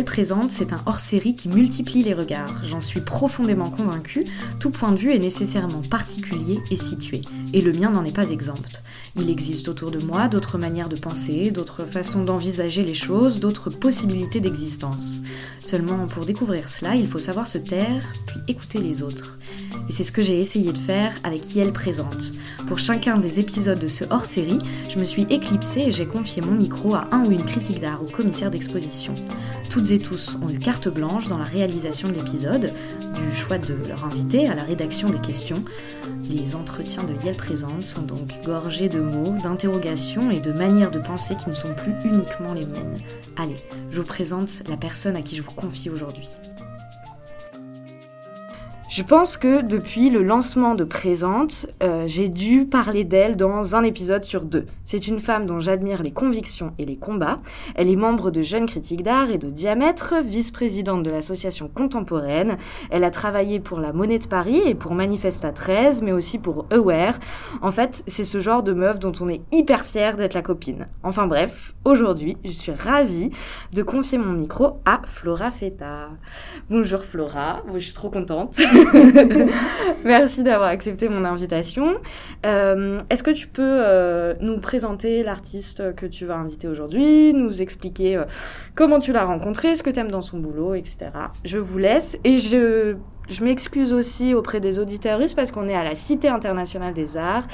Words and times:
Présente, 0.00 0.50
c'est 0.50 0.72
un 0.72 0.80
hors-série 0.86 1.36
qui 1.36 1.50
multiplie 1.50 2.02
les 2.02 2.14
regards. 2.14 2.64
J'en 2.64 2.80
suis 2.80 3.02
profondément 3.02 3.68
convaincue, 3.68 4.24
tout 4.58 4.70
point 4.70 4.90
de 4.90 4.96
vue 4.96 5.12
est 5.12 5.18
nécessairement 5.18 5.82
particulier 5.82 6.60
et 6.70 6.76
situé, 6.76 7.20
et 7.52 7.60
le 7.60 7.72
mien 7.72 7.90
n'en 7.90 8.02
est 8.02 8.14
pas 8.14 8.30
exempt. 8.30 8.82
Il 9.16 9.28
existe 9.28 9.68
autour 9.68 9.90
de 9.90 9.98
moi 9.98 10.28
d'autres 10.28 10.56
manières 10.56 10.88
de 10.88 10.96
penser, 10.96 11.50
d'autres 11.50 11.84
façons 11.84 12.24
d'envisager 12.24 12.82
les 12.82 12.94
choses, 12.94 13.38
d'autres 13.38 13.68
possibilités 13.68 14.40
d'existence. 14.40 15.20
Seulement, 15.62 16.06
pour 16.06 16.24
découvrir 16.24 16.70
cela, 16.70 16.94
il 16.94 17.06
faut 17.06 17.18
savoir 17.18 17.46
se 17.46 17.58
taire, 17.58 18.02
puis 18.26 18.40
écouter 18.48 18.78
les 18.78 19.02
autres. 19.02 19.38
Et 19.88 19.92
c'est 19.92 20.04
ce 20.04 20.12
que 20.12 20.22
j'ai 20.22 20.40
essayé 20.40 20.72
de 20.72 20.78
faire 20.78 21.14
avec 21.24 21.54
Yel 21.54 21.72
Présente. 21.72 22.32
Pour 22.66 22.78
chacun 22.78 23.18
des 23.18 23.40
épisodes 23.40 23.78
de 23.78 23.88
ce 23.88 24.04
hors-série, 24.10 24.58
je 24.88 24.98
me 24.98 25.04
suis 25.04 25.26
éclipsée 25.30 25.82
et 25.86 25.92
j'ai 25.92 26.06
confié 26.06 26.40
mon 26.42 26.52
micro 26.52 26.94
à 26.94 27.08
un 27.12 27.24
ou 27.24 27.32
une 27.32 27.44
critique 27.44 27.80
d'art 27.80 28.02
ou 28.02 28.06
commissaire 28.06 28.50
d'exposition. 28.50 29.14
Toutes 29.70 29.90
et 29.90 29.98
tous 29.98 30.38
ont 30.42 30.50
eu 30.50 30.58
carte 30.58 30.88
blanche 30.88 31.28
dans 31.28 31.38
la 31.38 31.44
réalisation 31.44 32.08
de 32.08 32.14
l'épisode, 32.14 32.72
du 33.14 33.36
choix 33.36 33.58
de 33.58 33.74
leur 33.88 34.04
invité 34.04 34.46
à 34.46 34.54
la 34.54 34.64
rédaction 34.64 35.08
des 35.08 35.20
questions. 35.20 35.64
Les 36.28 36.54
entretiens 36.54 37.04
de 37.04 37.14
Yel 37.24 37.36
Présente 37.36 37.82
sont 37.82 38.02
donc 38.02 38.28
gorgés 38.44 38.88
de 38.88 39.00
mots, 39.00 39.34
d'interrogations 39.42 40.30
et 40.30 40.40
de 40.40 40.52
manières 40.52 40.90
de 40.90 40.98
penser 40.98 41.36
qui 41.36 41.48
ne 41.48 41.54
sont 41.54 41.74
plus 41.74 41.94
uniquement 42.04 42.52
les 42.54 42.66
miennes. 42.66 42.98
Allez, 43.36 43.56
je 43.90 43.98
vous 43.98 44.06
présente 44.06 44.62
la 44.68 44.76
personne 44.76 45.16
à 45.16 45.22
qui 45.22 45.36
je 45.36 45.42
vous 45.42 45.52
confie 45.52 45.90
aujourd'hui. 45.90 46.28
Je 48.94 49.02
pense 49.02 49.38
que 49.38 49.62
depuis 49.62 50.10
le 50.10 50.22
lancement 50.22 50.74
de 50.74 50.84
Présente, 50.84 51.66
euh, 51.82 52.04
j'ai 52.06 52.28
dû 52.28 52.66
parler 52.66 53.04
d'elle 53.04 53.38
dans 53.38 53.74
un 53.74 53.84
épisode 53.84 54.22
sur 54.22 54.44
deux. 54.44 54.66
C'est 54.84 55.08
une 55.08 55.18
femme 55.18 55.46
dont 55.46 55.60
j'admire 55.60 56.02
les 56.02 56.10
convictions 56.10 56.74
et 56.78 56.84
les 56.84 56.96
combats. 56.96 57.38
Elle 57.74 57.88
est 57.88 57.96
membre 57.96 58.30
de 58.30 58.42
Jeunes 58.42 58.66
Critiques 58.66 59.02
d'Art 59.02 59.30
et 59.30 59.38
de 59.38 59.48
Diamètre, 59.48 60.16
vice-présidente 60.22 61.02
de 61.02 61.10
l'association 61.10 61.70
contemporaine. 61.74 62.58
Elle 62.90 63.04
a 63.04 63.10
travaillé 63.10 63.60
pour 63.60 63.80
la 63.80 63.94
Monnaie 63.94 64.18
de 64.18 64.26
Paris 64.26 64.60
et 64.66 64.74
pour 64.74 64.92
Manifesta 64.92 65.52
13, 65.52 66.02
mais 66.02 66.12
aussi 66.12 66.38
pour 66.38 66.66
Aware. 66.70 67.18
En 67.62 67.70
fait, 67.70 68.04
c'est 68.06 68.26
ce 68.26 68.40
genre 68.40 68.62
de 68.62 68.74
meuf 68.74 68.98
dont 68.98 69.14
on 69.22 69.30
est 69.30 69.40
hyper 69.52 69.86
fier 69.86 70.18
d'être 70.18 70.34
la 70.34 70.42
copine. 70.42 70.86
Enfin 71.02 71.26
bref, 71.26 71.72
aujourd'hui, 71.86 72.36
je 72.44 72.50
suis 72.50 72.72
ravie 72.72 73.30
de 73.72 73.82
confier 73.82 74.18
mon 74.18 74.34
micro 74.34 74.82
à 74.84 75.00
Flora 75.06 75.50
Feta. 75.50 76.10
Bonjour 76.68 77.02
Flora, 77.04 77.62
je 77.72 77.78
suis 77.78 77.94
trop 77.94 78.10
contente. 78.10 78.60
Merci 80.04 80.42
d'avoir 80.42 80.68
accepté 80.70 81.08
mon 81.08 81.24
invitation. 81.24 81.94
Euh, 82.44 82.98
Est-ce 83.10 83.22
que 83.22 83.30
tu 83.30 83.46
peux 83.46 83.62
euh, 83.62 84.34
nous 84.40 84.58
présenter 84.58 85.22
l'artiste 85.22 85.94
que 85.94 86.06
tu 86.06 86.26
vas 86.26 86.36
inviter 86.36 86.68
aujourd'hui, 86.68 87.32
nous 87.32 87.62
expliquer 87.62 88.16
euh, 88.16 88.24
comment 88.74 88.98
tu 88.98 89.12
l'as 89.12 89.24
rencontré, 89.24 89.76
ce 89.76 89.82
que 89.82 89.90
tu 89.90 90.00
aimes 90.00 90.10
dans 90.10 90.22
son 90.22 90.38
boulot, 90.38 90.74
etc. 90.74 91.10
Je 91.44 91.58
vous 91.58 91.78
laisse 91.78 92.18
et 92.24 92.38
je, 92.38 92.96
je 93.28 93.44
m'excuse 93.44 93.92
aussi 93.92 94.34
auprès 94.34 94.60
des 94.60 94.78
auditeurs 94.78 95.20
parce 95.36 95.50
qu'on 95.52 95.68
est 95.68 95.74
à 95.76 95.84
la 95.84 95.94
Cité 95.94 96.28
internationale 96.28 96.92
des 96.94 97.16
arts 97.16 97.46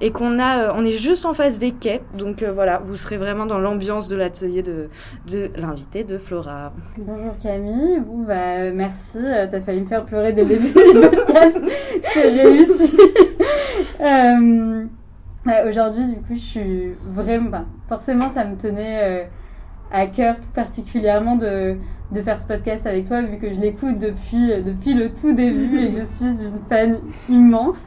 et 0.00 0.12
qu'on 0.12 0.38
a, 0.38 0.58
euh, 0.68 0.72
on 0.76 0.84
est 0.84 0.92
juste 0.92 1.26
en 1.26 1.34
face 1.34 1.58
des 1.58 1.72
quais. 1.72 2.00
Donc 2.16 2.42
euh, 2.42 2.52
voilà, 2.52 2.80
vous 2.84 2.96
serez 2.96 3.16
vraiment 3.16 3.46
dans 3.46 3.58
l'ambiance 3.58 4.08
de 4.08 4.16
l'atelier 4.16 4.62
de, 4.62 4.86
de 5.30 5.50
l'invité 5.56 6.04
de 6.04 6.18
Flora. 6.18 6.72
Bonjour 6.96 7.36
Camille, 7.42 8.00
bon, 8.00 8.22
bah, 8.22 8.70
merci, 8.70 9.18
euh, 9.18 9.46
t'as 9.50 9.60
failli 9.60 9.80
me 9.80 9.86
faire 9.86 10.04
pleurer 10.04 10.32
dès 10.32 10.42
le 10.42 10.48
début 10.50 10.68
du 10.68 11.00
podcast, 11.00 11.58
c'est 12.14 12.28
réussi. 12.30 12.96
euh, 14.00 14.84
Aujourd'hui, 15.66 16.06
du 16.06 16.14
coup, 16.16 16.34
je 16.34 16.38
suis 16.38 16.90
vraiment, 17.06 17.48
bah, 17.50 17.64
forcément, 17.88 18.28
ça 18.28 18.44
me 18.44 18.56
tenait 18.56 19.28
à 19.90 20.06
cœur 20.06 20.36
tout 20.36 20.50
particulièrement 20.54 21.36
de, 21.36 21.76
de 22.12 22.22
faire 22.22 22.40
ce 22.40 22.46
podcast 22.46 22.86
avec 22.86 23.06
toi, 23.06 23.22
vu 23.22 23.38
que 23.38 23.52
je 23.52 23.60
l'écoute 23.60 23.98
depuis, 23.98 24.62
depuis 24.62 24.94
le 24.94 25.12
tout 25.12 25.32
début 25.32 25.78
et 25.78 25.90
je 25.92 26.02
suis 26.02 26.42
une 26.42 26.58
fan 26.68 26.98
immense. 27.28 27.80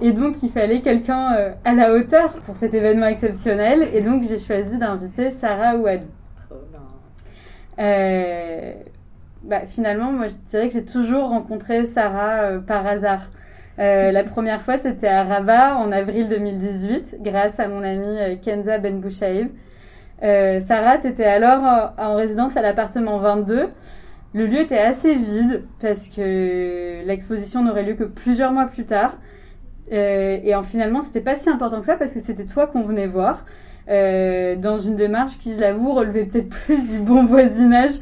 Et 0.00 0.12
donc, 0.12 0.42
il 0.42 0.50
fallait 0.50 0.82
quelqu'un 0.82 1.34
euh, 1.34 1.52
à 1.64 1.72
la 1.72 1.92
hauteur 1.92 2.34
pour 2.44 2.54
cet 2.56 2.74
événement 2.74 3.06
exceptionnel. 3.06 3.88
Et 3.94 4.02
donc, 4.02 4.22
j'ai 4.24 4.38
choisi 4.38 4.76
d'inviter 4.76 5.30
Sarah 5.30 5.76
Ouadou. 5.76 6.06
Euh, 7.78 8.72
bah, 9.42 9.60
finalement, 9.66 10.12
moi, 10.12 10.26
je 10.28 10.34
dirais 10.48 10.68
que 10.68 10.74
j'ai 10.74 10.84
toujours 10.84 11.28
rencontré 11.28 11.86
Sarah 11.86 12.42
euh, 12.42 12.58
par 12.60 12.86
hasard. 12.86 13.30
Euh, 13.78 14.10
la 14.10 14.24
première 14.24 14.62
fois, 14.62 14.78
c'était 14.78 15.08
à 15.08 15.22
Rabat 15.22 15.76
en 15.76 15.92
avril 15.92 16.28
2018, 16.28 17.18
grâce 17.20 17.60
à 17.60 17.68
mon 17.68 17.82
amie 17.82 18.40
Kenza 18.40 18.78
Benbouchaïb. 18.78 19.48
Euh, 20.22 20.60
Sarah, 20.60 20.98
tu 20.98 21.08
étais 21.08 21.24
alors 21.24 21.92
en 21.98 22.14
résidence 22.14 22.56
à 22.56 22.62
l'appartement 22.62 23.18
22. 23.18 23.68
Le 24.34 24.46
lieu 24.46 24.60
était 24.60 24.78
assez 24.78 25.14
vide 25.14 25.64
parce 25.80 26.08
que 26.08 27.04
l'exposition 27.06 27.62
n'aurait 27.62 27.84
lieu 27.84 27.94
que 27.94 28.04
plusieurs 28.04 28.52
mois 28.52 28.66
plus 28.66 28.84
tard. 28.84 29.16
Euh, 29.92 30.38
et 30.42 30.54
en, 30.54 30.62
finalement, 30.62 31.00
c'était 31.00 31.20
pas 31.20 31.36
si 31.36 31.48
important 31.48 31.80
que 31.80 31.86
ça 31.86 31.96
parce 31.96 32.12
que 32.12 32.20
c'était 32.20 32.44
toi 32.44 32.66
qu'on 32.66 32.82
venait 32.82 33.06
voir. 33.06 33.44
Euh, 33.88 34.56
dans 34.56 34.78
une 34.78 34.96
démarche 34.96 35.38
qui, 35.38 35.54
je 35.54 35.60
l'avoue, 35.60 35.92
relevait 35.94 36.24
peut-être 36.24 36.48
plus 36.66 36.92
du 36.92 36.98
bon 36.98 37.24
voisinage 37.24 37.92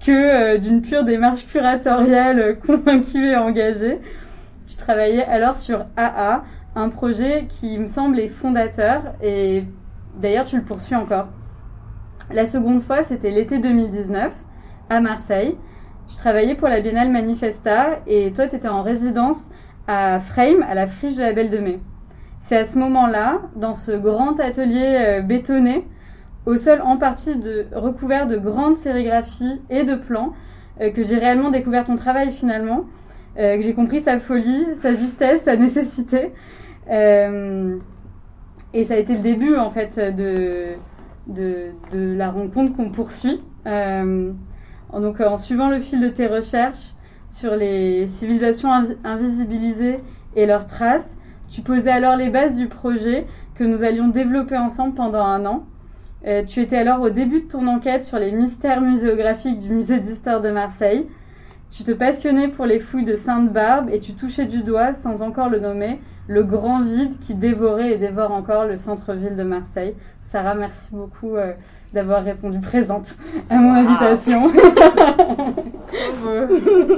que 0.00 0.12
euh, 0.12 0.58
d'une 0.58 0.82
pure 0.82 1.04
démarche 1.04 1.46
curatoriale 1.46 2.38
euh, 2.38 2.54
convaincue 2.66 3.30
et 3.30 3.36
engagée. 3.36 3.98
Je 4.68 4.76
travaillais 4.76 5.24
alors 5.24 5.58
sur 5.58 5.84
AA, 5.96 6.44
un 6.76 6.88
projet 6.88 7.46
qui 7.48 7.76
me 7.76 7.86
semble 7.86 8.28
fondateur 8.28 9.02
et 9.20 9.64
d'ailleurs 10.16 10.44
tu 10.44 10.56
le 10.56 10.62
poursuis 10.62 10.94
encore. 10.94 11.28
La 12.30 12.46
seconde 12.46 12.80
fois, 12.80 13.02
c'était 13.02 13.30
l'été 13.30 13.58
2019 13.58 14.32
à 14.88 15.00
Marseille. 15.00 15.56
Je 16.08 16.16
travaillais 16.16 16.54
pour 16.54 16.68
la 16.68 16.80
Biennale 16.80 17.10
Manifesta 17.10 18.00
et 18.06 18.32
toi, 18.32 18.46
tu 18.46 18.56
étais 18.56 18.68
en 18.68 18.82
résidence 18.82 19.50
à 19.86 20.18
Frame, 20.18 20.64
à 20.68 20.74
la 20.74 20.86
friche 20.86 21.16
de 21.16 21.20
la 21.20 21.32
Belle 21.32 21.50
de 21.50 21.58
Mai. 21.58 21.80
C'est 22.40 22.56
à 22.56 22.64
ce 22.64 22.78
moment-là, 22.78 23.40
dans 23.56 23.74
ce 23.74 23.92
grand 23.92 24.38
atelier 24.40 24.96
euh, 24.98 25.20
bétonné, 25.20 25.86
au 26.46 26.56
sol 26.56 26.80
en 26.82 26.96
partie 26.96 27.34
recouvert 27.72 28.26
de 28.26 28.36
grandes 28.36 28.76
sérigraphies 28.76 29.60
et 29.68 29.84
de 29.84 29.94
plans, 29.94 30.32
euh, 30.80 30.90
que 30.90 31.02
j'ai 31.02 31.18
réellement 31.18 31.50
découvert 31.50 31.84
ton 31.84 31.96
travail 31.96 32.30
finalement, 32.30 32.84
euh, 33.38 33.56
que 33.56 33.62
j'ai 33.62 33.74
compris 33.74 34.00
sa 34.00 34.18
folie, 34.18 34.66
sa 34.74 34.94
justesse, 34.94 35.42
sa 35.42 35.56
nécessité. 35.56 36.32
Et 38.74 38.84
ça 38.84 38.94
a 38.94 38.96
été 38.96 39.14
le 39.14 39.20
début 39.20 39.56
en 39.56 39.70
fait 39.70 39.98
de, 39.98 40.76
de, 41.26 41.72
la 41.92 42.30
rencontre 42.30 42.74
qu'on 42.76 42.90
poursuit. 42.90 43.40
Euh, 43.66 44.32
donc 44.92 45.20
en 45.20 45.38
suivant 45.38 45.68
le 45.68 45.80
fil 45.80 46.00
de 46.00 46.08
tes 46.08 46.26
recherches, 46.26 46.94
sur 47.32 47.56
les 47.56 48.08
civilisations 48.08 48.70
invisibilisées 49.04 50.00
et 50.36 50.44
leurs 50.44 50.66
traces. 50.66 51.16
Tu 51.48 51.62
posais 51.62 51.90
alors 51.90 52.16
les 52.16 52.28
bases 52.28 52.56
du 52.56 52.68
projet 52.68 53.26
que 53.54 53.64
nous 53.64 53.82
allions 53.84 54.08
développer 54.08 54.56
ensemble 54.56 54.94
pendant 54.94 55.24
un 55.24 55.46
an. 55.46 55.64
Euh, 56.26 56.44
tu 56.44 56.60
étais 56.60 56.76
alors 56.76 57.00
au 57.00 57.10
début 57.10 57.40
de 57.40 57.48
ton 57.48 57.66
enquête 57.66 58.04
sur 58.04 58.18
les 58.18 58.32
mystères 58.32 58.80
muséographiques 58.80 59.58
du 59.58 59.70
musée 59.70 59.98
d'histoire 59.98 60.40
de 60.40 60.50
Marseille. 60.50 61.06
Tu 61.70 61.84
te 61.84 61.90
passionnais 61.90 62.48
pour 62.48 62.66
les 62.66 62.78
fouilles 62.78 63.04
de 63.04 63.16
Sainte-Barbe 63.16 63.88
et 63.90 63.98
tu 63.98 64.12
touchais 64.12 64.44
du 64.44 64.62
doigt, 64.62 64.92
sans 64.92 65.22
encore 65.22 65.48
le 65.48 65.58
nommer, 65.58 66.00
le 66.28 66.42
grand 66.44 66.80
vide 66.82 67.18
qui 67.20 67.34
dévorait 67.34 67.92
et 67.92 67.98
dévore 67.98 68.32
encore 68.32 68.64
le 68.66 68.76
centre-ville 68.76 69.36
de 69.36 69.42
Marseille. 69.42 69.94
Sarah, 70.22 70.54
merci 70.54 70.90
beaucoup 70.92 71.36
euh, 71.36 71.52
d'avoir 71.92 72.24
répondu 72.24 72.60
présente 72.60 73.16
à 73.50 73.56
mon 73.56 73.74
invitation. 73.74 74.50
Trop 74.52 76.12
beau. 76.22 76.96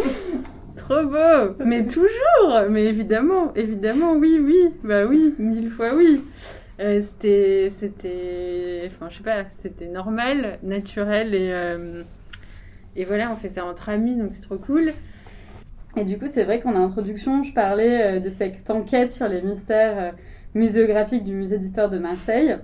Trop 0.77 1.03
beau. 1.05 1.65
Mais 1.65 1.87
toujours. 1.87 2.69
Mais 2.71 2.85
évidemment, 2.85 3.53
évidemment, 3.57 4.13
oui, 4.15 4.39
oui. 4.41 4.71
Bah 4.83 5.07
oui, 5.07 5.35
mille 5.39 5.71
fois 5.71 5.95
oui. 5.97 6.23
Euh, 6.81 7.03
c'était, 7.03 7.73
c'était, 7.79 8.91
enfin, 8.93 9.09
je 9.09 9.19
sais 9.19 9.23
pas, 9.23 9.45
c'était 9.63 9.87
normal, 9.87 10.59
naturel 10.65 11.33
et, 11.33 11.51
euh, 11.53 12.03
et 12.97 13.05
voilà, 13.05 13.31
on 13.31 13.37
fait 13.37 13.51
ça 13.51 13.65
entre 13.65 13.89
amis, 13.89 14.17
donc 14.17 14.31
c'est 14.33 14.41
trop 14.41 14.59
cool. 14.59 14.93
Et 15.97 16.05
du 16.05 16.19
coup, 16.19 16.27
c'est 16.29 16.43
vrai 16.43 16.61
qu'en 16.61 16.75
introduction, 16.75 17.45
je 17.45 17.53
parlais 17.53 18.17
euh, 18.17 18.21
de 18.21 18.29
cette 18.29 18.69
enquête 18.69 19.13
sur 19.13 19.29
les 19.29 19.43
mystères 19.43 19.99
euh, 19.99 20.11
muséographiques 20.55 21.23
du 21.23 21.35
musée 21.35 21.59
d'histoire 21.59 21.89
de 21.89 21.99
Marseille. 21.99 22.57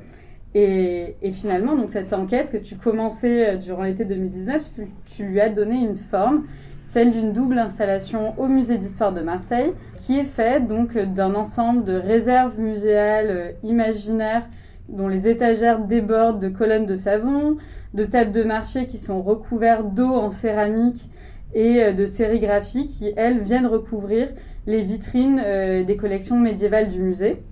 Et, 0.52 1.14
finalement, 1.32 1.76
donc 1.76 1.92
cette 1.92 2.12
enquête 2.12 2.50
que 2.50 2.56
tu 2.56 2.74
commençais 2.74 3.50
euh, 3.50 3.56
durant 3.56 3.84
l'été 3.84 4.04
2019, 4.04 4.70
tu, 5.06 5.24
lui 5.24 5.40
as 5.40 5.48
donné 5.48 5.76
une 5.76 5.96
forme, 5.96 6.46
celle 6.90 7.12
d'une 7.12 7.32
double 7.32 7.58
installation 7.58 8.34
au 8.36 8.48
musée 8.48 8.78
d'histoire 8.78 9.12
de 9.12 9.20
Marseille, 9.20 9.72
qui 9.96 10.18
est 10.18 10.24
faite 10.24 10.66
donc 10.66 10.98
d'un 10.98 11.36
ensemble 11.36 11.84
de 11.84 11.94
réserves 11.94 12.58
muséales 12.58 13.54
imaginaires 13.62 14.48
dont 14.88 15.06
les 15.06 15.28
étagères 15.28 15.78
débordent 15.78 16.40
de 16.40 16.48
colonnes 16.48 16.86
de 16.86 16.96
savon, 16.96 17.58
de 17.94 18.04
tables 18.04 18.32
de 18.32 18.42
marché 18.42 18.88
qui 18.88 18.98
sont 18.98 19.22
recouvertes 19.22 19.94
d'eau 19.94 20.12
en 20.14 20.32
céramique 20.32 21.08
et 21.54 21.82
euh, 21.82 21.92
de 21.92 22.06
sérigraphie 22.06 22.86
qui, 22.86 23.12
elles, 23.16 23.40
viennent 23.40 23.66
recouvrir 23.66 24.28
les 24.66 24.82
vitrines 24.82 25.42
des 25.86 25.96
collections 25.96 26.38
médiévales 26.38 26.90
du 26.90 27.00
musée. 27.00 27.42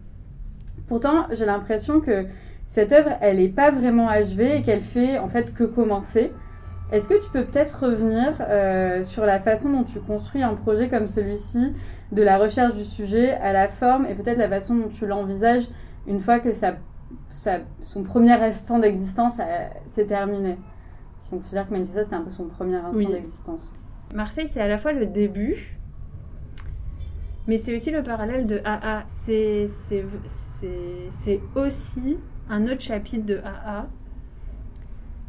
Pourtant, 0.86 1.26
j'ai 1.30 1.46
l'impression 1.46 2.00
que 2.00 2.26
cette 2.68 2.92
œuvre, 2.92 3.10
elle 3.20 3.38
n'est 3.38 3.48
pas 3.48 3.70
vraiment 3.70 4.08
achevée 4.08 4.56
et 4.56 4.62
qu'elle 4.62 4.82
fait 4.82 5.18
en 5.18 5.28
fait 5.28 5.54
que 5.54 5.64
commencer. 5.64 6.32
Est-ce 6.92 7.08
que 7.08 7.22
tu 7.22 7.30
peux 7.30 7.44
peut-être 7.44 7.84
revenir 7.84 8.36
euh, 8.40 9.02
sur 9.02 9.26
la 9.26 9.40
façon 9.40 9.70
dont 9.70 9.84
tu 9.84 10.00
construis 10.00 10.42
un 10.42 10.54
projet 10.54 10.88
comme 10.88 11.06
celui-ci, 11.06 11.72
de 12.12 12.22
la 12.22 12.38
recherche 12.38 12.74
du 12.74 12.84
sujet 12.84 13.32
à 13.32 13.52
la 13.52 13.68
forme, 13.68 14.06
et 14.06 14.14
peut-être 14.14 14.38
la 14.38 14.48
façon 14.48 14.74
dont 14.74 14.88
tu 14.88 15.06
l'envisages 15.06 15.68
une 16.06 16.20
fois 16.20 16.38
que 16.38 16.52
ça, 16.52 16.76
son 17.84 18.02
premier 18.04 18.32
instant 18.32 18.78
d'existence 18.78 19.34
s'est 19.88 20.06
terminé? 20.06 20.56
Si 21.18 21.34
on 21.34 21.38
peut 21.38 21.48
dire 21.50 21.66
que 21.66 21.72
Manifesta, 21.72 22.04
c'était 22.04 22.16
un 22.16 22.22
peu 22.22 22.30
son 22.30 22.46
premier 22.46 22.76
instant 22.76 23.10
d'existence. 23.10 23.72
Marseille, 24.14 24.48
c'est 24.48 24.60
à 24.60 24.68
la 24.68 24.78
fois 24.78 24.92
le 24.92 25.06
début, 25.06 25.78
mais 27.46 27.58
c'est 27.58 27.74
aussi 27.74 27.90
le 27.90 28.02
parallèle 28.02 28.46
de 28.46 28.60
AA. 28.64 29.04
C'est 29.26 29.68
aussi 31.54 32.18
un 32.48 32.66
autre 32.66 32.80
chapitre 32.80 33.26
de 33.26 33.38
AA 33.38 33.86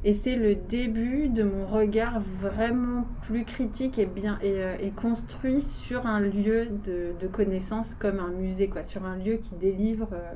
et 0.06 0.14
c'est 0.14 0.38
le 0.38 0.56
début 0.56 1.28
de 1.28 1.44
mon 1.44 1.68
regard 1.68 2.22
vraiment 2.40 3.06
plus 3.24 3.44
critique 3.44 4.00
et 4.00 4.06
bien 4.06 4.40
et, 4.42 4.54
euh, 4.54 4.90
construit 4.96 5.62
sur 5.62 6.08
un 6.08 6.22
lieu 6.22 6.68
de, 6.86 7.14
de, 7.20 7.28
connaissance 7.28 7.96
comme 7.96 8.20
un 8.20 8.30
musée, 8.30 8.70
quoi, 8.70 8.84
sur 8.84 9.04
un 9.04 9.18
lieu 9.18 9.36
qui 9.36 9.56
délivre 9.56 10.08
euh, 10.14 10.34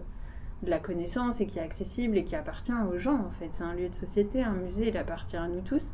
de 0.64 0.70
la 0.70 0.80
connaissance 0.80 1.40
et 1.40 1.46
qui 1.46 1.60
est 1.60 1.62
accessible 1.62 2.18
et 2.18 2.26
qui 2.26 2.36
appartient 2.36 2.74
aux 2.94 2.98
gens 2.98 3.16
en 3.16 3.32
fait. 3.40 3.50
C'est 3.58 3.64
un 3.64 3.74
lieu 3.74 3.88
de 3.88 3.96
société, 3.96 4.44
un 4.44 4.52
musée, 4.52 4.90
il 4.90 4.98
appartient 4.98 5.38
à 5.38 5.48
nous 5.48 5.62
tous. 5.62 5.90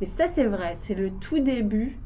Et 0.00 0.06
ça 0.06 0.28
c'est 0.34 0.44
vrai, 0.44 0.76
c'est 0.82 0.94
le 0.94 1.10
tout 1.10 1.38
début 1.38 1.98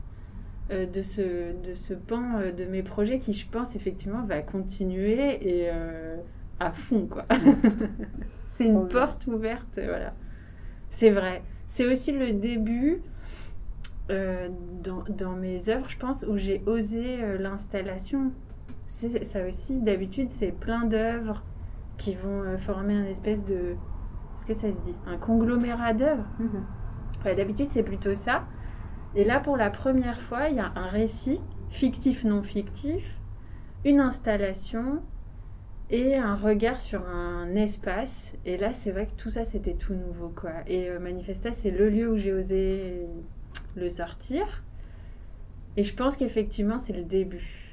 euh, 0.71 0.87
de, 0.87 1.03
ce, 1.03 1.53
de 1.53 1.75
ce 1.75 1.95
pan 1.95 2.41
de 2.57 2.65
mes 2.65 2.83
projets 2.83 3.19
qui 3.19 3.33
je 3.33 3.49
pense 3.49 3.77
effectivement 3.77 4.23
va 4.25 4.43
continuer 4.43 5.63
et 5.63 5.71
à 6.59 6.73
fond 6.73 7.07
quoi. 7.07 7.25
c'est 8.49 8.65
une 8.65 8.89
porte 8.89 9.27
ouverte, 9.27 9.75
voilà. 9.75 10.15
C'est 10.91 11.11
vrai. 11.11 11.43
C'est 11.69 11.87
aussi 11.87 12.13
le 12.13 12.33
début 12.33 13.03
euh, 14.11 14.49
dans, 14.83 15.33
mes 15.33 15.69
œuvres, 15.69 15.89
je 15.89 15.99
pense, 15.99 16.25
où 16.27 16.37
j'ai 16.37 16.63
osé 16.67 17.23
euh, 17.23 17.39
l'installation. 17.39 18.33
Ça 19.25 19.47
aussi, 19.47 19.81
d'habitude, 19.81 20.31
c'est 20.39 20.53
plein 20.53 20.85
d'œuvres 20.85 21.43
qui 21.99 22.15
vont 22.15 22.43
euh, 22.43 22.57
former 22.57 22.95
un 22.95 23.05
espèce 23.05 23.45
de. 23.45 23.75
Est-ce 24.39 24.47
que 24.47 24.55
ça 24.55 24.69
se 24.69 24.77
dit? 24.87 24.95
Un 25.07 25.19
conglomérat 25.19 25.93
d'œuvres. 25.93 26.25
Mhm. 27.31 27.37
d'habitude, 27.37 27.69
c'est 27.71 27.83
plutôt 27.83 28.15
ça. 28.15 28.45
Et 29.15 29.25
là, 29.25 29.41
pour 29.41 29.57
la 29.57 29.71
première 29.71 30.21
fois, 30.21 30.49
il 30.49 30.57
y 30.57 30.61
a 30.61 30.73
un 30.75 30.89
récit, 30.89 31.41
fictif, 31.71 32.25
non 32.25 32.43
fictif, 32.43 33.05
une 33.85 34.01
installation, 34.01 35.01
et 35.91 36.17
un 36.17 36.35
regard 36.35 36.81
sur 36.81 37.07
un 37.09 37.55
espace. 37.55 38.33
Et 38.45 38.57
là, 38.57 38.73
c'est 38.75 38.91
vrai 38.91 39.07
que 39.07 39.23
tout 39.23 39.31
ça, 39.31 39.45
c'était 39.45 39.75
tout 39.75 39.95
nouveau, 39.95 40.29
quoi. 40.29 40.53
Et 40.67 40.89
euh, 40.89 40.99
Manifesta, 40.99 41.53
c'est 41.53 41.71
le 41.71 41.89
lieu 41.89 42.11
où 42.11 42.17
j'ai 42.17 42.33
osé 42.33 43.07
le 43.77 43.89
sortir. 43.89 44.65
Et 45.77 45.85
je 45.85 45.95
pense 45.95 46.17
qu'effectivement, 46.17 46.79
c'est 46.81 46.93
le 46.93 47.05
début. 47.05 47.66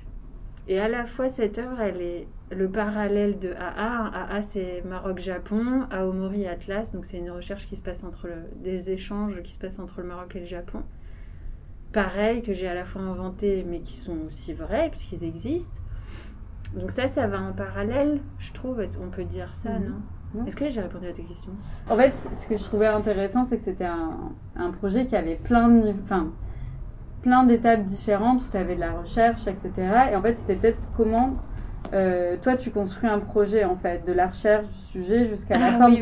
Et 0.68 0.80
à 0.80 0.88
la 0.88 1.06
fois, 1.06 1.30
cette 1.30 1.58
œuvre, 1.58 1.82
elle 1.82 2.02
est 2.02 2.28
le 2.52 2.70
parallèle 2.70 3.38
de 3.40 3.54
AA. 3.54 4.08
AA, 4.14 4.42
c'est 4.54 4.84
Maroc-Japon, 4.86 5.88
Aomori-Atlas. 5.92 6.92
Donc, 6.92 7.06
c'est 7.06 7.18
une 7.18 7.32
recherche 7.32 7.68
qui 7.68 7.76
se 7.76 7.82
passe 7.82 8.04
entre 8.04 8.30
des 8.64 8.90
échanges 8.90 9.42
qui 9.44 9.54
se 9.54 9.60
passent 9.60 9.80
entre 9.80 10.02
le 10.02 10.08
Maroc 10.08 10.36
et 10.36 10.40
le 10.40 10.46
Japon. 10.46 10.84
Pareil, 11.92 12.42
que 12.42 12.54
j'ai 12.54 12.68
à 12.68 12.74
la 12.74 12.86
fois 12.86 13.02
inventé, 13.02 13.66
mais 13.68 13.82
qui 13.82 13.98
sont 13.98 14.18
aussi 14.28 14.54
vrais, 14.54 14.90
puisqu'ils 14.90 15.24
existent. 15.24 15.80
Donc 16.76 16.92
ça, 16.92 17.08
ça 17.08 17.28
va 17.28 17.40
en 17.40 17.54
parallèle, 17.54 18.20
je 18.40 18.52
trouve, 18.54 18.84
on 19.02 19.10
peut 19.10 19.26
dire 19.26 19.54
ça, 19.62 19.78
mhm. 19.78 19.86
non? 19.86 20.02
Est-ce 20.48 20.56
que 20.56 20.70
j'ai 20.70 20.82
répondu 20.82 21.08
à 21.08 21.14
tes 21.14 21.22
questions? 21.24 21.52
En 21.88 21.96
fait, 21.96 22.12
ce 22.36 22.48
que 22.48 22.58
je 22.58 22.64
trouvais 22.64 22.88
intéressant, 22.88 23.44
c'est 23.44 23.58
que 23.58 23.66
c'était 23.66 23.86
un, 23.86 24.72
projet 24.72 25.06
qui 25.06 25.16
avait 25.16 25.36
plein 25.36 25.70
de 25.70 25.94
enfin, 26.04 26.32
plein 27.24 27.44
d'étapes 27.44 27.84
différentes, 27.84 28.42
où 28.42 28.52
tu 28.52 28.58
avais 28.58 28.76
de 28.76 28.82
la 28.82 28.92
recherche, 28.92 29.48
etc. 29.48 29.72
Et 30.12 30.16
en 30.16 30.22
fait, 30.22 30.38
c'était 30.38 30.56
peut-être 30.56 30.78
comment 30.96 31.34
euh, 31.94 32.38
toi, 32.42 32.56
tu 32.56 32.72
construis 32.72 33.10
un 33.10 33.20
projet, 33.20 33.66
en 33.66 33.76
fait, 33.76 34.06
de 34.06 34.14
la 34.14 34.28
recherche 34.28 34.68
du 34.68 34.74
sujet 34.74 35.26
jusqu'à 35.26 35.58
la 35.58 35.68
ah 35.68 35.72
fin. 35.78 35.96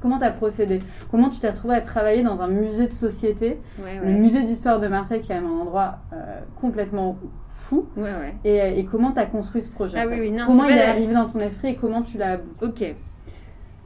comment 0.00 0.18
tu 0.18 0.24
as 0.24 0.30
procédé? 0.30 0.80
Comment 1.10 1.30
tu 1.30 1.40
t'es 1.40 1.48
retrouvé 1.48 1.74
à 1.74 1.80
travailler 1.80 2.22
dans 2.22 2.42
un 2.42 2.48
musée 2.48 2.86
de 2.86 2.92
société, 2.92 3.58
le 4.04 4.10
musée 4.12 4.42
d'histoire 4.42 4.80
de 4.80 4.88
Marseille, 4.88 5.20
qui 5.20 5.32
est 5.32 5.36
un 5.36 5.44
endroit 5.44 5.98
euh, 6.12 6.40
complètement 6.60 7.16
fou. 7.48 7.86
Et, 8.44 8.86
comment 8.90 9.12
tu 9.12 9.20
as 9.20 9.26
construit 9.26 9.62
ce 9.62 9.70
projet 9.70 9.98
ah 9.98 10.06
Comment 10.46 10.64
il 10.64 10.76
est 10.76 10.84
arrivé 10.84 11.14
dans 11.14 11.26
ton 11.26 11.40
esprit 11.40 11.68
et 11.68 11.76
comment 11.76 12.02
tu 12.02 12.18
l'as 12.18 12.38
Ok. 12.62 12.94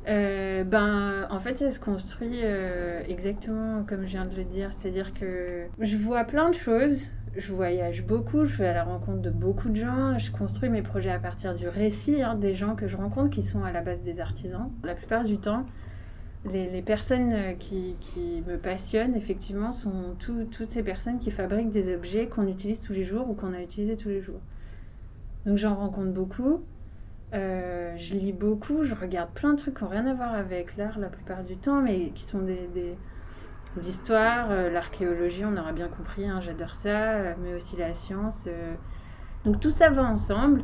Euh, 0.06 0.64
ben, 0.64 1.26
en 1.30 1.40
fait, 1.40 1.58
ça 1.58 1.70
se 1.70 1.80
construit 1.80 2.40
euh, 2.42 3.02
exactement 3.08 3.84
comme 3.84 4.02
je 4.02 4.12
viens 4.12 4.26
de 4.26 4.36
le 4.36 4.44
dire. 4.44 4.70
C'est-à-dire 4.78 5.14
que 5.14 5.64
je 5.80 5.96
vois 5.96 6.24
plein 6.24 6.50
de 6.50 6.54
choses. 6.54 7.08
Je 7.36 7.52
voyage 7.52 8.04
beaucoup, 8.06 8.44
je 8.44 8.56
vais 8.56 8.68
à 8.68 8.74
la 8.74 8.84
rencontre 8.84 9.20
de 9.20 9.30
beaucoup 9.30 9.68
de 9.68 9.76
gens. 9.76 10.18
Je 10.18 10.30
construis 10.30 10.68
mes 10.68 10.82
projets 10.82 11.10
à 11.10 11.18
partir 11.18 11.54
du 11.54 11.66
récit 11.66 12.22
hein, 12.22 12.36
des 12.36 12.54
gens 12.54 12.76
que 12.76 12.86
je 12.86 12.96
rencontre 12.96 13.30
qui 13.30 13.42
sont 13.42 13.64
à 13.64 13.72
la 13.72 13.80
base 13.80 14.02
des 14.02 14.20
artisans. 14.20 14.70
La 14.84 14.94
plupart 14.94 15.24
du 15.24 15.38
temps, 15.38 15.66
les, 16.52 16.82
personnes 16.82 17.32
euh, 17.32 17.52
qui, 17.54 17.96
me 18.46 18.56
passionnent, 18.56 19.16
effectivement, 19.16 19.72
sont 19.72 20.14
toutes 20.20 20.70
ces 20.70 20.82
personnes 20.82 21.18
qui 21.18 21.30
fabriquent 21.30 21.72
des 21.72 21.94
objets 21.94 22.26
qu'on 22.26 22.46
utilise 22.46 22.80
tous 22.80 22.92
les 22.92 23.04
jours 23.04 23.28
ou 23.28 23.34
qu'on 23.34 23.52
a 23.52 23.60
utilisés 23.60 23.96
tous 23.96 24.10
les 24.10 24.20
jours. 24.20 24.40
Donc 25.46 25.58
j'en 25.58 25.74
rencontre 25.74 26.12
beaucoup. 26.12 26.62
Euh, 27.34 27.94
je 27.96 28.14
lis 28.14 28.32
beaucoup, 28.32 28.84
je 28.84 28.94
regarde 28.94 29.31
plein 29.31 29.54
de 29.54 29.58
trucs 29.58 29.76
qui 29.76 29.84
n'ont 29.84 29.90
rien 29.90 30.06
à 30.06 30.14
voir 30.14 30.34
avec 30.34 30.76
l'art 30.76 30.98
la 30.98 31.08
plupart 31.08 31.42
du 31.42 31.56
temps, 31.56 31.81
mais 31.81 32.10
qui 32.10 32.25
sont 32.25 32.40
des, 32.40 32.96
histoires, 33.86 34.50
euh, 34.50 34.70
l'archéologie, 34.70 35.44
on 35.44 35.56
aura 35.56 35.72
bien 35.72 35.88
compris, 35.88 36.26
hein, 36.28 36.40
j'adore 36.40 36.75
ça, 36.76 37.34
mais 37.42 37.54
aussi 37.54 37.76
la 37.76 37.92
science. 37.94 38.48
Donc 39.44 39.60
tout 39.60 39.70
ça 39.70 39.90
va 39.90 40.04
ensemble. 40.04 40.62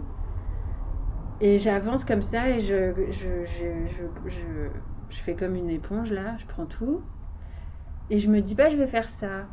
Et 1.40 1.58
j'avance 1.58 2.04
comme 2.04 2.22
ça 2.22 2.50
et 2.50 2.60
je, 2.60 2.92
je 3.10 4.68
je 5.10 5.20
fais 5.20 5.34
comme 5.34 5.56
une 5.56 5.70
éponge 5.70 6.10
là, 6.10 6.36
je 6.38 6.46
prends 6.46 6.66
tout. 6.66 7.02
Et 8.08 8.18
je 8.18 8.28
me 8.28 8.40
dis 8.40 8.54
pas, 8.54 8.70
je 8.70 8.76
vais 8.76 8.86
faire 8.86 9.08
ça. 9.20 9.46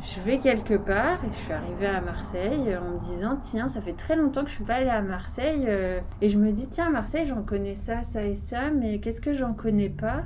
Je 0.00 0.20
vais 0.20 0.38
quelque 0.38 0.74
part 0.74 1.24
et 1.24 1.28
je 1.32 1.38
suis 1.38 1.52
arrivée 1.52 1.86
à 1.86 2.00
Marseille 2.00 2.76
en 2.76 2.94
me 2.94 3.04
disant, 3.04 3.36
tiens, 3.42 3.68
ça 3.68 3.80
fait 3.80 3.94
très 3.94 4.14
longtemps 4.14 4.44
que 4.44 4.50
je 4.50 4.54
suis 4.54 4.64
pas 4.64 4.74
allée 4.74 4.88
à 4.88 5.02
Marseille. 5.02 5.64
Euh, 5.66 6.00
et 6.22 6.28
je 6.30 6.38
me 6.38 6.52
dis, 6.52 6.68
tiens, 6.70 6.90
Marseille, 6.90 7.26
j'en 7.26 7.42
connais 7.42 7.74
ça, 7.74 8.02
ça 8.04 8.24
et 8.24 8.36
ça, 8.36 8.70
mais 8.70 9.00
qu'est-ce 9.00 9.20
que 9.20 9.34
j'en 9.34 9.54
connais 9.54 9.88
pas? 9.88 10.22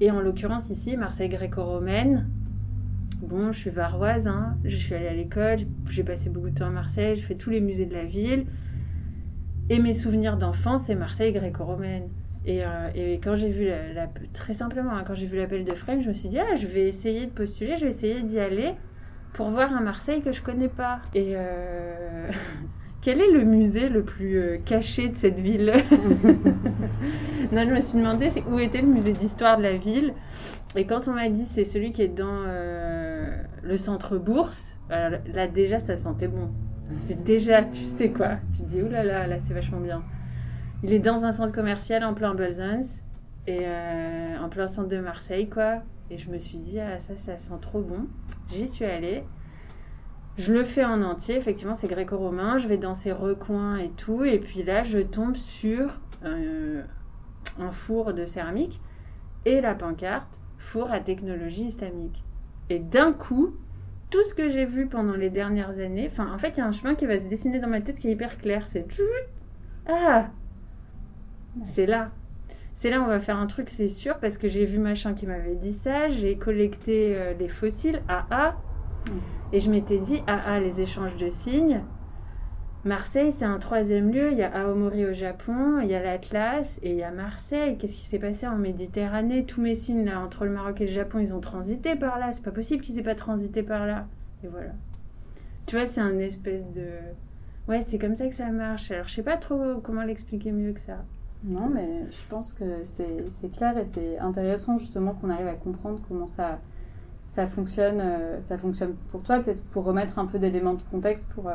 Et 0.00 0.10
en 0.10 0.20
l'occurrence 0.20 0.70
ici, 0.70 0.96
Marseille 0.96 1.28
gréco-romaine. 1.28 2.28
Bon, 3.20 3.52
je 3.52 3.58
suis 3.58 3.70
varoise, 3.70 4.26
hein. 4.26 4.56
je 4.64 4.76
suis 4.76 4.94
allée 4.94 5.08
à 5.08 5.14
l'école, 5.14 5.60
j'ai 5.88 6.02
passé 6.02 6.28
beaucoup 6.28 6.50
de 6.50 6.58
temps 6.58 6.66
à 6.66 6.70
Marseille, 6.70 7.14
j'ai 7.14 7.22
fait 7.22 7.36
tous 7.36 7.50
les 7.50 7.60
musées 7.60 7.86
de 7.86 7.94
la 7.94 8.04
ville. 8.04 8.46
Et 9.70 9.78
mes 9.78 9.92
souvenirs 9.92 10.36
d'enfance, 10.36 10.82
c'est 10.86 10.96
Marseille 10.96 11.32
gréco-romaine. 11.32 12.08
Euh, 12.48 12.88
et, 12.94 13.14
quand 13.22 13.36
j'ai 13.36 13.50
vu, 13.50 13.66
la, 13.66 14.08
très 14.32 14.54
simplement, 14.54 14.92
hein, 14.92 15.04
quand 15.06 15.14
j'ai 15.14 15.26
vu 15.26 15.36
l'appel 15.36 15.64
de 15.64 15.74
Frame, 15.74 16.02
je 16.02 16.08
me 16.08 16.14
suis 16.14 16.28
dit, 16.28 16.38
ah, 16.38 16.56
je 16.56 16.66
vais 16.66 16.88
essayer 16.88 17.26
de 17.26 17.30
postuler, 17.30 17.76
je 17.76 17.84
vais 17.84 17.90
essayer 17.90 18.22
d'y 18.22 18.38
aller 18.38 18.74
pour 19.34 19.50
voir 19.50 19.72
un 19.72 19.80
Marseille 19.80 20.22
que 20.22 20.32
je 20.32 20.42
connais 20.42 20.68
pas. 20.68 21.00
Et 21.14 21.34
euh, 21.36 22.28
quel 23.02 23.20
est 23.20 23.30
le 23.30 23.44
musée 23.44 23.88
le 23.88 24.02
plus 24.02 24.38
euh, 24.38 24.58
caché 24.64 25.08
de 25.08 25.16
cette 25.16 25.38
ville? 25.38 25.72
Non, 27.50 27.64
je 27.66 27.74
me 27.74 27.80
suis 27.80 27.98
demandé 27.98 28.30
où 28.50 28.58
était 28.60 28.80
le 28.80 28.86
musée 28.86 29.12
d'histoire 29.12 29.58
de 29.58 29.62
la 29.62 29.76
ville? 29.76 30.14
Et 30.76 30.86
quand 30.86 31.08
on 31.08 31.12
m'a 31.12 31.28
dit 31.28 31.44
c'est 31.52 31.64
celui 31.66 31.92
qui 31.92 32.00
est 32.00 32.08
dans 32.08 32.44
le 33.62 33.76
centre 33.76 34.16
bourse, 34.16 34.78
là 34.88 35.48
déjà 35.48 35.80
ça 35.80 35.98
sentait 35.98 36.28
bon. 36.28 36.48
Déjà, 37.26 37.62
tu 37.62 37.82
sais 37.82 38.08
quoi, 38.10 38.36
tu 38.56 38.62
dis 38.62 38.80
oulala, 38.80 39.02
là 39.02 39.18
là, 39.18 39.26
là 39.26 39.36
c'est 39.46 39.52
vachement 39.52 39.80
bien. 39.80 40.02
Il 40.82 40.92
est 40.92 40.98
dans 40.98 41.24
un 41.24 41.32
centre 41.32 41.52
commercial 41.52 42.04
en 42.04 42.12
plein 42.12 42.34
Bolzens 42.34 43.02
et 43.46 43.60
euh, 43.62 44.38
en 44.40 44.48
plein 44.48 44.66
centre 44.66 44.88
de 44.88 44.98
Marseille, 44.98 45.48
quoi. 45.48 45.82
Et 46.10 46.18
je 46.18 46.30
me 46.30 46.38
suis 46.38 46.58
dit, 46.58 46.80
ah, 46.80 46.98
ça, 46.98 47.14
ça 47.16 47.38
sent 47.38 47.54
trop 47.60 47.80
bon. 47.80 48.08
J'y 48.50 48.66
suis 48.66 48.84
allée. 48.84 49.24
Je 50.38 50.52
le 50.52 50.64
fais 50.64 50.84
en 50.84 51.02
entier, 51.02 51.36
effectivement, 51.36 51.74
c'est 51.74 51.88
gréco-romain. 51.88 52.58
Je 52.58 52.66
vais 52.66 52.78
dans 52.78 52.94
ces 52.94 53.12
recoins 53.12 53.76
et 53.78 53.90
tout. 53.90 54.24
Et 54.24 54.38
puis 54.38 54.62
là, 54.62 54.82
je 54.82 54.98
tombe 54.98 55.36
sur 55.36 56.00
euh, 56.24 56.82
un 57.60 57.72
four 57.72 58.12
de 58.12 58.26
céramique 58.26 58.80
et 59.44 59.60
la 59.60 59.74
pancarte 59.74 60.28
four 60.58 60.90
à 60.90 61.00
technologie 61.00 61.66
islamique. 61.66 62.24
Et 62.70 62.78
d'un 62.78 63.12
coup, 63.12 63.54
tout 64.10 64.22
ce 64.24 64.34
que 64.34 64.50
j'ai 64.50 64.64
vu 64.64 64.86
pendant 64.86 65.14
les 65.14 65.30
dernières 65.30 65.78
années, 65.78 66.08
enfin, 66.10 66.32
en 66.32 66.38
fait, 66.38 66.50
il 66.50 66.58
y 66.58 66.60
a 66.60 66.66
un 66.66 66.72
chemin 66.72 66.94
qui 66.94 67.06
va 67.06 67.18
se 67.18 67.26
dessiner 67.26 67.60
dans 67.60 67.68
ma 67.68 67.80
tête 67.80 67.98
qui 67.98 68.08
est 68.08 68.12
hyper 68.12 68.38
clair. 68.38 68.66
C'est 68.72 68.86
ah, 69.86 70.28
c'est 71.74 71.86
là. 71.86 72.10
C'est 72.76 72.90
là, 72.90 73.00
on 73.02 73.06
va 73.06 73.20
faire 73.20 73.36
un 73.36 73.46
truc, 73.46 73.70
c'est 73.70 73.88
sûr, 73.88 74.16
parce 74.16 74.38
que 74.38 74.48
j'ai 74.48 74.64
vu 74.64 74.78
machin 74.78 75.14
qui 75.14 75.26
m'avait 75.26 75.54
dit 75.54 75.72
ça, 75.72 76.08
j'ai 76.10 76.36
collecté 76.36 77.14
euh, 77.16 77.32
les 77.38 77.48
fossiles 77.48 78.02
AA, 78.08 78.56
et 79.52 79.60
je 79.60 79.70
m'étais 79.70 79.98
dit, 79.98 80.22
AA, 80.26 80.60
les 80.60 80.80
échanges 80.80 81.16
de 81.16 81.30
signes, 81.30 81.82
Marseille, 82.84 83.32
c'est 83.38 83.44
un 83.44 83.60
troisième 83.60 84.12
lieu. 84.12 84.32
Il 84.32 84.38
y 84.38 84.42
a 84.42 84.50
Aomori 84.52 85.04
au 85.04 85.12
Japon, 85.12 85.78
il 85.80 85.88
y 85.88 85.94
a 85.94 86.02
l'Atlas 86.02 86.66
et 86.82 86.90
il 86.90 86.96
y 86.96 87.04
a 87.04 87.12
Marseille. 87.12 87.78
Qu'est-ce 87.78 87.92
qui 87.92 88.06
s'est 88.06 88.18
passé 88.18 88.48
en 88.48 88.56
Méditerranée? 88.56 89.44
Tous 89.44 89.60
mes 89.60 89.76
signes 89.76 90.04
là, 90.04 90.18
entre 90.18 90.44
le 90.44 90.50
Maroc 90.50 90.80
et 90.80 90.86
le 90.86 90.92
Japon, 90.92 91.20
ils 91.20 91.32
ont 91.32 91.40
transité 91.40 91.94
par 91.94 92.18
là. 92.18 92.32
C'est 92.32 92.42
pas 92.42 92.50
possible 92.50 92.82
qu'ils 92.82 92.98
aient 92.98 93.04
pas 93.04 93.14
transité 93.14 93.62
par 93.62 93.86
là. 93.86 94.08
Et 94.42 94.48
voilà. 94.48 94.72
Tu 95.66 95.76
vois, 95.76 95.86
c'est 95.86 96.00
un 96.00 96.18
espèce 96.18 96.64
de. 96.74 96.88
Ouais, 97.68 97.84
c'est 97.88 97.98
comme 97.98 98.16
ça 98.16 98.26
que 98.26 98.34
ça 98.34 98.50
marche. 98.50 98.90
Alors, 98.90 99.06
je 99.06 99.14
sais 99.14 99.22
pas 99.22 99.36
trop 99.36 99.76
comment 99.80 100.02
l'expliquer 100.02 100.50
mieux 100.50 100.72
que 100.72 100.80
ça. 100.80 101.04
Non, 101.44 101.68
mais 101.68 102.06
je 102.10 102.28
pense 102.28 102.52
que 102.52 102.84
c'est 102.84 103.48
clair 103.52 103.76
et 103.76 103.84
c'est 103.84 104.18
intéressant 104.18 104.78
justement 104.78 105.14
qu'on 105.14 105.30
arrive 105.30 105.48
à 105.48 105.54
comprendre 105.54 106.00
comment 106.08 106.28
ça, 106.28 106.60
ça, 107.26 107.48
fonctionne, 107.48 108.00
euh, 108.00 108.40
ça 108.40 108.58
fonctionne 108.58 108.94
pour 109.10 109.22
toi. 109.22 109.40
Peut-être 109.40 109.64
pour 109.64 109.84
remettre 109.84 110.18
un 110.18 110.26
peu 110.26 110.38
d'éléments 110.38 110.74
de 110.74 110.82
contexte 110.90 111.26
pour. 111.34 111.48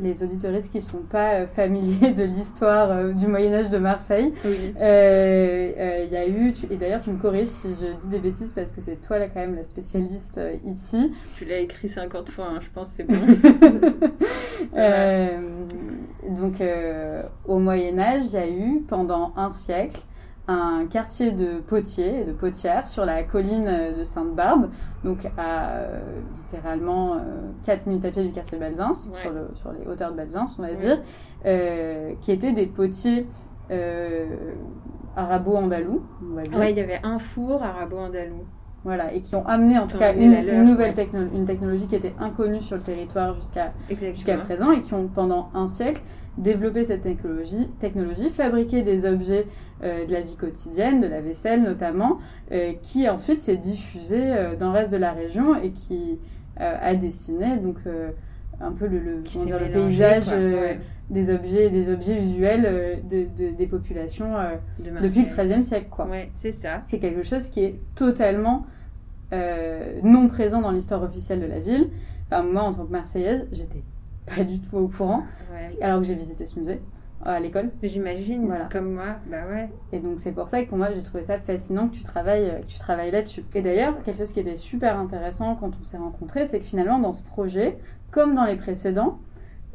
Les 0.00 0.22
auditoristes 0.22 0.70
qui 0.70 0.78
ne 0.78 0.82
sont 0.82 1.02
pas 1.02 1.34
euh, 1.34 1.46
familiers 1.46 2.12
de 2.12 2.22
l'histoire 2.22 2.90
euh, 2.90 3.12
du 3.12 3.26
Moyen 3.26 3.52
Âge 3.54 3.70
de 3.70 3.78
Marseille. 3.78 4.32
Euh, 4.80 6.04
il 6.04 6.12
y 6.12 6.16
a 6.16 6.28
eu, 6.28 6.54
et 6.70 6.76
d'ailleurs 6.76 7.00
tu 7.00 7.10
me 7.10 7.18
corriges 7.18 7.48
si 7.48 7.70
je 7.70 7.86
dis 8.00 8.06
des 8.06 8.20
bêtises 8.20 8.52
parce 8.52 8.70
que 8.72 8.80
c'est 8.80 9.00
toi 9.00 9.18
là 9.18 9.26
quand 9.28 9.40
même 9.40 9.56
la 9.56 9.64
spécialiste 9.64 10.40
ici. 10.64 11.12
Tu 11.36 11.46
l'as 11.46 11.58
écrit 11.58 11.88
50 11.88 12.30
fois, 12.30 12.46
hein, 12.46 12.60
je 12.62 12.68
pense 12.72 12.86
c'est 12.96 13.02
bon. 13.04 13.14
donc 16.36 16.62
au 17.46 17.58
Moyen 17.58 17.98
Âge, 17.98 18.26
il 18.26 18.32
y 18.32 18.36
a 18.36 18.48
eu 18.48 18.84
pendant 18.86 19.32
un 19.36 19.48
siècle 19.48 20.00
un 20.48 20.86
quartier 20.86 21.30
de 21.30 21.60
potiers 21.60 22.22
et 22.22 22.24
de 22.24 22.32
potières 22.32 22.86
sur 22.88 23.04
la 23.04 23.22
colline 23.22 23.94
de 23.96 24.02
Sainte-Barbe, 24.02 24.70
donc 25.04 25.26
à 25.36 25.68
euh, 25.68 26.00
littéralement 26.38 27.18
4 27.64 27.78
euh, 27.78 27.90
minutes 27.90 28.04
à 28.06 28.10
pied 28.10 28.24
du 28.24 28.32
quartier 28.32 28.56
de 28.56 28.62
Balzins, 28.62 28.92
sur, 28.92 29.30
le, 29.30 29.48
sur, 29.54 29.72
les 29.72 29.86
hauteurs 29.86 30.10
de 30.10 30.16
Balzins, 30.16 30.46
on 30.58 30.62
va 30.62 30.72
dire, 30.72 31.00
euh, 31.44 32.14
qui 32.22 32.32
étaient 32.32 32.52
des 32.52 32.66
potiers 32.66 33.26
arabo-andalous, 35.16 36.02
Ouais, 36.34 36.72
il 36.72 36.78
y 36.78 36.80
avait 36.80 37.00
un 37.02 37.18
four 37.18 37.62
arabo-andalou. 37.62 38.44
Voilà, 38.84 39.12
et 39.12 39.20
qui 39.20 39.34
ont 39.34 39.44
amené 39.44 39.76
en 39.76 39.86
tout 39.86 39.98
cas 39.98 40.14
une, 40.14 40.64
nouvelle 40.64 40.94
technologie, 40.94 41.36
une 41.36 41.44
technologie 41.44 41.86
qui 41.86 41.96
était 41.96 42.14
inconnue 42.20 42.60
sur 42.60 42.76
le 42.76 42.82
territoire 42.82 43.34
jusqu'à 43.34 43.72
jusqu'à 43.90 44.38
présent 44.38 44.70
et 44.70 44.80
qui 44.80 44.94
ont 44.94 45.08
pendant 45.08 45.50
un 45.52 45.66
siècle 45.66 46.00
développé 46.38 46.84
cette 46.84 47.02
technologie, 47.02 47.68
technologie 47.80 48.28
fabriqué 48.30 48.82
des 48.82 49.04
objets 49.04 49.46
euh, 49.82 50.06
de 50.06 50.12
la 50.12 50.20
vie 50.20 50.36
quotidienne, 50.36 51.00
de 51.00 51.06
la 51.06 51.20
vaisselle 51.20 51.62
notamment, 51.62 52.18
euh, 52.52 52.72
qui 52.82 53.08
ensuite 53.08 53.40
s'est 53.40 53.56
diffusé 53.56 54.18
euh, 54.20 54.56
dans 54.56 54.72
le 54.72 54.78
reste 54.78 54.90
de 54.90 54.96
la 54.96 55.12
région 55.12 55.54
et 55.54 55.70
qui 55.70 56.18
a 56.60 56.96
dessiné 56.96 57.56
donc 57.56 57.76
un 58.60 58.72
peu 58.72 58.88
le, 58.88 58.98
le, 58.98 59.22
le 59.22 59.72
paysage 59.72 60.26
des 61.08 61.30
objets 61.30 61.70
des 61.70 61.88
objets 61.88 62.18
usuels 62.18 63.00
de, 63.08 63.26
des 63.52 63.66
populations 63.68 64.34
depuis 64.80 65.22
le 65.22 65.28
XIIIe 65.28 65.62
siècle 65.62 65.86
quoi. 65.88 66.06
Ouais, 66.06 66.32
c'est 66.42 66.50
ça. 66.50 66.80
C'est 66.82 66.98
quelque 66.98 67.22
chose 67.22 67.46
qui 67.46 67.62
est 67.62 67.78
totalement 67.94 68.66
non 69.30 70.26
présent 70.26 70.60
dans 70.60 70.72
l'histoire 70.72 71.04
officielle 71.04 71.40
de 71.40 71.46
la 71.46 71.60
ville. 71.60 71.90
Enfin, 72.26 72.42
moi, 72.42 72.62
en 72.62 72.72
tant 72.72 72.84
que 72.86 72.90
Marseillaise, 72.90 73.46
j'étais 73.52 73.84
pas 74.26 74.42
du 74.42 74.58
tout 74.58 74.76
au 74.76 74.88
courant, 74.88 75.22
alors 75.80 76.00
que 76.00 76.06
j'ai 76.06 76.14
visité 76.14 76.44
ce 76.44 76.58
musée 76.58 76.80
à 77.24 77.40
l'école. 77.40 77.70
J'imagine, 77.82 78.46
voilà. 78.46 78.68
comme 78.70 78.92
moi, 78.92 79.16
bah 79.30 79.46
ouais. 79.50 79.68
Et 79.92 79.98
donc 79.98 80.18
c'est 80.18 80.32
pour 80.32 80.48
ça 80.48 80.62
que 80.62 80.68
pour 80.68 80.78
moi 80.78 80.88
j'ai 80.94 81.02
trouvé 81.02 81.22
ça 81.22 81.38
fascinant 81.38 81.88
que 81.88 81.94
tu 81.94 82.02
travailles, 82.02 82.60
que 82.62 82.66
tu 82.66 82.78
travailles 82.78 83.10
là-dessus. 83.10 83.44
Et 83.54 83.62
d'ailleurs, 83.62 84.00
quelque 84.02 84.18
chose 84.18 84.32
qui 84.32 84.40
était 84.40 84.56
super 84.56 84.98
intéressant 84.98 85.56
quand 85.56 85.70
on 85.78 85.82
s'est 85.82 85.96
rencontrés, 85.96 86.46
c'est 86.46 86.60
que 86.60 86.64
finalement 86.64 86.98
dans 86.98 87.12
ce 87.12 87.22
projet, 87.22 87.78
comme 88.10 88.34
dans 88.34 88.44
les 88.44 88.56
précédents, 88.56 89.18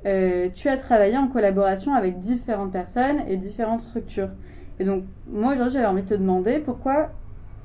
euh, 0.05 0.49
tu 0.53 0.69
as 0.69 0.77
travaillé 0.77 1.17
en 1.17 1.27
collaboration 1.27 1.93
avec 1.93 2.19
différentes 2.19 2.71
personnes 2.71 3.21
et 3.27 3.37
différentes 3.37 3.79
structures. 3.79 4.29
Et 4.79 4.85
donc 4.85 5.03
moi 5.27 5.53
aujourd'hui 5.53 5.73
j'avais 5.73 5.85
envie 5.85 6.03
de 6.03 6.07
te 6.07 6.13
demander 6.13 6.59
pourquoi 6.59 7.11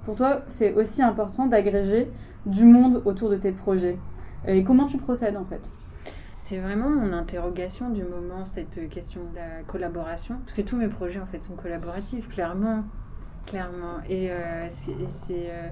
pour 0.04 0.14
toi 0.14 0.42
c'est 0.46 0.72
aussi 0.74 1.02
important 1.02 1.46
d'agréger 1.46 2.10
du 2.46 2.64
monde 2.64 3.02
autour 3.04 3.30
de 3.30 3.36
tes 3.36 3.52
projets. 3.52 3.96
Et 4.46 4.62
comment 4.62 4.86
tu 4.86 4.98
procèdes 4.98 5.36
en 5.36 5.44
fait? 5.44 5.70
C'est 6.48 6.58
vraiment 6.58 6.88
mon 6.88 7.12
interrogation 7.12 7.90
du 7.90 8.02
moment, 8.02 8.46
cette 8.54 8.88
question 8.88 9.20
de 9.32 9.36
la 9.36 9.62
collaboration. 9.66 10.36
Parce 10.44 10.54
que 10.54 10.62
tous 10.62 10.76
mes 10.76 10.88
projets, 10.88 11.20
en 11.20 11.26
fait, 11.26 11.44
sont 11.44 11.54
collaboratifs, 11.54 12.26
clairement. 12.28 12.84
Clairement. 13.46 13.98
Et 14.08 14.30
euh, 14.30 14.68
c'est. 15.26 15.50
Euh, 15.50 15.68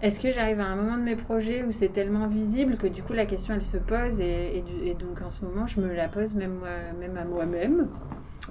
est-ce 0.00 0.20
que 0.20 0.32
j'arrive 0.32 0.60
à 0.60 0.66
un 0.66 0.76
moment 0.76 0.96
de 0.96 1.02
mes 1.02 1.16
projets 1.16 1.62
où 1.64 1.72
c'est 1.72 1.92
tellement 1.92 2.26
visible 2.26 2.76
que 2.76 2.86
du 2.86 3.02
coup 3.02 3.14
la 3.14 3.24
question 3.24 3.54
elle 3.54 3.62
se 3.62 3.78
pose 3.78 4.20
et, 4.20 4.62
donc 4.98 5.22
en 5.22 5.30
ce 5.30 5.42
moment 5.42 5.66
je 5.66 5.80
me 5.80 5.94
la 5.94 6.08
pose 6.08 6.34
même, 6.34 6.60
même 7.00 7.16
à 7.16 7.24
moi-même. 7.24 7.88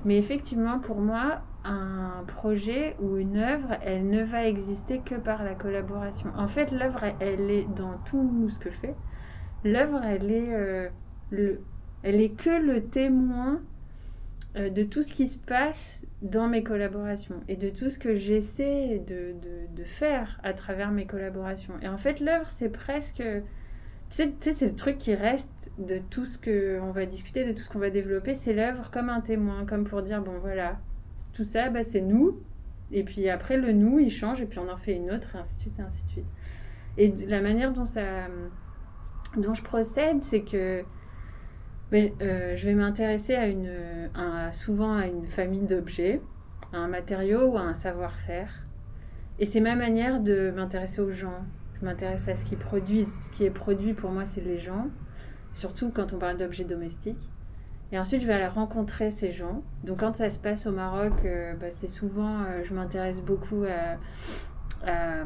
Mais 0.03 0.17
effectivement 0.17 0.79
pour 0.79 0.99
moi 0.99 1.41
un 1.63 2.23
projet 2.25 2.95
ou 2.99 3.17
une 3.17 3.37
œuvre 3.37 3.75
elle 3.83 4.09
ne 4.09 4.23
va 4.23 4.47
exister 4.47 5.01
que 5.05 5.13
par 5.13 5.43
la 5.43 5.53
collaboration. 5.53 6.29
En 6.35 6.47
fait 6.47 6.71
l'œuvre 6.71 7.03
elle 7.19 7.51
est 7.51 7.67
dans 7.75 7.99
tout 8.05 8.49
ce 8.49 8.57
que 8.57 8.71
je 8.71 8.77
fais 8.77 8.95
l'œuvre, 9.63 10.01
elle 10.03 10.31
est 10.31 10.53
euh, 10.53 10.89
le, 11.31 11.61
elle 12.03 12.21
est 12.21 12.35
que 12.35 12.49
le 12.49 12.83
témoin 12.83 13.61
euh, 14.55 14.69
de 14.69 14.83
tout 14.83 15.03
ce 15.03 15.13
qui 15.13 15.27
se 15.27 15.37
passe 15.37 15.99
dans 16.21 16.47
mes 16.47 16.63
collaborations 16.63 17.41
et 17.47 17.55
de 17.55 17.69
tout 17.69 17.89
ce 17.89 17.97
que 17.97 18.15
j'essaie 18.15 19.01
de, 19.07 19.33
de, 19.75 19.83
faire 19.83 20.39
à 20.43 20.53
travers 20.53 20.91
mes 20.91 21.05
collaborations. 21.05 21.73
Et 21.81 21.87
en 21.87 21.97
fait, 21.97 22.19
l'œuvre, 22.19 22.49
c'est 22.51 22.69
presque, 22.69 23.21
tu 23.21 23.43
sais, 24.09 24.33
c'est 24.53 24.67
le 24.67 24.75
truc 24.75 24.97
qui 24.97 25.15
reste 25.15 25.49
de 25.77 25.99
tout 26.09 26.25
ce 26.25 26.37
qu'on 26.37 26.91
va 26.91 27.05
discuter, 27.05 27.43
de 27.43 27.51
tout 27.51 27.63
ce 27.63 27.69
qu'on 27.69 27.79
va 27.79 27.89
développer, 27.89 28.35
c'est 28.35 28.53
l'œuvre 28.53 28.89
comme 28.91 29.09
un 29.09 29.21
témoin, 29.21 29.65
comme 29.65 29.83
pour 29.83 30.01
dire, 30.01 30.21
bon 30.21 30.37
voilà, 30.39 30.79
tout 31.33 31.43
ça, 31.43 31.69
bah, 31.69 31.83
c'est 31.83 32.01
nous. 32.01 32.39
Et 32.91 33.03
puis 33.03 33.29
après, 33.29 33.57
le 33.57 33.73
nous, 33.73 33.99
il 33.99 34.11
change, 34.11 34.39
et 34.39 34.45
puis 34.45 34.59
on 34.59 34.69
en 34.69 34.77
fait 34.77 34.93
une 34.93 35.11
autre, 35.11 35.35
et 35.35 35.39
ainsi 35.39 35.55
de 35.55 35.61
suite, 35.61 35.79
et 35.79 35.81
ainsi 35.81 36.03
de 36.05 36.09
suite. 36.09 36.25
Et 36.97 37.13
la 37.27 37.41
manière 37.41 37.73
dont 37.73 37.85
ça 37.85 38.27
dont 39.37 39.53
je 39.53 39.63
procède, 39.63 40.21
c'est 40.23 40.41
que 40.41 40.83
euh, 41.93 42.55
je 42.55 42.65
vais 42.65 42.73
m'intéresser 42.73 43.35
à 43.35 43.47
une, 43.47 43.69
souvent 44.53 44.95
à 44.95 45.05
une 45.05 45.27
famille 45.27 45.61
d'objets, 45.61 46.21
à 46.71 46.77
un 46.77 46.87
matériau 46.87 47.47
ou 47.47 47.57
à 47.57 47.61
un 47.61 47.75
savoir-faire. 47.75 48.63
Et 49.39 49.45
c'est 49.45 49.59
ma 49.59 49.75
manière 49.75 50.19
de 50.19 50.51
m'intéresser 50.55 51.01
aux 51.01 51.11
gens. 51.11 51.43
Je 51.79 51.85
m'intéresse 51.85 52.27
à 52.27 52.35
ce 52.35 52.45
qu'ils 52.45 52.57
produisent. 52.57 53.13
Ce 53.25 53.37
qui 53.37 53.45
est 53.45 53.51
produit 53.51 53.93
pour 53.93 54.11
moi, 54.11 54.25
c'est 54.25 54.41
les 54.41 54.59
gens, 54.59 54.87
surtout 55.53 55.91
quand 55.93 56.13
on 56.13 56.17
parle 56.17 56.37
d'objets 56.37 56.63
domestiques. 56.63 57.29
Et 57.91 57.99
ensuite, 57.99 58.21
je 58.21 58.27
vais 58.27 58.33
aller 58.33 58.47
rencontrer 58.47 59.11
ces 59.11 59.31
gens. 59.31 59.61
Donc, 59.83 59.99
quand 59.99 60.15
ça 60.15 60.31
se 60.31 60.39
passe 60.39 60.65
au 60.65 60.71
Maroc, 60.71 61.13
euh, 61.25 61.53
ben, 61.53 61.71
c'est 61.79 61.87
souvent, 61.87 62.41
euh, 62.41 62.63
je 62.63 62.73
m'intéresse 62.73 63.21
beaucoup 63.21 63.63
à, 63.65 63.97
euh, 64.87 65.23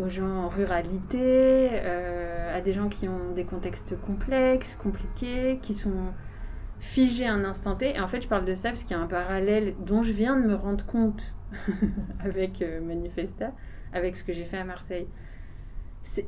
aux 0.00 0.08
gens 0.08 0.44
en 0.44 0.48
ruralité, 0.48 1.70
euh, 1.72 2.56
à 2.56 2.60
des 2.60 2.72
gens 2.72 2.88
qui 2.88 3.08
ont 3.08 3.32
des 3.34 3.44
contextes 3.44 4.00
complexes, 4.00 4.76
compliqués, 4.82 5.58
qui 5.62 5.74
sont 5.74 6.12
figés 6.78 7.26
un 7.26 7.44
instant 7.44 7.74
T. 7.74 7.96
Et 7.96 8.00
en 8.00 8.08
fait, 8.08 8.20
je 8.20 8.28
parle 8.28 8.44
de 8.44 8.54
ça 8.54 8.70
parce 8.70 8.82
qu'il 8.82 8.96
y 8.96 9.00
a 9.00 9.02
un 9.02 9.06
parallèle 9.06 9.74
dont 9.84 10.02
je 10.02 10.12
viens 10.12 10.36
de 10.36 10.46
me 10.46 10.54
rendre 10.54 10.84
compte 10.86 11.34
avec 12.20 12.62
euh, 12.62 12.80
Manifesta, 12.80 13.52
avec 13.92 14.16
ce 14.16 14.24
que 14.24 14.32
j'ai 14.32 14.44
fait 14.44 14.58
à 14.58 14.64
Marseille. 14.64 15.08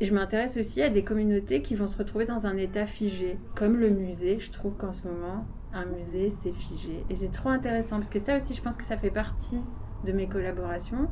Je 0.00 0.14
m'intéresse 0.14 0.57
aussi 0.57 0.83
à 0.83 0.90
des 0.90 1.02
communautés 1.02 1.62
qui 1.62 1.75
vont 1.75 1.88
se 1.88 1.99
retrouver 1.99 2.25
dans 2.25 2.47
un 2.47 2.57
état 2.57 2.87
figé, 2.87 3.38
comme 3.57 3.76
le 3.78 3.90
musée. 3.90 4.38
Je 4.38 4.50
trouve 4.50 4.76
qu'en 4.76 4.92
ce 4.92 5.07
moment, 5.07 5.47
un 5.73 5.85
musée, 5.87 6.33
c'est 6.42 6.52
figé. 6.52 7.04
Et 7.11 7.16
c'est 7.16 7.33
trop 7.33 7.49
intéressant 7.49 7.97
parce 7.97 8.11
que 8.11 8.21
ça 8.21 8.37
aussi, 8.37 8.54
je 8.54 8.62
pense 8.62 8.76
que 8.76 8.85
ça 8.85 8.97
fait 8.97 9.11
partie 9.11 9.61
de 10.04 10.12
mes 10.12 10.28
collaborations 10.28 11.09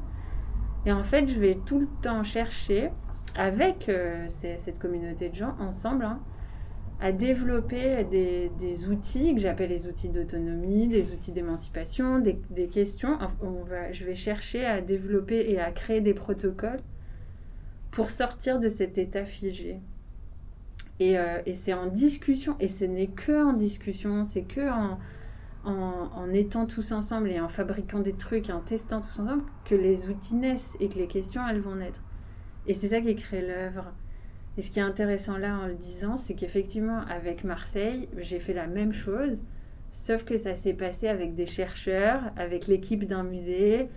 et 0.88 0.92
en 0.92 1.02
fait, 1.02 1.28
je 1.28 1.38
vais 1.38 1.58
tout 1.66 1.78
le 1.78 1.88
temps 2.02 2.24
chercher, 2.24 2.88
avec 3.34 3.90
euh, 3.90 4.26
cette 4.40 4.78
communauté 4.78 5.28
de 5.28 5.34
gens, 5.34 5.54
ensemble, 5.60 6.06
hein, 6.06 6.18
à 6.98 7.12
développer 7.12 8.04
des, 8.04 8.88
outils 8.88 9.34
que 9.34 9.40
j'appelle 9.42 9.68
les 9.68 9.86
outils 9.86 10.08
d'autonomie, 10.08 10.88
des 10.88 11.12
outils 11.12 11.30
d'émancipation, 11.30 12.20
des, 12.20 12.68
questions. 12.68 13.18
Je 13.92 14.02
vais 14.06 14.14
chercher 14.14 14.64
à 14.64 14.80
développer 14.80 15.50
et 15.50 15.60
à 15.60 15.72
créer 15.72 16.00
des 16.00 16.14
protocoles 16.14 16.80
pour 17.90 18.08
sortir 18.08 18.58
de 18.58 18.70
cet 18.70 18.96
état 18.96 19.26
figé. 19.26 19.80
Et, 21.00 21.18
euh, 21.18 21.42
et 21.44 21.54
c'est 21.54 21.74
en 21.74 21.88
discussion, 21.88 22.56
et 22.60 22.68
ce 22.68 22.84
n'est 22.86 23.08
que 23.08 23.44
en 23.44 23.52
discussion, 23.52 24.24
c'est 24.24 24.40
que 24.40 24.70
en, 24.70 24.98
en, 25.68 26.32
étant 26.32 26.66
tous 26.66 26.92
ensemble 26.92 27.30
et 27.30 27.40
en 27.40 27.48
fabriquant 27.48 28.00
des 28.00 28.12
trucs 28.12 28.48
et 28.48 28.52
en 28.52 28.60
testant 28.60 29.00
tous 29.00 29.20
ensemble 29.20 29.42
que 29.64 29.74
les 29.74 30.08
outils 30.08 30.34
naissent 30.34 30.70
et 30.80 30.88
que 30.88 30.98
les 30.98 31.06
questions, 31.06 31.46
elles 31.48 31.60
vont 31.60 31.76
naître. 31.76 32.00
Et 32.66 32.74
c'est 32.74 32.88
ça 32.88 33.00
qui 33.00 33.14
crée 33.16 33.42
l'œuvre. 33.42 33.84
Et 34.56 34.62
ce 34.62 34.70
qui 34.70 34.78
est 34.78 34.82
intéressant 34.82 35.38
là 35.38 35.58
en 35.58 35.66
le 35.66 35.74
disant, 35.74 36.18
c'est 36.18 36.34
qu'effectivement, 36.34 37.00
avec 37.08 37.44
Marseille, 37.44 38.08
j'ai 38.18 38.40
fait 38.40 38.54
la 38.54 38.66
même 38.66 38.92
chose, 38.92 39.38
sauf 39.92 40.24
que 40.24 40.36
ça 40.36 40.56
s'est 40.56 40.74
passé 40.74 41.08
avec 41.08 41.34
des 41.34 41.46
chercheurs, 41.46 42.20
avec 42.36 42.66
l'équipe 42.66 43.06
d'un 43.06 43.22
musée. 43.22 43.88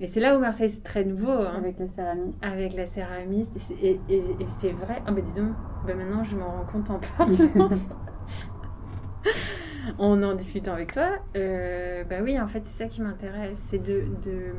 Et 0.00 0.08
c'est 0.08 0.20
là 0.20 0.36
où 0.36 0.40
Marseille, 0.40 0.70
c'est 0.74 0.82
très 0.82 1.04
nouveau. 1.04 1.30
Hein. 1.30 1.54
Avec 1.56 1.78
la 1.78 1.86
céramiste. 1.86 2.44
Avec 2.44 2.74
la 2.74 2.86
céramiste. 2.86 3.52
Et, 3.82 4.00
et, 4.08 4.22
c'est 4.60 4.72
vrai. 4.72 5.00
Ah, 5.06 5.10
oh, 5.10 5.12
bah 5.12 5.20
dis 5.20 5.40
donc, 5.40 5.52
bah 5.86 5.94
maintenant 5.94 6.24
je 6.24 6.36
m'en 6.36 6.50
rends 6.50 6.64
compte 6.64 6.90
en 6.90 6.98
parlant. 6.98 7.70
en 9.98 10.22
en 10.22 10.34
discutant 10.34 10.72
avec 10.72 10.92
toi, 10.92 11.18
euh, 11.36 12.04
bah 12.04 12.16
oui, 12.22 12.40
en 12.40 12.48
fait, 12.48 12.62
c'est 12.64 12.84
ça 12.84 12.88
qui 12.88 13.02
m'intéresse. 13.02 13.58
C'est 13.70 13.82
de, 13.82 14.04
de. 14.24 14.54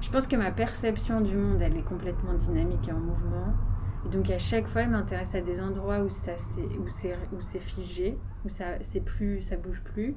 Je 0.00 0.10
pense 0.10 0.26
que 0.26 0.36
ma 0.36 0.50
perception 0.50 1.20
du 1.20 1.36
monde, 1.36 1.60
elle 1.60 1.76
est 1.76 1.82
complètement 1.82 2.34
dynamique 2.34 2.88
et 2.88 2.92
en 2.92 2.98
mouvement. 2.98 3.52
Et 4.06 4.08
donc, 4.08 4.30
à 4.30 4.38
chaque 4.38 4.66
fois, 4.66 4.82
elle 4.82 4.90
m'intéresse 4.90 5.34
à 5.34 5.40
des 5.42 5.60
endroits 5.60 6.00
où, 6.00 6.08
c'est, 6.08 6.38
figé, 7.58 8.16
où 8.44 8.48
ça, 8.48 8.64
c'est 8.92 9.04
plus, 9.04 9.42
ça 9.42 9.56
bouge 9.56 9.82
plus. 9.84 10.14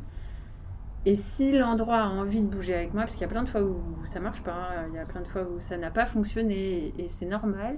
Et 1.06 1.18
si 1.18 1.52
l'endroit 1.52 1.98
a 1.98 2.08
envie 2.08 2.42
de 2.42 2.48
bouger 2.48 2.76
avec 2.76 2.94
moi, 2.94 3.04
parce 3.04 3.14
qu'il 3.14 3.24
y 3.24 3.26
a 3.26 3.30
plein 3.30 3.44
de 3.44 3.50
fois 3.50 3.62
où 3.62 3.84
ça 4.06 4.22
marche 4.22 4.42
pas, 4.42 4.86
il 4.88 4.96
y 4.96 5.00
a 5.00 5.06
plein 5.06 5.20
de 5.20 5.28
fois 5.28 5.44
où 5.44 5.60
ça 5.60 5.76
n'a 5.76 5.92
pas 5.92 6.06
fonctionné, 6.06 6.94
et 6.98 7.10
c'est 7.10 7.26
normal. 7.26 7.78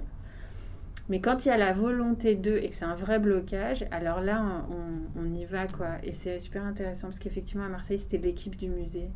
Mais 1.08 1.20
quand 1.20 1.44
il 1.44 1.48
y 1.48 1.50
a 1.52 1.56
la 1.56 1.72
volonté 1.72 2.34
d'eux 2.34 2.58
et 2.58 2.68
que 2.70 2.74
c'est 2.74 2.84
un 2.84 2.96
vrai 2.96 3.18
blocage, 3.20 3.84
alors 3.92 4.20
là, 4.20 4.42
on, 4.70 5.20
on 5.20 5.32
y 5.34 5.44
va, 5.44 5.66
quoi. 5.68 5.86
Et 6.02 6.12
c'est 6.12 6.40
super 6.40 6.64
intéressant 6.64 7.08
parce 7.08 7.18
qu'effectivement, 7.20 7.64
à 7.64 7.68
Marseille, 7.68 8.00
c'était 8.00 8.18
l'équipe 8.18 8.56
du 8.56 8.68
musée. 8.68 9.08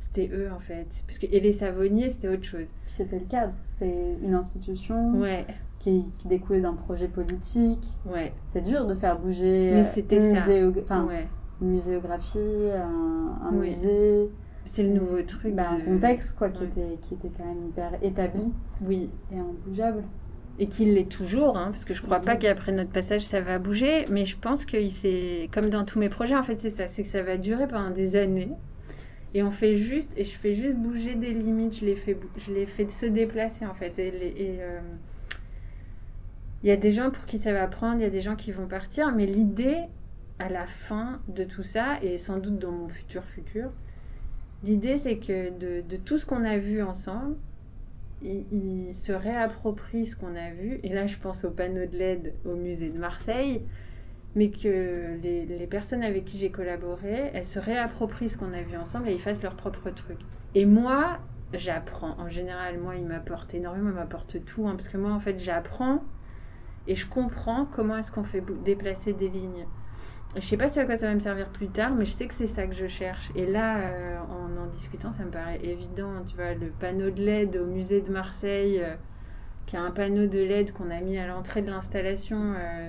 C'était 0.00 0.30
eux, 0.34 0.48
en 0.50 0.58
fait. 0.60 0.86
Parce 1.06 1.18
que, 1.18 1.26
et 1.30 1.40
les 1.40 1.52
savonniers, 1.52 2.10
c'était 2.10 2.28
autre 2.28 2.44
chose. 2.44 2.66
C'était 2.86 3.18
le 3.18 3.26
cadre. 3.26 3.52
C'est 3.62 4.16
une 4.22 4.34
institution 4.34 5.12
Ouais, 5.20 5.44
qui, 5.78 6.06
qui 6.18 6.26
découlait 6.26 6.62
d'un 6.62 6.72
projet 6.74 7.06
politique. 7.06 7.84
ouais, 8.06 8.32
C'est 8.46 8.62
dur 8.62 8.86
de 8.86 8.94
faire 8.94 9.18
bouger 9.18 9.72
Mais 9.74 9.80
euh, 9.82 9.90
c'était 9.94 10.16
une, 10.16 10.32
muséo- 10.36 10.82
enfin, 10.82 11.04
ouais. 11.04 11.28
une 11.60 11.68
muséographie, 11.72 12.38
un, 12.74 13.46
un 13.46 13.52
Oui. 13.52 13.68
musée, 13.68 14.30
C'est 14.66 14.82
le 14.82 14.88
nouveau 14.90 15.22
truc. 15.22 15.54
bah, 15.54 15.68
un 15.70 15.80
contexte 15.80 16.36
quoi, 16.38 16.48
qui, 16.48 16.62
Ouais. 16.62 16.68
était, 16.68 16.96
qui 17.02 17.14
était 17.14 17.30
quand 17.36 17.44
même 17.44 17.66
hyper 17.68 17.92
établi 18.02 18.50
Oui. 18.82 19.10
et 19.30 19.36
imbougeable. 19.38 20.02
Et 20.62 20.66
qu'il 20.68 20.92
l'est 20.94 21.08
toujours, 21.10 21.56
hein, 21.56 21.70
parce 21.72 21.84
que 21.86 21.94
je 21.94 22.02
crois 22.02 22.20
pas 22.20 22.34
Mhm. 22.34 22.40
qu'après 22.40 22.70
notre 22.72 22.90
passage, 22.90 23.22
ça 23.22 23.40
va 23.40 23.58
bouger. 23.58 24.04
Mais 24.10 24.26
je 24.26 24.36
pense 24.36 24.64
que 24.66 24.76
c'est 24.90 25.48
comme 25.52 25.70
dans 25.70 25.84
tous 25.86 25.98
mes 25.98 26.10
projets, 26.10 26.36
en 26.36 26.42
fait, 26.42 26.58
c'est 26.60 26.70
ça. 26.70 26.88
C'est 26.90 27.02
que 27.02 27.08
ça 27.08 27.22
va 27.22 27.36
durer 27.38 27.66
pendant 27.66 27.90
des 27.90 28.14
années. 28.14 28.52
Et 29.32 29.42
on 29.42 29.50
fait 29.50 29.76
juste, 29.78 30.12
et 30.18 30.24
je 30.24 30.36
fais 30.36 30.54
juste 30.56 30.76
bouger 30.76 31.14
des 31.14 31.32
limites, 31.32 31.78
je 31.80 31.86
les 31.86 31.96
fais, 31.96 32.16
je 32.36 32.52
les 32.52 32.66
fais 32.66 32.86
se 32.88 33.06
déplacer 33.06 33.64
en 33.64 33.74
fait. 33.74 33.98
Et, 33.98 34.10
les- 34.10 34.26
et, 34.42 34.56
euh, 34.60 34.80
il 36.62 36.68
y 36.68 36.72
a 36.72 36.76
des 36.76 36.92
gens 36.92 37.10
pour 37.10 37.24
qui 37.26 37.38
ça 37.38 37.52
va 37.52 37.66
prendre, 37.66 38.00
il 38.00 38.02
y 38.02 38.06
a 38.06 38.10
des 38.10 38.20
gens 38.20 38.36
qui 38.36 38.52
vont 38.52 38.66
partir, 38.66 39.12
mais 39.14 39.26
l'idée 39.26 39.78
à 40.38 40.48
la 40.48 40.66
fin 40.66 41.20
de 41.28 41.44
tout 41.44 41.62
ça, 41.62 41.98
et 42.02 42.18
sans 42.18 42.38
doute 42.38 42.58
dans 42.58 42.72
mon 42.72 42.88
futur 42.88 43.22
futur, 43.24 43.70
l'idée 44.64 44.98
c'est 44.98 45.16
que 45.16 45.50
de, 45.58 45.82
de 45.88 45.96
tout 45.96 46.18
ce 46.18 46.26
qu'on 46.26 46.44
a 46.44 46.58
vu 46.58 46.82
ensemble, 46.82 47.36
il, 48.22 48.94
se 48.94 49.12
réapproprie 49.12 50.06
ce 50.06 50.16
qu'on 50.16 50.36
a 50.36 50.50
vu. 50.50 50.80
Et 50.82 50.90
là, 50.90 51.06
je 51.06 51.16
pense 51.16 51.44
au 51.44 51.50
panneau 51.50 51.86
de 51.86 51.96
LED 51.96 52.34
au 52.44 52.54
musée 52.54 52.90
de 52.90 52.98
Marseille 52.98 53.62
mais 54.36 54.50
que 54.50 55.18
les, 55.22 55.44
les 55.44 55.66
personnes 55.66 56.04
avec 56.04 56.24
qui 56.24 56.38
j'ai 56.38 56.50
collaboré, 56.50 57.30
elles 57.34 57.44
se 57.44 57.58
réapproprient 57.58 58.28
ce 58.28 58.38
qu'on 58.38 58.52
a 58.52 58.62
vu 58.62 58.76
ensemble 58.76 59.08
et 59.08 59.12
ils 59.12 59.20
fassent 59.20 59.42
leur 59.42 59.56
propre 59.56 59.90
truc. 59.90 60.18
Et 60.54 60.66
moi, 60.66 61.18
j'apprends. 61.52 62.16
En 62.18 62.28
général, 62.28 62.78
moi, 62.78 62.96
il 62.96 63.06
m'apporte 63.06 63.54
énormément, 63.54 63.90
il 63.90 63.96
m'apporte 63.96 64.44
tout, 64.44 64.66
hein, 64.66 64.76
parce 64.76 64.88
que 64.88 64.98
moi, 64.98 65.10
en 65.10 65.20
fait, 65.20 65.38
j'apprends 65.40 66.04
et 66.86 66.94
je 66.94 67.08
comprends 67.08 67.66
comment 67.66 67.96
est-ce 67.96 68.12
qu'on 68.12 68.24
fait 68.24 68.42
déplacer 68.64 69.12
des 69.12 69.28
lignes. 69.28 69.66
Je 70.36 70.40
sais 70.40 70.56
pas 70.56 70.68
ce 70.68 70.78
à 70.78 70.84
quoi 70.84 70.96
ça 70.96 71.06
va 71.06 71.14
me 71.14 71.20
servir 71.20 71.48
plus 71.48 71.68
tard, 71.68 71.92
mais 71.92 72.04
je 72.04 72.12
sais 72.12 72.28
que 72.28 72.34
c'est 72.34 72.46
ça 72.46 72.64
que 72.66 72.74
je 72.74 72.86
cherche. 72.86 73.32
Et 73.34 73.46
là, 73.46 73.78
euh, 73.78 74.18
en 74.20 74.62
en 74.62 74.66
discutant, 74.66 75.12
ça 75.12 75.24
me 75.24 75.30
paraît 75.30 75.58
évident. 75.64 76.22
Tu 76.28 76.36
vois, 76.36 76.54
le 76.54 76.68
panneau 76.68 77.10
de 77.10 77.20
LED 77.20 77.56
au 77.56 77.66
musée 77.66 78.00
de 78.00 78.12
Marseille, 78.12 78.80
euh, 78.80 78.94
qui 79.66 79.76
a 79.76 79.82
un 79.82 79.90
panneau 79.90 80.26
de 80.26 80.38
LED 80.38 80.72
qu'on 80.72 80.90
a 80.90 81.00
mis 81.00 81.18
à 81.18 81.26
l'entrée 81.26 81.62
de 81.62 81.70
l'installation. 81.70 82.54
euh, 82.56 82.88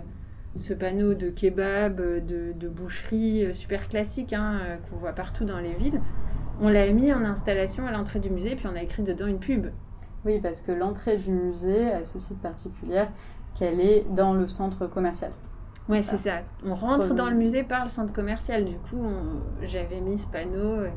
ce 0.58 0.74
panneau 0.74 1.14
de 1.14 1.30
kebab, 1.30 1.96
de, 2.26 2.68
boucherie 2.68 3.56
super 3.56 3.88
classique 3.88 4.34
hein, 4.34 4.60
qu'on 4.90 4.98
voit 4.98 5.14
partout 5.14 5.46
dans 5.46 5.60
les 5.60 5.74
villes. 5.76 6.02
On 6.60 6.68
l'a 6.68 6.92
mis 6.92 7.14
en 7.14 7.24
installation 7.24 7.88
à 7.88 7.92
l'entrée 7.92 8.20
du 8.20 8.30
musée, 8.30 8.58
puis 8.58 8.68
on 8.68 8.76
a 8.76 8.84
écrit 8.84 9.02
dedans 9.02 9.28
une 9.28 9.40
pub. 9.40 9.68
Oui, 10.26 10.42
parce 10.42 10.60
que 10.60 10.74
l'entrée 10.74 11.16
du 11.16 11.32
musée 11.32 11.90
a 11.92 12.04
ceci 12.04 12.36
de 12.36 12.42
particulière 12.42 13.10
qu'elle 13.58 13.80
est 13.80 14.06
dans 14.14 14.34
le 14.34 14.50
centre 14.50 14.88
commercial. 14.88 15.32
Ouais, 15.88 16.04
c'est 16.04 16.18
ça. 16.18 16.44
On 16.64 16.76
rentre 16.76 17.14
dans 17.16 17.30
le 17.30 17.36
musée 17.36 17.64
par 17.64 17.84
le 17.84 17.90
centre 17.90 18.14
commercial. 18.14 18.66
Du 18.66 18.78
coup, 18.78 18.98
on- 19.04 19.42
j'avais 19.66 20.00
mis 20.00 20.18
ce 20.20 20.28
panneau 20.28 20.80
euh, 20.82 20.90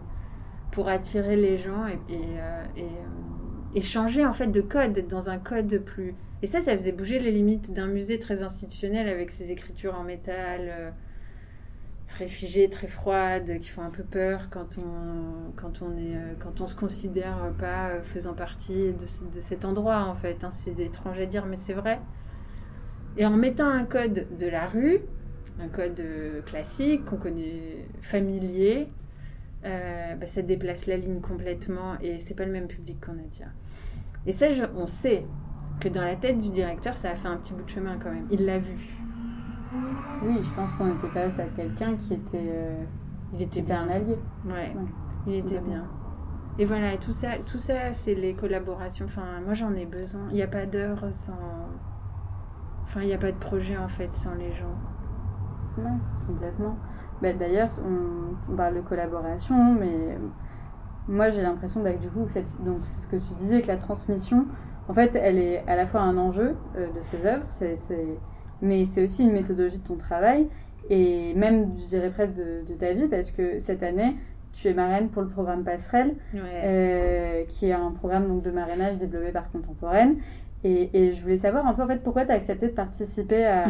pour 0.73 0.88
attirer 0.88 1.37
les 1.37 1.59
gens 1.59 1.87
et, 1.88 2.01
et, 2.12 2.40
euh, 2.40 2.64
et, 2.77 2.83
euh, 2.85 2.87
et 3.75 3.83
changer 3.83 4.25
en 4.27 4.33
fait 4.35 4.49
de 4.49 4.61
code, 4.61 5.09
dans 5.09 5.29
un 5.31 5.38
code 5.38 5.79
plus. 5.85 6.16
Et 6.42 6.47
ça, 6.47 6.62
ça 6.62 6.77
faisait 6.77 6.92
bouger 6.92 7.18
les 7.18 7.31
limites 7.33 7.73
d'un 7.73 7.87
musée 7.88 8.18
très 8.18 8.42
institutionnel 8.42 9.09
avec 9.09 9.33
ses 9.33 9.51
écritures 9.51 9.94
en 9.97 10.05
métal. 10.05 10.61
euh, 10.68 10.90
très 12.07 12.29
figées, 12.29 12.68
très 12.70 12.87
froides, 12.87 13.59
qui 13.61 13.68
font 13.70 13.83
un 13.83 13.90
peu 13.90 14.03
peur 14.05 14.49
quand 14.51 14.79
on, 14.79 15.53
quand 15.57 15.83
on, 15.83 15.97
est, 15.97 16.37
quand 16.38 16.61
on 16.61 16.66
se 16.66 16.77
considère 16.77 17.53
pas 17.59 18.01
faisant 18.03 18.35
partie 18.35 18.92
de 18.92 19.40
cet 19.40 19.64
endroit 19.64 20.03
en 20.05 20.14
fait. 20.14 20.44
hein. 20.44 20.51
C'est 20.64 20.79
étrange 20.79 21.18
à 21.18 21.27
dire, 21.27 21.47
mais 21.47 21.57
c'est 21.66 21.73
vrai. 21.73 22.01
Et 23.16 23.24
en 23.27 23.37
mettant 23.37 23.68
un 23.68 23.85
code 23.85 24.27
de 24.38 24.46
la 24.48 24.66
rue, 24.66 24.98
un 25.61 25.68
code 25.68 25.98
euh, 26.00 26.42
classique 26.42 27.05
qu'on 27.05 27.16
connaît, 27.16 27.87
familier, 28.03 28.88
euh, 29.64 30.14
bah, 30.16 30.27
ça 30.27 30.42
déplace 30.42 30.87
la 30.87 30.96
ligne 30.96 31.20
complètement 31.20 31.94
et 32.03 32.18
c'est 32.27 32.35
pas 32.35 32.44
le 32.44 32.53
même 32.53 32.66
public 32.66 32.98
qu'on 33.05 33.12
attire. 33.12 33.48
Et 34.27 34.33
ça, 34.33 34.53
je- 34.53 34.64
on 34.77 34.87
sait 34.87 35.24
que 35.81 35.88
dans 35.88 36.03
la 36.03 36.16
tête 36.16 36.38
du 36.40 36.50
directeur, 36.50 36.96
ça 36.96 37.11
a 37.11 37.14
fait 37.14 37.29
un 37.29 37.37
petit 37.37 37.53
bout 37.53 37.62
de 37.62 37.70
chemin 37.70 37.98
quand 38.03 38.11
même. 38.11 38.27
Il 38.31 38.44
l'a 38.44 38.59
vu. 38.59 38.74
Oui, 40.22 40.38
je 40.42 40.53
pense 40.55 40.72
qu'on 40.74 40.94
était 40.94 41.09
face 41.09 41.38
à 41.38 41.46
quelqu'un 41.46 41.96
qui 41.96 42.14
était, 42.14 42.37
euh, 42.38 42.85
Il 43.33 43.42
était 43.42 43.61
était 43.61 43.72
un 43.72 43.88
allié. 43.88 44.16
Ouais, 44.44 44.53
Ouais. 44.53 44.87
il 45.27 45.35
était 45.35 45.59
bien. 45.61 45.85
Et 46.59 46.64
voilà, 46.64 46.96
tout 46.98 47.12
ça, 47.12 47.31
tout 47.50 47.59
ça, 47.59 47.92
c'est 48.05 48.14
les 48.14 48.35
collaborations. 48.35 49.07
Enfin, 49.07 49.40
moi, 49.44 49.55
j'en 49.55 49.74
ai 49.74 49.87
besoin. 49.87 50.20
Il 50.31 50.37
n'y 50.37 50.42
a 50.42 50.46
pas 50.46 50.66
d'heure 50.66 51.05
sans. 51.27 51.68
Enfin, 52.85 53.01
il 53.03 53.07
n'y 53.09 53.14
a 53.14 53.18
pas 53.18 53.33
de 53.33 53.37
projet 53.38 53.77
en 53.77 53.88
fait 53.88 54.11
sans 54.23 54.35
les 54.35 54.53
gens. 54.53 54.75
Non, 55.79 55.99
complètement. 56.27 56.77
Bah, 57.23 57.33
D'ailleurs, 57.33 57.70
on, 57.85 58.53
on 58.53 58.57
parle 58.57 58.77
de 58.77 58.81
collaboration, 58.81 59.75
mais 59.75 60.16
moi 61.09 61.31
j'ai 61.31 61.42
l'impression 61.42 61.83
bah, 61.83 61.92
que 61.92 62.01
du 62.01 62.09
coup, 62.09 62.27
cette, 62.29 62.62
donc, 62.64 62.81
ce 62.81 63.07
que 63.07 63.16
tu 63.16 63.35
disais, 63.35 63.61
que 63.62 63.68
la 63.68 63.77
transmission, 63.77 64.47
en 64.88 64.92
fait, 64.94 65.14
elle 65.16 65.38
est 65.38 65.64
à 65.66 65.77
la 65.77 65.87
fois 65.87 66.01
un 66.01 66.16
enjeu 66.18 66.55
euh, 66.77 66.87
de 66.92 67.01
ces 67.01 67.25
œuvres, 67.27 67.44
mais 68.62 68.85
c'est 68.85 69.03
aussi 69.03 69.23
une 69.25 69.33
méthodologie 69.33 69.79
de 69.79 69.87
ton 69.87 69.97
travail, 69.97 70.49
et 70.90 71.35
même, 71.35 71.73
je 71.79 71.87
dirais 71.87 72.11
presque, 72.11 72.37
de, 72.37 72.62
de 72.68 72.75
ta 72.75 72.92
vie, 72.92 73.09
parce 73.09 73.31
que 73.31 73.59
cette 73.59 73.83
année, 73.83 74.16
tu 74.53 74.68
es 74.68 74.75
marraine 74.75 75.09
pour 75.09 75.23
le 75.23 75.29
programme 75.29 75.64
Passerelle, 75.64 76.14
Ouais. 76.33 76.40
euh, 76.64 77.44
qui 77.49 77.68
est 77.70 77.73
un 77.73 77.90
programme 77.90 78.29
donc, 78.29 78.42
de 78.42 78.51
marrainage 78.51 78.99
développé 78.99 79.33
par 79.33 79.51
Contemporaine. 79.51 80.16
Et, 80.64 80.88
et 80.94 81.12
je 81.12 81.20
voulais 81.20 81.37
savoir 81.37 81.66
un 81.66 81.74
peu 81.74 81.83
en 81.83 81.87
fait 81.87 82.03
pourquoi 82.03 82.24
tu 82.24 82.33
as 82.33 82.35
accepté 82.35 82.68
de 82.68 82.72
participer 82.72 83.44
à, 83.44 83.66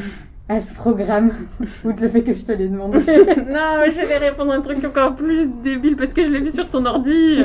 à 0.49 0.61
ce 0.61 0.75
programme, 0.75 1.33
outre 1.85 2.03
le 2.03 2.09
fait 2.09 2.23
que 2.23 2.35
je 2.35 2.45
te 2.45 2.53
l'ai 2.53 2.69
demandé. 2.69 2.99
non, 3.09 3.81
je 3.87 4.07
vais 4.07 4.19
répondre 4.19 4.53
un 4.53 4.61
truc 4.61 4.85
encore 4.85 5.17
plus 5.17 5.47
débile 5.63 5.97
parce 5.97 6.13
que 6.13 6.23
je 6.23 6.29
l'ai 6.29 6.41
vu 6.41 6.51
sur 6.51 6.69
ton 6.69 6.85
ordi. 6.85 7.39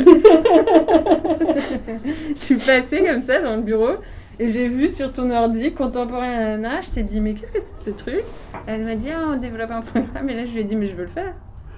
je 2.36 2.40
suis 2.40 2.58
passée 2.58 3.06
comme 3.06 3.24
ça 3.24 3.42
dans 3.42 3.56
le 3.56 3.62
bureau 3.62 3.96
et 4.38 4.50
j'ai 4.50 4.68
vu 4.68 4.90
sur 4.90 5.14
ton 5.14 5.32
ordi 5.32 5.74
contemporain 5.74 6.30
nanana. 6.30 6.82
Je 6.82 6.90
t'ai 6.90 7.04
dit, 7.04 7.22
mais 7.22 7.34
qu'est-ce 7.36 7.54
que 7.54 7.60
c'est 7.60 7.86
ce 7.86 7.96
truc? 7.96 8.24
Elle 8.68 8.84
m'a 8.84 8.96
dit, 8.96 9.10
ah, 9.12 9.30
on 9.34 9.38
développe 9.38 9.72
un 9.72 9.82
programme. 9.82 10.30
Et 10.30 10.36
là, 10.36 10.46
je 10.46 10.52
lui 10.52 10.60
ai 10.60 10.66
dit, 10.66 10.76
mais 10.76 10.88
je 10.88 10.96
veux 10.96 11.06
le 11.06 11.10
faire. 11.10 11.34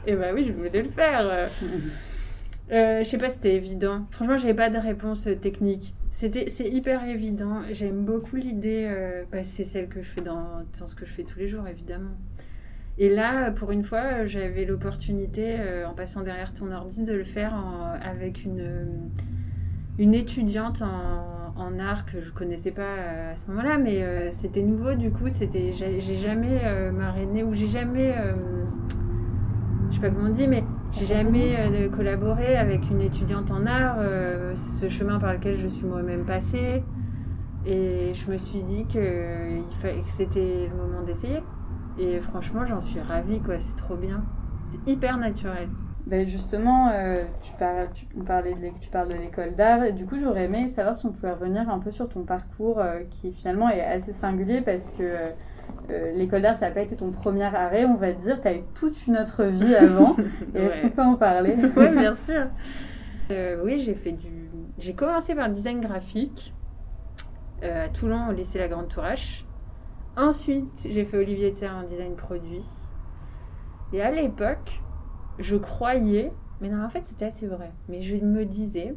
Et 0.08 0.16
bah 0.16 0.28
oui, 0.34 0.46
je 0.48 0.52
voulais 0.52 0.82
le 0.82 0.90
faire. 0.90 1.50
Euh, 2.72 3.04
je 3.04 3.10
sais 3.10 3.18
pas 3.20 3.30
si 3.30 3.36
c'était 3.36 3.54
évident. 3.54 4.08
Franchement, 4.12 4.38
j'avais 4.38 4.56
pas 4.56 4.72
de 4.72 4.78
réponse 4.80 5.28
technique. 5.42 5.94
C'était, 6.22 6.52
c'est 6.52 6.70
hyper 6.70 7.04
évident. 7.04 7.64
J'aime 7.72 8.06
beaucoup 8.06 8.36
l'idée. 8.36 8.86
euh, 8.88 9.24
bah, 9.32 9.44
c'est 9.44 9.66
celle 9.66 9.88
que 9.88 10.04
je 10.04 10.08
fais 10.08 10.22
dans, 10.22 10.62
dans 10.80 10.86
ce 10.86 10.94
que 10.94 11.04
je 11.04 11.12
fais 11.12 11.24
tous 11.24 11.40
les 11.40 11.48
jours, 11.48 11.68
évidemment. 11.68 12.12
Et 13.00 13.10
là, 13.10 13.50
pour 13.50 13.72
une 13.72 13.84
fois, 13.84 14.04
euh, 14.04 14.28
j'avais 14.28 14.66
l'opportunité, 14.66 15.56
euh, 15.60 15.88
en 15.88 15.96
passant 15.96 16.22
derrière 16.22 16.54
ton 16.54 16.72
ordi, 16.72 17.02
de 17.02 17.14
le 17.14 17.24
faire 17.24 17.56
avec 18.04 18.46
une, 18.46 19.10
une 19.98 20.14
étudiante 20.14 20.84
en, 20.84 21.56
en 21.60 21.80
art 21.80 22.06
que 22.06 22.22
je 22.22 22.30
connaissais 22.30 22.70
pas 22.70 23.32
à 23.32 23.36
ce 23.36 23.50
moment-là, 23.50 23.80
mais 23.80 24.30
c'était 24.30 24.62
nouveau. 24.62 24.94
Du 24.94 25.10
coup, 25.10 25.28
c'était, 25.30 25.74
j'ai, 25.74 26.18
jamais 26.18 26.92
marrainé 26.92 27.44
ou 27.44 27.56
j'ai 27.56 27.68
jamais, 27.68 28.14
je 29.92 29.98
sais 29.98 30.02
pas 30.02 30.10
comment 30.10 30.30
on 30.30 30.34
dit, 30.34 30.48
mais 30.48 30.66
j'ai 30.92 31.06
jamais 31.08 31.56
euh, 31.60 31.90
collaboré 31.90 32.58
avec 32.58 32.90
une 32.90 33.02
étudiante 33.02 33.52
en 33.52 33.66
art. 33.68 33.98
euh, 34.00 34.56
ce 34.56 34.90
chemin 34.90 35.20
par 35.20 35.34
lequel 35.34 35.58
je 35.60 35.68
suis 35.68 35.86
moi-même 35.86 36.26
passée. 36.26 36.84
Et 37.66 38.14
je 38.16 38.32
me 38.32 38.38
suis 38.38 38.64
dit 38.64 38.88
que, 38.88 39.60
il 39.60 39.76
fallait, 39.78 40.02
que 40.02 40.10
c'était 40.10 40.68
le 40.70 40.76
moment 40.76 41.04
d'essayer. 41.04 41.44
Et 41.98 42.22
franchement, 42.22 42.66
j'en 42.66 42.82
suis 42.82 43.00
ravie, 43.02 43.42
quoi. 43.42 43.60
C'est 43.60 43.76
trop 43.76 43.98
bien. 43.98 44.30
C'est 44.72 44.92
hyper 44.92 45.18
naturel. 45.18 45.70
Ben 46.08 46.28
justement, 46.28 46.90
euh, 46.94 47.26
tu, 47.42 47.54
parles, 47.54 47.92
tu, 47.94 48.08
on 48.18 48.24
parlait 48.24 48.56
de, 48.56 48.60
l'é- 48.62 48.78
tu 48.80 48.90
parles 48.90 49.10
de 49.10 49.18
l'école 49.18 49.56
d'art, 49.56 49.84
et 49.84 49.94
du 49.94 50.08
coup 50.08 50.18
j'aurais 50.18 50.46
aimé 50.46 50.68
savoir 50.68 50.96
si 50.96 51.06
on 51.06 51.12
pouvait 51.12 51.32
revenir 51.34 51.70
un 51.70 51.80
peu 51.80 51.92
sur 51.92 52.10
ton 52.10 52.24
parcours 52.26 52.80
euh, 52.80 53.02
qui 53.10 53.34
finalement 53.34 53.70
est 53.70 53.82
assez 53.84 54.14
singulier 54.14 54.62
parce 54.62 54.92
que 54.92 55.04
euh, 55.04 55.18
euh, 55.28 55.32
l'école 55.90 56.42
d'art, 56.42 56.56
ça 56.56 56.68
n'a 56.68 56.72
pas 56.74 56.82
été 56.82 56.96
ton 56.96 57.12
premier 57.12 57.44
arrêt, 57.44 57.86
on 57.86 57.96
va 57.96 58.12
dire. 58.12 58.42
Tu 58.42 58.48
as 58.48 58.56
eu 58.56 58.64
toute 58.76 59.08
une 59.08 59.18
autre 59.18 59.44
vie 59.44 59.76
avant. 59.76 60.16
Est-ce 60.56 60.82
qu'on 60.82 60.90
peut 60.90 61.02
en 61.02 61.16
parler 61.16 61.56
Oui, 61.76 61.90
bien 61.90 62.16
sûr. 62.16 62.48
Euh, 63.32 63.62
oui, 63.64 63.82
j'ai 63.82 63.96
fait 63.96 64.12
du. 64.12 64.50
J'ai 64.78 64.94
commencé 64.94 65.36
par 65.36 65.48
le 65.48 65.54
design 65.54 65.82
graphique 65.82 66.54
à 67.62 67.90
Toulon, 67.90 68.30
au 68.30 68.32
lycée 68.32 68.58
La 68.58 68.68
Grande 68.68 68.88
Tourache. 68.88 69.46
Ensuite, 70.18 70.72
j'ai 70.84 71.06
fait 71.06 71.18
Olivier 71.18 71.54
Terre 71.54 71.76
en 71.76 71.88
design 71.88 72.16
produit. 72.16 72.66
Et 73.94 74.02
à 74.02 74.12
l'époque, 74.12 74.82
je 75.40 75.56
croyais, 75.56 76.32
mais 76.60 76.70
non, 76.70 76.84
en 76.84 76.90
fait, 76.90 77.04
c'était 77.06 77.26
assez 77.26 77.48
vrai. 77.48 77.72
Mais 77.88 78.02
je 78.02 78.16
me 78.16 78.46
disais 78.46 78.96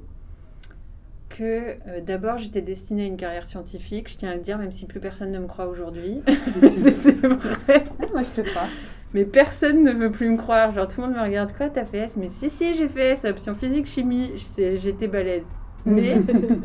que 1.36 1.76
euh, 1.88 2.00
d'abord 2.00 2.38
j'étais 2.38 2.62
destinée 2.62 3.02
à 3.02 3.06
une 3.06 3.16
carrière 3.16 3.46
scientifique, 3.46 4.08
je 4.10 4.16
tiens 4.16 4.30
à 4.30 4.34
le 4.34 4.40
dire, 4.40 4.56
même 4.56 4.72
si 4.72 4.86
plus 4.86 5.00
personne 5.00 5.32
ne 5.32 5.38
me 5.38 5.46
croit 5.46 5.66
aujourd'hui. 5.66 6.22
c'est 6.26 7.26
vrai. 7.26 7.84
Moi 8.12 8.22
je 8.22 8.42
te 8.42 8.48
crois. 8.48 8.68
Mais 9.12 9.24
personne 9.24 9.84
ne 9.84 9.92
veut 9.92 10.10
plus 10.10 10.28
me 10.28 10.36
croire. 10.36 10.72
Genre 10.74 10.88
tout 10.88 11.00
le 11.00 11.06
monde 11.06 11.16
me 11.16 11.22
regarde, 11.22 11.52
quoi, 11.56 11.68
t'as 11.68 11.84
fait 11.84 11.98
S? 11.98 12.12
Mais 12.16 12.30
si, 12.40 12.50
si, 12.50 12.74
j'ai 12.74 12.88
fait 12.88 13.10
S, 13.10 13.24
option 13.24 13.54
physique, 13.54 13.86
chimie, 13.86 14.32
j'étais 14.56 15.06
balèze. 15.06 15.46
Mais 15.86 16.14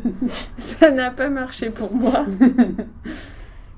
ça 0.58 0.90
n'a 0.90 1.10
pas 1.10 1.28
marché 1.28 1.70
pour 1.70 1.94
moi. 1.94 2.26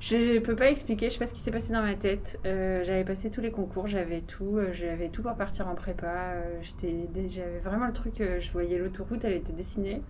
Je 0.00 0.40
peux 0.40 0.56
pas 0.56 0.68
expliquer, 0.68 1.10
je 1.10 1.12
sais 1.12 1.18
pas 1.20 1.28
ce 1.28 1.32
qui 1.32 1.42
s'est 1.42 1.52
passé 1.52 1.72
dans 1.72 1.82
ma 1.82 1.94
tête. 1.94 2.36
Euh, 2.44 2.82
j'avais 2.82 3.04
passé 3.04 3.30
tous 3.30 3.40
les 3.40 3.52
concours, 3.52 3.86
j'avais 3.86 4.20
tout, 4.20 4.56
euh, 4.56 4.72
j'avais 4.72 5.10
tout 5.10 5.22
pour 5.22 5.32
partir 5.36 5.68
en 5.68 5.76
prépa. 5.76 6.34
j'étais, 6.60 7.06
j'avais 7.28 7.60
vraiment 7.60 7.86
le 7.86 7.92
truc, 7.92 8.14
je 8.18 8.50
voyais 8.50 8.78
l'autoroute, 8.78 9.20
elle 9.22 9.34
était 9.34 9.52
dessinée. 9.52 10.02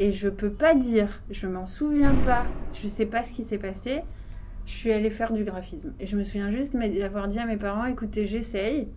Et 0.00 0.12
je 0.12 0.28
peux 0.28 0.50
pas 0.50 0.74
dire, 0.74 1.20
je 1.30 1.48
m'en 1.48 1.66
souviens 1.66 2.14
pas, 2.24 2.46
je 2.74 2.86
sais 2.86 3.06
pas 3.06 3.24
ce 3.24 3.32
qui 3.32 3.44
s'est 3.44 3.58
passé. 3.58 4.02
Je 4.64 4.72
suis 4.72 4.92
allée 4.92 5.10
faire 5.10 5.32
du 5.32 5.44
graphisme. 5.44 5.92
Et 5.98 6.06
je 6.06 6.16
me 6.16 6.22
souviens 6.24 6.52
juste 6.52 6.76
d'avoir 6.76 7.26
dit 7.28 7.38
à 7.38 7.46
mes 7.46 7.56
parents 7.56 7.86
écoutez, 7.86 8.26
j'essaye. 8.26 8.88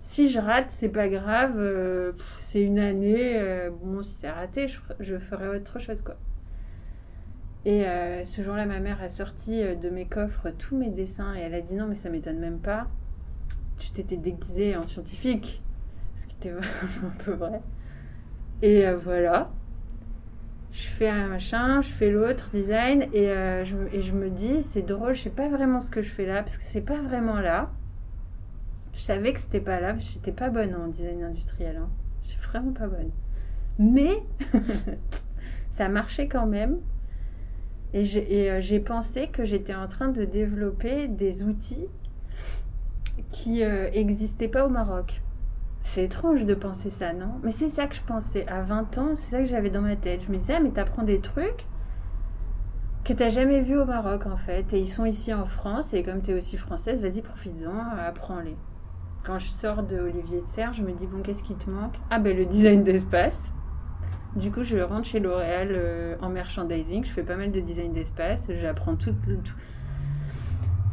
Si 0.00 0.30
je 0.30 0.38
rate, 0.38 0.68
c'est 0.70 0.88
pas 0.88 1.08
grave, 1.08 1.56
euh, 1.58 2.12
c'est 2.40 2.62
une 2.62 2.78
année. 2.78 3.32
Euh, 3.36 3.70
bon, 3.82 4.02
si 4.02 4.14
c'est 4.20 4.30
raté, 4.30 4.68
je, 5.00 5.18
ferai 5.18 5.48
autre 5.48 5.80
chose, 5.80 6.00
quoi. 6.00 6.16
Et 7.64 7.84
euh, 7.86 8.24
ce 8.24 8.42
jour-là, 8.42 8.64
ma 8.64 8.78
mère 8.78 9.02
a 9.02 9.08
sorti 9.08 9.60
de 9.60 9.90
mes 9.90 10.06
coffres 10.06 10.50
tous 10.56 10.76
mes 10.76 10.90
dessins 10.90 11.34
et 11.34 11.40
elle 11.40 11.54
a 11.54 11.60
dit 11.60 11.74
non, 11.74 11.86
mais 11.88 11.96
ça 11.96 12.08
m'étonne 12.08 12.38
même 12.38 12.60
pas. 12.60 12.86
Tu 13.78 13.90
t'étais 13.90 14.16
déguisée 14.16 14.76
en 14.76 14.84
scientifique. 14.84 15.60
Ce 16.20 16.26
qui 16.28 16.36
était 16.36 16.50
vraiment 16.50 16.68
un 17.08 17.24
peu 17.24 17.32
vrai. 17.32 17.60
Et 18.62 18.88
voilà 18.92 19.50
je 20.76 20.88
fais 20.88 21.08
un 21.08 21.28
machin, 21.28 21.80
je 21.80 21.88
fais 21.88 22.10
l'autre 22.10 22.50
design 22.52 23.06
et, 23.14 23.30
euh, 23.30 23.64
je, 23.64 23.76
et, 23.92 24.02
je, 24.02 24.12
me 24.12 24.28
dis 24.28 24.62
c'est 24.62 24.82
drôle, 24.82 25.14
je 25.14 25.22
sais 25.22 25.30
pas 25.30 25.48
vraiment 25.48 25.80
ce 25.80 25.88
que 25.88 26.02
je 26.02 26.10
fais 26.10 26.26
là 26.26 26.42
parce 26.42 26.58
que 26.58 26.64
c'est 26.70 26.82
pas 26.82 27.00
vraiment 27.00 27.40
là. 27.40 27.70
Je 28.92 29.00
savais 29.00 29.32
que 29.32 29.40
c'était 29.40 29.60
pas 29.60 29.80
là, 29.80 29.96
j'étais 29.98 30.32
pas 30.32 30.50
bonne 30.50 30.74
en 30.74 30.88
design 30.88 31.24
industriel, 31.24 31.78
hein. 31.78 31.88
je 32.24 32.28
suis 32.28 32.40
vraiment 32.40 32.72
pas 32.72 32.88
bonne. 32.88 33.10
Mais 33.78 34.22
ça 35.78 35.88
marchait 35.88 36.28
quand 36.28 36.46
même 36.46 36.76
et 37.94 38.04
j'ai 38.04 38.50
euh, 38.50 38.80
pensé 38.84 39.28
que 39.28 39.46
j'étais 39.46 39.74
en 39.74 39.88
train 39.88 40.08
de 40.08 40.26
développer 40.26 41.08
des 41.08 41.42
outils 41.42 41.86
qui 43.32 43.62
n'existaient 43.62 44.48
euh, 44.48 44.50
pas 44.50 44.66
au 44.66 44.68
Maroc. 44.68 45.22
C'est 45.86 46.04
étrange 46.04 46.44
de 46.44 46.54
penser 46.54 46.90
ça, 46.90 47.12
non? 47.12 47.40
Mais 47.42 47.52
c'est 47.52 47.70
ça 47.70 47.86
que 47.86 47.94
je 47.94 48.02
pensais 48.02 48.46
à 48.48 48.60
20 48.62 48.98
ans, 48.98 49.14
c'est 49.14 49.30
ça 49.30 49.38
que 49.38 49.46
j'avais 49.46 49.70
dans 49.70 49.80
ma 49.80 49.96
tête. 49.96 50.20
Je 50.26 50.32
me 50.32 50.36
disais, 50.36 50.54
ah, 50.56 50.60
mais 50.60 50.70
t'apprends 50.70 51.04
des 51.04 51.20
trucs 51.20 51.64
que 53.04 53.12
t'as 53.12 53.28
jamais 53.28 53.60
vus 53.60 53.78
au 53.78 53.84
Maroc 53.84 54.26
en 54.26 54.36
fait, 54.36 54.72
et 54.72 54.80
ils 54.80 54.88
sont 54.88 55.04
ici 55.04 55.32
en 55.32 55.46
France, 55.46 55.94
et 55.94 56.02
comme 56.02 56.22
t'es 56.22 56.34
aussi 56.34 56.56
française, 56.56 57.00
vas-y, 57.00 57.22
profites-en, 57.22 57.96
apprends-les. 58.04 58.56
Quand 59.24 59.38
je 59.38 59.48
sors 59.48 59.84
de 59.84 59.98
Olivier 59.98 60.40
de 60.40 60.46
Serre, 60.48 60.72
je 60.72 60.82
me 60.82 60.92
dis, 60.92 61.06
bon, 61.06 61.22
qu'est-ce 61.22 61.44
qui 61.44 61.54
te 61.54 61.70
manque? 61.70 61.94
Ah, 62.10 62.18
ben 62.18 62.36
le 62.36 62.44
design 62.46 62.82
d'espace. 62.82 63.40
Du 64.34 64.50
coup, 64.50 64.64
je 64.64 64.78
rentre 64.78 65.06
chez 65.06 65.20
L'Oréal 65.20 65.68
euh, 65.70 66.16
en 66.20 66.28
merchandising, 66.28 67.04
je 67.04 67.10
fais 67.10 67.22
pas 67.22 67.36
mal 67.36 67.52
de 67.52 67.60
design 67.60 67.92
d'espace, 67.92 68.42
j'apprends 68.60 68.96
tout, 68.96 69.14
tout 69.24 69.54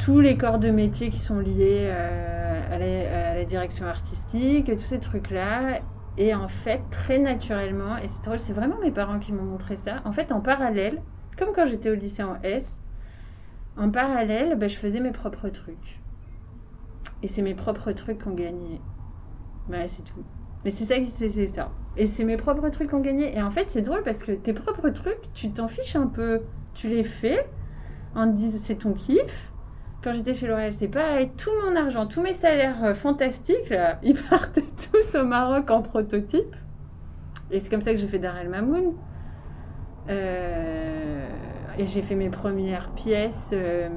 tous 0.03 0.19
les 0.19 0.37
corps 0.37 0.59
de 0.59 0.69
métier 0.69 1.09
qui 1.09 1.19
sont 1.19 1.39
liés 1.39 1.87
euh, 1.89 2.75
à, 2.75 2.77
la, 2.77 3.45
direction 3.45 3.85
artistique, 3.85 4.65
tous 4.65 4.83
ces 4.83 4.99
trucs-là. 4.99 5.79
Et 6.17 6.35
en 6.35 6.49
fait, 6.49 6.81
très 6.91 7.19
naturellement, 7.19 7.97
et 7.97 8.09
c'est 8.09 8.37
c'est 8.37 8.53
vraiment 8.53 8.77
mes 8.81 8.91
parents 8.91 9.19
qui 9.19 9.31
m'ont 9.31 9.45
montré 9.45 9.77
ça. 9.77 10.01
En 10.03 10.11
fait, 10.11 10.33
en 10.33 10.41
parallèle, 10.41 11.01
comme 11.37 11.53
quand 11.55 11.67
j'étais 11.67 11.89
au 11.89 11.95
lycée 11.95 12.21
en 12.21 12.35
S, 12.43 12.65
en 13.77 13.89
parallèle, 13.89 14.57
bah, 14.57 14.67
je 14.67 14.75
faisais 14.75 14.99
mes 14.99 15.11
propres 15.11 15.47
trucs. 15.47 16.01
Et 17.21 17.29
c'est 17.29 17.41
mes 17.41 17.55
propres 17.55 17.93
trucs 17.93 18.21
qu'on 18.21 18.33
gagnait. 18.33 18.81
Ouais, 19.69 19.87
c'est 19.87 20.03
tout. 20.03 20.23
Mais 20.65 20.71
c'est 20.71 20.85
ça, 20.85 20.95
c'est 21.17 21.47
ça. 21.47 21.71
Et 21.95 22.07
c'est 22.07 22.25
mes 22.25 22.37
propres 22.37 22.67
trucs 22.69 22.89
qu'on 22.89 22.99
gagnait. 22.99 23.33
Et 23.35 23.41
en 23.41 23.51
fait, 23.51 23.69
c'est 23.69 23.81
drôle 23.81 24.03
parce 24.03 24.21
que 24.21 24.33
tes 24.33 24.51
propres 24.51 24.89
trucs, 24.89 25.31
tu 25.33 25.49
t'en 25.51 25.69
fiches 25.69 25.95
un 25.95 26.07
peu. 26.07 26.41
Tu 26.73 26.89
les 26.89 27.05
fais 27.05 27.47
en 28.15 28.29
te 28.29 28.35
disant 28.35 28.59
c'est 28.65 28.79
ton 28.79 28.93
kiff 28.93 29.52
quand 30.03 30.13
j'étais 30.13 30.33
chez 30.33 30.47
L'Oréal, 30.47 30.73
c'est 30.73 30.89
pareil. 30.89 31.29
Tout 31.37 31.51
mon 31.63 31.75
argent, 31.75 32.05
tous 32.07 32.21
mes 32.21 32.33
salaires 32.33 32.83
euh, 32.83 32.93
fantastiques, 32.93 33.73
ils 34.03 34.15
partaient 34.15 34.65
tous 34.91 35.17
au 35.17 35.23
Maroc 35.23 35.71
en 35.71 35.81
prototype. 35.81 36.55
Et 37.51 37.59
c'est 37.59 37.69
comme 37.69 37.81
ça 37.81 37.93
que 37.93 37.97
j'ai 37.99 38.07
fait 38.07 38.19
Darel 38.19 38.49
Mamoun. 38.49 38.93
Euh, 40.09 41.25
et 41.77 41.85
j'ai 41.85 42.01
fait 42.01 42.15
mes 42.15 42.29
premières 42.29 42.89
pièces 42.91 43.51
euh, 43.53 43.87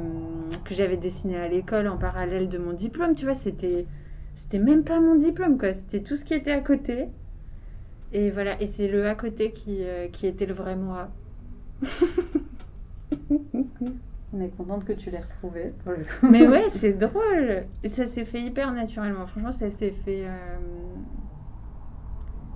que 0.65 0.75
j'avais 0.75 0.97
dessinées 0.97 1.39
à 1.39 1.49
l'école 1.49 1.89
en 1.89 1.97
parallèle 1.97 2.49
de 2.49 2.59
mon 2.59 2.73
diplôme. 2.73 3.15
Tu 3.15 3.25
vois, 3.25 3.35
c'était, 3.35 3.87
c'était 4.37 4.59
même 4.59 4.85
pas 4.85 5.01
mon 5.01 5.17
diplôme, 5.17 5.59
quoi. 5.59 5.75
C'était 5.75 6.01
tout 6.01 6.17
ce 6.17 6.25
qui 6.25 6.35
était 6.35 6.53
à 6.53 6.61
côté. 6.61 7.09
Et 8.13 8.31
voilà, 8.31 8.61
et 8.63 8.69
c'est 8.69 8.87
le 8.87 9.09
à 9.09 9.17
côté 9.17 9.51
qui, 9.51 9.81
qui 10.13 10.29
était 10.29 10.47
le 10.47 10.55
vrai 10.55 10.77
moi. 10.77 11.09
On 14.37 14.41
est 14.41 14.55
contente 14.57 14.85
que 14.85 14.93
tu 14.93 15.11
l'aies 15.11 15.21
retrouvé. 15.21 15.73
Mais 16.23 16.47
ouais, 16.47 16.67
c'est 16.77 16.93
drôle. 16.93 17.65
Et 17.83 17.89
ça 17.89 18.07
s'est 18.07 18.25
fait 18.25 18.43
hyper 18.43 18.73
naturellement. 18.73 19.27
Franchement, 19.27 19.53
ça 19.53 19.71
s'est 19.71 19.93
fait. 19.93 20.25
Euh... 20.27 20.57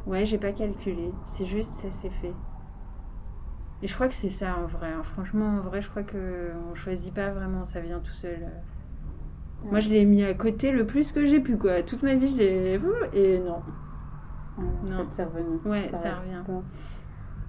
Ouais, 0.06 0.26
j'ai 0.26 0.38
pas 0.38 0.52
calculé. 0.52 1.10
C'est 1.36 1.46
juste, 1.46 1.74
ça 1.76 1.88
s'est 2.02 2.10
fait. 2.20 2.32
Et 3.82 3.88
je 3.88 3.94
crois 3.94 4.08
que 4.08 4.14
c'est 4.14 4.30
ça 4.30 4.56
en 4.58 4.66
vrai. 4.66 4.88
Hein. 4.88 5.02
Franchement, 5.02 5.58
en 5.58 5.60
vrai, 5.60 5.80
je 5.80 5.88
crois 5.88 6.02
que 6.02 6.50
on 6.70 6.74
choisit 6.74 7.14
pas 7.14 7.30
vraiment. 7.30 7.64
Ça 7.64 7.80
vient 7.80 8.00
tout 8.00 8.12
seul. 8.12 8.46
Moi, 9.64 9.80
je 9.80 9.90
l'ai 9.90 10.04
mis 10.04 10.24
à 10.24 10.34
côté 10.34 10.72
le 10.72 10.86
plus 10.86 11.12
que 11.12 11.24
j'ai 11.26 11.40
pu, 11.40 11.56
quoi. 11.56 11.82
Toute 11.82 12.02
ma 12.02 12.14
vie, 12.14 12.28
je 12.28 12.36
l'ai. 12.36 12.80
Et 13.14 13.38
non. 13.38 13.62
non. 14.88 15.06
C'est 15.08 15.24
revenu. 15.24 15.58
Ouais, 15.64 15.90
ça 15.90 16.16
revient 16.16 16.42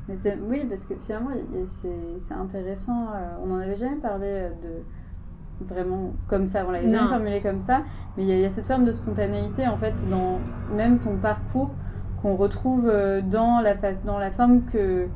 oui, 0.10 0.66
parce 0.68 0.86
que 0.86 0.94
finalement, 0.96 1.32
c'est 1.68 2.34
intéressant. 2.34 3.08
Euh, 3.14 3.36
on 3.44 3.48
n'en 3.48 3.60
avait 3.60 3.76
jamais 3.76 3.98
parlé 3.98 4.28
euh, 4.28 4.50
de 4.62 5.66
vraiment 5.66 6.14
comme 6.28 6.48
ça, 6.48 6.66
on 6.68 6.72
l'avait 6.72 6.90
jamais 6.90 7.08
formulé 7.08 7.40
comme 7.40 7.60
ça, 7.60 7.84
mais 8.18 8.24
il 8.24 8.40
y, 8.40 8.46
a 8.46 8.50
cette 8.50 8.66
forme 8.66 8.84
de 8.84 8.92
spontanéité 8.92 9.68
en 9.68 9.78
fait 9.78 9.94
dans 10.10 10.40
même 10.76 10.98
ton 10.98 11.18
parcours 11.18 11.70
qu'on 12.20 12.36
retrouve 12.36 12.90
euh, 12.90 13.22
dans 13.22 13.62
la, 13.62 13.76
face, 13.76 14.04
dans 14.04 14.18
la 14.18 14.32
forme 14.32 14.64
que 14.64 15.08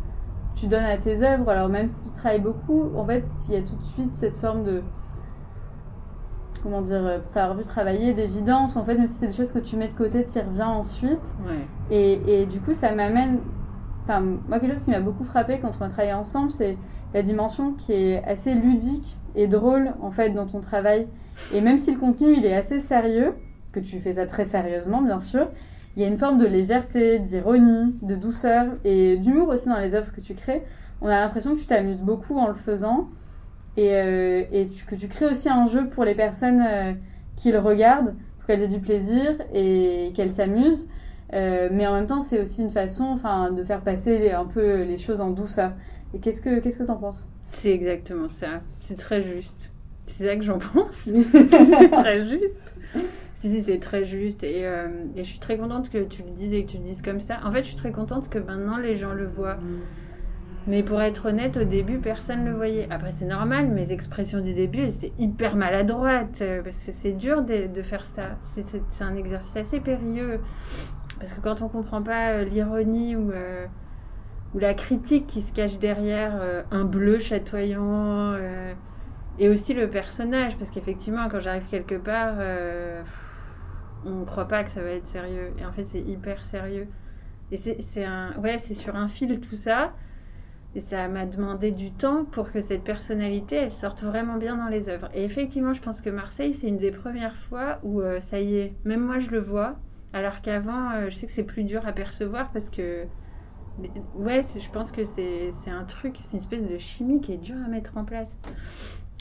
tu 0.53 0.67
donnes 0.67 0.85
à 0.85 0.97
tes 0.97 1.23
œuvres. 1.23 1.49
Alors 1.49 1.67
même 1.69 1.87
si 1.87 2.09
tu 2.09 2.15
travailles 2.15 2.41
beaucoup, 2.41 2.91
en 2.95 3.05
fait, 3.05 3.25
il 3.47 3.55
y 3.55 3.57
a 3.57 3.61
tout 3.61 3.75
de 3.75 3.83
suite 3.83 4.13
cette 4.13 4.37
forme 4.37 4.63
de 4.63 4.83
comment 6.61 6.81
dire, 6.81 7.21
pour 7.21 7.31
t'avoir 7.31 7.57
vu 7.57 7.63
travailler, 7.63 8.13
d'évidence, 8.13 8.75
en 8.75 8.83
fait, 8.83 8.95
même 8.95 9.05
si 9.05 9.13
c'est 9.13 9.27
des 9.27 9.33
choses 9.33 9.51
que 9.51 9.59
tu 9.59 9.77
mets 9.77 9.87
de 9.87 9.93
côté, 9.93 10.23
tu 10.23 10.39
y 10.39 10.41
reviens 10.41 10.69
ensuite. 10.69 11.35
Et, 11.91 12.41
et, 12.41 12.45
du 12.47 12.59
coup, 12.59 12.73
ça 12.73 12.91
m'amène 12.91 13.39
Enfin, 14.05 14.21
moi, 14.21 14.59
quelque 14.59 14.75
chose 14.75 14.83
qui 14.83 14.91
m'a 14.91 14.99
beaucoup 14.99 15.23
frappé 15.23 15.57
quand 15.59 15.71
on 15.81 15.83
a 15.83 15.89
travaillé 15.89 16.13
ensemble, 16.13 16.51
c'est 16.51 16.77
la 17.15 17.23
dimension 17.23 17.73
qui 17.73 17.91
est 17.93 18.23
assez 18.23 18.53
ludique 18.53 19.17
et 19.33 19.47
drôle, 19.47 19.93
en 19.99 20.11
fait, 20.11 20.29
dans 20.29 20.45
ton 20.45 20.59
travail. 20.59 21.07
Et 21.51 21.59
même 21.59 21.77
si 21.77 21.91
le 21.91 21.99
contenu, 21.99 22.37
il 22.37 22.45
est 22.45 22.55
assez 22.55 22.77
sérieux, 22.77 23.33
que 23.71 23.79
tu 23.79 23.99
fais 23.99 24.13
ça 24.13 24.27
très 24.27 24.45
sérieusement, 24.45 25.01
bien 25.01 25.19
sûr, 25.19 25.49
il 25.95 26.03
y 26.03 26.05
a 26.05 26.07
une 26.07 26.19
forme 26.19 26.37
de 26.37 26.45
légèreté, 26.45 27.17
d'ironie, 27.17 27.95
de 28.03 28.15
douceur 28.15 28.67
et 28.83 29.17
d'humour 29.17 29.49
aussi 29.49 29.67
dans 29.67 29.79
les 29.79 29.95
œuvres 29.95 30.11
que 30.11 30.21
tu 30.21 30.35
crées. 30.35 30.63
On 31.01 31.07
a 31.07 31.19
l'impression 31.19 31.55
que 31.55 31.59
tu 31.59 31.65
t'amuses 31.65 32.01
beaucoup 32.01 32.37
en 32.37 32.47
le 32.47 32.53
faisant 32.53 33.09
et, 33.75 33.95
euh, 33.95 34.43
que 34.87 34.95
tu 34.95 35.07
crées 35.07 35.25
aussi 35.25 35.49
un 35.49 35.65
jeu 35.65 35.87
pour 35.89 36.05
les 36.05 36.13
personnes 36.13 36.63
euh, 36.67 36.93
qui 37.35 37.51
le 37.51 37.59
regardent, 37.59 38.13
pour 38.37 38.47
qu'elles 38.47 38.61
aient 38.61 38.67
du 38.67 38.79
plaisir 38.79 39.41
et 39.53 40.11
qu'elles 40.15 40.31
s'amusent. 40.31 40.87
Euh, 41.33 41.69
mais 41.71 41.87
en 41.87 41.93
même 41.93 42.05
temps, 42.05 42.21
c'est 42.21 42.39
aussi 42.39 42.61
une 42.61 42.69
façon 42.69 43.15
de 43.51 43.63
faire 43.63 43.81
passer 43.81 44.31
un 44.31 44.45
peu 44.45 44.83
les 44.83 44.97
choses 44.97 45.21
en 45.21 45.31
douceur. 45.31 45.71
Et 46.13 46.19
qu'est-ce 46.19 46.41
que 46.41 46.59
qu'est-ce 46.59 46.79
que 46.79 46.83
t'en 46.83 46.95
penses? 46.97 47.25
C'est 47.51 47.71
exactement 47.71 48.29
ça. 48.29 48.61
C'est 48.81 48.97
très 48.97 49.23
juste. 49.23 49.71
C'est 50.07 50.25
ça 50.27 50.35
que 50.35 50.43
j'en 50.43 50.59
pense. 50.59 50.93
c'est 51.03 51.89
très 51.91 52.25
juste. 52.25 52.55
Si, 53.41 53.51
si, 53.53 53.63
c'est 53.63 53.79
très 53.79 54.05
juste. 54.05 54.43
Et, 54.43 54.65
euh, 54.65 54.87
et, 55.15 55.23
je 55.23 55.29
suis 55.29 55.39
très 55.39 55.57
contente 55.57 55.89
que 55.89 56.03
tu 56.03 56.21
le 56.23 56.29
dises 56.31 56.53
et 56.53 56.63
que 56.65 56.71
tu 56.71 56.77
le 56.77 56.83
dises 56.83 57.01
comme 57.01 57.19
ça. 57.19 57.39
En 57.43 57.51
fait, 57.51 57.63
je 57.63 57.67
suis 57.69 57.75
très 57.75 57.91
contente 57.91 58.29
que 58.29 58.39
maintenant 58.39 58.77
les 58.77 58.95
gens 58.95 59.13
le 59.13 59.25
voient. 59.27 59.57
Mais 60.67 60.81
pour 60.81 60.99
être 61.01 61.27
honnête, 61.29 61.57
au 61.57 61.63
début, 61.63 61.99
personne 61.99 62.43
ne 62.43 62.49
le 62.49 62.55
voyait. 62.55 62.87
Après, 62.89 63.11
c'est 63.11 63.25
normal, 63.25 63.67
mes 63.67 63.91
expressions 63.91 64.39
du 64.41 64.53
début, 64.53 64.79
elles 64.79 64.95
étaient 64.95 65.13
hyper 65.19 65.55
maladroites. 65.55 66.41
euh, 66.41 66.61
Parce 66.63 66.75
que 66.77 66.91
c'est 67.01 67.11
dur 67.11 67.43
de, 67.43 67.67
de 67.67 67.81
faire 67.83 68.05
ça. 68.15 68.37
C'est- 68.55 68.65
C'est 68.71 68.81
c'est 68.97 69.03
un 69.03 69.15
exercice 69.15 69.55
assez 69.55 69.79
périlleux. 69.79 70.39
Parce 71.19 71.33
que 71.33 71.39
quand 71.41 71.61
on 71.61 71.69
comprend 71.69 72.01
pas 72.01 72.31
euh, 72.31 72.43
l'ironie 72.43 73.15
ou, 73.15 73.31
euh, 73.31 73.65
ou 74.53 74.59
la 74.59 74.73
critique 74.73 75.27
qui 75.27 75.41
se 75.41 75.53
cache 75.53 75.79
derrière 75.79 76.33
euh, 76.41 76.63
un 76.71 76.85
bleu 76.85 77.19
chatoyant, 77.19 78.35
et 79.37 79.49
aussi 79.49 79.73
le 79.73 79.89
personnage, 79.89 80.57
parce 80.57 80.69
qu'effectivement, 80.69 81.27
quand 81.29 81.41
j'arrive 81.41 81.65
quelque 81.69 81.95
part, 81.95 82.35
on 84.05 84.19
ne 84.21 84.25
croit 84.25 84.47
pas 84.47 84.63
que 84.63 84.71
ça 84.71 84.81
va 84.81 84.91
être 84.91 85.07
sérieux. 85.07 85.51
Et 85.59 85.65
en 85.65 85.73
fait, 85.73 85.83
c'est 85.91 85.99
hyper 85.99 86.41
sérieux. 86.45 86.87
Et 87.51 87.57
c'est 87.57 88.05
un, 88.05 88.33
ouais, 88.41 88.61
sur 88.73 88.95
un 88.95 89.09
fil 89.09 89.41
tout 89.41 89.55
ça. 89.55 89.91
Et 90.73 90.79
ça 90.79 91.09
m'a 91.09 91.25
demandé 91.25 91.71
du 91.71 91.91
temps 91.91 92.23
pour 92.23 92.51
que 92.51 92.61
cette 92.61 92.83
personnalité, 92.83 93.57
elle 93.57 93.73
sorte 93.73 94.03
vraiment 94.03 94.37
bien 94.37 94.55
dans 94.55 94.67
les 94.69 94.87
œuvres. 94.87 95.09
Et 95.13 95.25
effectivement, 95.25 95.73
je 95.73 95.81
pense 95.81 95.99
que 95.99 96.09
Marseille, 96.09 96.53
c'est 96.53 96.67
une 96.67 96.77
des 96.77 96.91
premières 96.91 97.35
fois 97.35 97.79
où 97.83 98.01
ça 98.21 98.39
y 98.39 98.55
est, 98.55 98.73
même 98.85 99.01
moi 99.01 99.19
je 99.19 99.31
le 99.31 99.39
vois. 99.39 99.75
Alors 100.15 100.41
qu'avant, 100.41 100.91
euh, 100.91 101.09
je 101.09 101.15
sais 101.15 101.27
que 101.27 101.33
c'est 101.33 101.43
plus 101.43 101.65
dur 101.65 101.85
à 101.85 101.91
percevoir 101.91 102.49
parce 102.53 102.69
que, 102.69 103.03
ouais, 104.15 104.45
je 104.57 104.69
pense 104.71 104.89
que 104.89 105.01
c'est 105.03 105.51
un 105.69 105.83
truc, 105.83 106.15
c'est 106.21 106.37
une 106.37 106.39
espèce 106.39 106.71
de 106.71 106.77
chimie 106.77 107.19
qui 107.19 107.33
est 107.33 107.37
dur 107.37 107.57
à 107.65 107.67
mettre 107.67 107.97
en 107.97 108.05
place. 108.05 108.29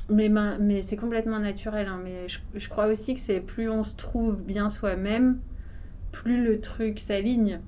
Mais, 0.09 0.28
ben, 0.28 0.57
c'est 0.87 0.96
complètement 0.96 1.40
naturel. 1.40 1.88
hein. 1.88 1.98
Mais 2.04 2.28
je, 2.28 2.38
je 2.54 2.68
crois 2.68 2.87
aussi 2.87 3.14
que 3.14 3.20
c'est 3.20 3.40
plus 3.40 3.68
on 3.68 3.83
se 3.83 3.96
trouve 3.96 4.40
bien 4.40 4.70
soi-même, 4.70 5.40
plus 6.12 6.44
le 6.44 6.61
truc 6.61 7.00
s'aligne. 7.00 7.59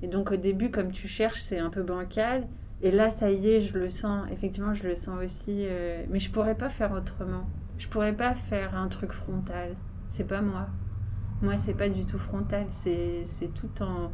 Et 0.00 0.06
donc 0.06 0.30
au 0.30 0.36
début, 0.36 0.70
comme 0.70 0.92
tu 0.92 1.08
cherches, 1.08 1.40
c'est 1.40 1.58
un 1.58 1.70
peu 1.70 1.82
bancal. 1.82 2.46
Et 2.80 2.92
là, 2.92 3.10
ça 3.10 3.32
y 3.32 3.48
est, 3.48 3.60
je 3.62 3.76
le 3.76 3.90
sens. 3.90 4.28
Effectivement, 4.30 4.74
je 4.74 4.84
le 4.84 4.94
sens 4.94 5.18
aussi. 5.24 5.66
euh, 5.66 6.04
Mais 6.10 6.20
je 6.20 6.30
pourrais 6.30 6.54
pas 6.56 6.68
faire 6.68 6.92
autrement. 6.92 7.44
Je 7.76 7.88
pourrais 7.88 8.12
pas 8.12 8.34
faire 8.36 8.76
un 8.76 8.86
truc 8.86 9.10
frontal. 9.10 9.74
C'est 10.10 10.28
pas 10.28 10.42
moi. 10.42 10.68
Moi, 11.42 11.54
c'est 11.58 11.74
pas 11.74 11.88
du 11.88 12.04
tout 12.04 12.18
frontal. 12.18 12.66
C'est 12.84 13.24
c'est 13.38 13.52
tout 13.52 13.82
en 13.82 14.12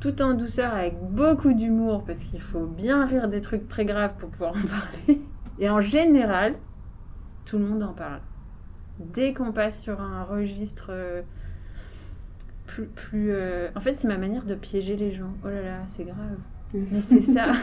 tout 0.00 0.22
en 0.22 0.34
douceur 0.34 0.72
avec 0.74 0.94
beaucoup 1.00 1.52
d'humour 1.52 2.04
parce 2.04 2.20
qu'il 2.24 2.40
faut 2.40 2.66
bien 2.66 3.06
rire 3.06 3.28
des 3.28 3.40
trucs 3.42 3.68
très 3.68 3.84
graves 3.84 4.14
pour 4.18 4.30
pouvoir 4.30 4.52
en 4.52 4.62
parler. 4.66 5.20
Et 5.58 5.68
en 5.68 5.80
général, 5.82 6.54
tout 7.44 7.58
le 7.58 7.66
monde 7.66 7.82
en 7.82 7.92
parle. 7.92 8.20
Dès 8.98 9.34
qu'on 9.34 9.52
passe 9.52 9.78
sur 9.80 10.00
un 10.00 10.24
registre 10.24 10.88
euh, 10.90 11.22
plus, 12.66 12.86
plus 12.86 13.32
euh, 13.32 13.68
en 13.74 13.80
fait, 13.80 13.96
c'est 13.98 14.08
ma 14.08 14.18
manière 14.18 14.44
de 14.44 14.54
piéger 14.54 14.96
les 14.96 15.12
gens. 15.12 15.32
Oh 15.44 15.48
là 15.48 15.62
là, 15.62 15.78
c'est 15.96 16.04
grave. 16.04 16.38
Mais 16.72 17.00
c'est 17.02 17.22
ça. 17.32 17.52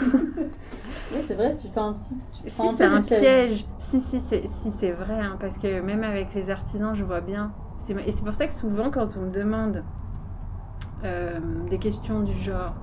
Oui, 1.12 1.20
c'est 1.26 1.36
vrai, 1.36 1.56
tu 1.56 1.70
t'en 1.70 1.90
un 1.92 1.94
petit. 1.94 2.16
Tu 2.34 2.50
Si 2.50 2.70
c'est 2.78 2.84
un 2.84 3.00
des 3.00 3.02
pièges. 3.02 3.22
piège, 3.22 3.66
si 3.80 4.02
si 4.02 4.20
c'est 4.30 4.44
si 4.62 4.72
c'est 4.80 4.92
vrai, 4.92 5.20
hein, 5.20 5.38
parce 5.40 5.58
que 5.58 5.80
même 5.82 6.04
avec 6.04 6.34
les 6.34 6.50
artisans, 6.50 6.94
je 6.94 7.04
vois 7.06 7.22
bien. 7.22 7.54
Et 7.90 8.12
c'est 8.12 8.24
pour 8.24 8.34
ça 8.34 8.48
que 8.48 8.54
souvent, 8.54 8.92
quand 8.92 9.16
on 9.18 9.22
me 9.22 9.32
demande 9.32 9.84
euh, 11.04 11.40
des 11.70 11.78
questions 11.78 12.22
du 12.22 12.36
genre, 12.36 12.76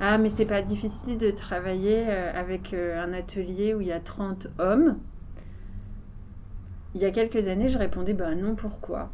ah 0.00 0.18
mais 0.18 0.30
c'est 0.30 0.46
pas 0.46 0.62
difficile 0.62 1.18
de 1.18 1.30
travailler 1.30 2.06
euh, 2.08 2.32
avec 2.34 2.74
euh, 2.74 3.02
un 3.02 3.12
atelier 3.12 3.74
où 3.74 3.80
il 3.80 3.86
y 3.86 3.92
a 3.92 4.00
30 4.00 4.48
hommes? 4.58 4.98
Il 6.94 7.00
y 7.00 7.04
a 7.04 7.12
quelques 7.12 7.46
années, 7.46 7.68
je 7.68 7.78
répondais 7.78 8.14
bah 8.14 8.34
non 8.34 8.56
pourquoi? 8.56 9.10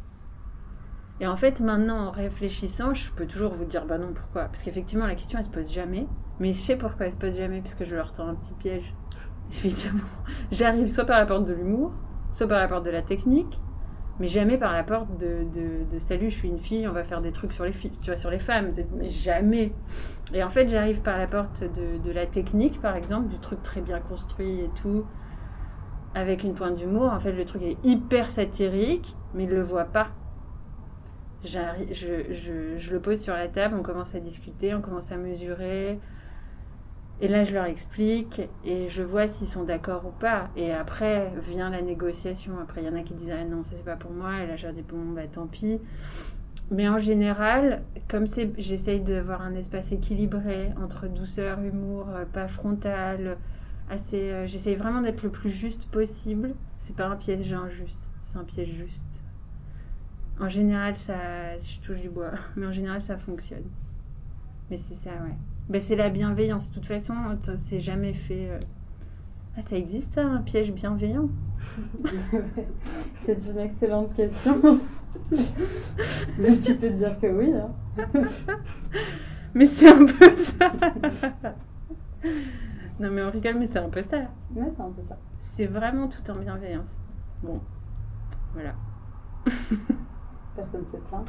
Et 1.19 1.27
en 1.27 1.37
fait, 1.37 1.59
maintenant, 1.59 2.07
en 2.07 2.11
réfléchissant, 2.11 2.93
je 2.93 3.11
peux 3.11 3.27
toujours 3.27 3.53
vous 3.53 3.65
dire 3.65 3.85
bah 3.85 3.99
non 3.99 4.13
pourquoi, 4.15 4.45
parce 4.45 4.63
qu'effectivement 4.63 5.05
la 5.05 5.15
question 5.15 5.37
elle 5.37 5.45
se 5.45 5.51
pose 5.51 5.71
jamais. 5.71 6.07
Mais 6.39 6.53
je 6.53 6.61
sais 6.61 6.75
pourquoi 6.75 7.05
elle 7.05 7.11
se 7.11 7.17
pose 7.17 7.35
jamais, 7.35 7.61
parce 7.61 7.75
que 7.75 7.85
je 7.85 7.95
leur 7.95 8.13
tends 8.13 8.27
un 8.27 8.35
petit 8.35 8.53
piège. 8.53 8.95
Évidemment. 9.63 10.03
J'arrive 10.51 10.87
soit 10.87 11.05
par 11.05 11.19
la 11.19 11.27
porte 11.27 11.45
de 11.45 11.53
l'humour, 11.53 11.91
soit 12.33 12.47
par 12.47 12.59
la 12.59 12.67
porte 12.67 12.85
de 12.85 12.91
la 12.91 13.03
technique, 13.03 13.59
mais 14.19 14.27
jamais 14.27 14.57
par 14.57 14.73
la 14.73 14.83
porte 14.83 15.17
de, 15.17 15.45
de, 15.53 15.99
salut, 15.99 16.29
je 16.29 16.35
suis 16.35 16.47
une 16.47 16.59
fille, 16.59 16.87
on 16.87 16.91
va 16.91 17.03
faire 17.03 17.21
des 17.21 17.31
trucs 17.31 17.53
sur 17.53 17.65
les 17.65 17.71
filles, 17.71 17.91
tu 18.01 18.09
vois, 18.09 18.17
sur 18.17 18.31
les 18.31 18.39
femmes. 18.39 18.71
Mais 18.97 19.09
jamais. 19.09 19.71
Et 20.33 20.43
en 20.43 20.49
fait, 20.49 20.69
j'arrive 20.69 21.01
par 21.01 21.17
la 21.17 21.27
porte 21.27 21.63
de, 21.63 21.97
de 22.03 22.11
la 22.11 22.25
technique, 22.25 22.81
par 22.81 22.95
exemple, 22.95 23.27
du 23.27 23.37
truc 23.39 23.61
très 23.63 23.81
bien 23.81 23.99
construit 23.99 24.61
et 24.61 24.69
tout, 24.81 25.05
avec 26.15 26.43
une 26.43 26.53
pointe 26.53 26.75
d'humour. 26.75 27.11
En 27.11 27.19
fait, 27.19 27.33
le 27.33 27.45
truc 27.45 27.61
est 27.61 27.77
hyper 27.83 28.29
satirique, 28.29 29.15
mais 29.33 29.43
il 29.43 29.49
le 29.49 29.63
voit 29.63 29.85
pas. 29.85 30.09
Je, 31.43 31.59
je, 31.91 32.77
je 32.77 32.91
le 32.91 32.99
pose 32.99 33.21
sur 33.21 33.33
la 33.33 33.47
table, 33.47 33.75
on 33.77 33.83
commence 33.83 34.13
à 34.15 34.19
discuter, 34.19 34.73
on 34.73 34.81
commence 34.81 35.11
à 35.11 35.17
mesurer. 35.17 35.99
Et 37.19 37.27
là, 37.27 37.43
je 37.43 37.53
leur 37.53 37.65
explique 37.65 38.41
et 38.63 38.89
je 38.89 39.01
vois 39.01 39.27
s'ils 39.27 39.47
sont 39.47 39.63
d'accord 39.63 40.05
ou 40.05 40.11
pas. 40.11 40.49
Et 40.55 40.71
après 40.71 41.31
vient 41.49 41.69
la 41.69 41.81
négociation. 41.81 42.59
Après, 42.61 42.81
il 42.81 42.87
y 42.87 42.89
en 42.89 42.95
a 42.95 43.01
qui 43.01 43.13
disent 43.15 43.31
Ah 43.31 43.43
non, 43.43 43.63
ça 43.63 43.71
c'est 43.71 43.85
pas 43.85 43.95
pour 43.95 44.11
moi. 44.11 44.43
Et 44.43 44.47
là, 44.47 44.55
je 44.55 44.65
leur 44.65 44.73
dis 44.75 44.83
Bon, 44.83 45.13
bah 45.13 45.23
tant 45.31 45.47
pis. 45.47 45.79
Mais 46.69 46.87
en 46.89 46.99
général, 46.99 47.83
comme 48.09 48.27
c'est, 48.27 48.51
j'essaye 48.57 48.99
d'avoir 48.99 49.41
un 49.41 49.55
espace 49.55 49.91
équilibré 49.91 50.71
entre 50.83 51.07
douceur, 51.07 51.61
humour, 51.61 52.09
euh, 52.09 52.25
pas 52.25 52.47
frontal, 52.49 53.37
assez. 53.89 54.31
euh, 54.31 54.45
j'essaye 54.47 54.75
vraiment 54.75 55.01
d'être 55.01 55.23
le 55.23 55.29
plus 55.29 55.49
juste 55.49 55.85
possible. 55.89 56.53
C'est 56.83 56.95
pas 56.95 57.07
un 57.07 57.15
piège 57.15 57.51
injuste, 57.53 58.09
c'est 58.25 58.37
un 58.37 58.43
piège 58.43 58.69
juste. 58.73 59.03
En 60.39 60.49
général, 60.49 60.95
ça, 60.97 61.57
je 61.59 61.79
touche 61.81 62.01
du 62.01 62.09
bois, 62.09 62.31
mais 62.57 62.65
en 62.67 62.71
général, 62.71 63.01
ça 63.01 63.17
fonctionne. 63.17 63.63
Mais 64.69 64.77
c'est 64.77 64.95
ça, 64.97 65.11
ouais. 65.23 65.37
Ben, 65.69 65.81
c'est 65.85 65.95
la 65.95 66.09
bienveillance. 66.09 66.69
De 66.69 66.75
toute 66.75 66.85
façon, 66.85 67.13
c'est 67.69 67.79
jamais 67.79 68.13
fait. 68.13 68.49
euh, 68.49 68.59
Ah, 69.57 69.61
ça 69.69 69.75
existe, 69.77 70.13
ça, 70.13 70.23
un 70.25 70.41
piège 70.41 70.71
bienveillant? 70.71 71.29
C'est 73.23 73.51
une 73.51 73.57
excellente 73.59 74.13
question. 74.13 74.79
Mais 76.39 76.57
tu 76.59 76.75
peux 76.75 76.89
dire 76.89 77.19
que 77.19 77.27
oui. 77.27 77.51
hein. 77.53 77.71
Mais 79.55 79.65
c'est 79.65 79.89
un 79.89 80.05
peu 80.05 80.35
ça 80.35 80.71
Non, 82.99 83.09
mais 83.11 83.23
on 83.23 83.31
rigole, 83.31 83.55
mais 83.57 83.65
c'est 83.67 83.79
un 83.79 83.89
peu 83.89 84.03
ça. 84.03 84.17
Ouais, 84.55 84.69
c'est 84.75 84.81
un 84.81 84.91
peu 84.91 85.01
ça. 85.01 85.17
C'est 85.55 85.65
vraiment 85.65 86.07
tout 86.07 86.29
en 86.29 86.35
bienveillance. 86.35 86.95
Bon, 87.41 87.59
voilà. 88.53 88.75
Personne 90.55 90.81
ne 90.81 90.85
s'est 90.85 90.99
plaint. 91.09 91.25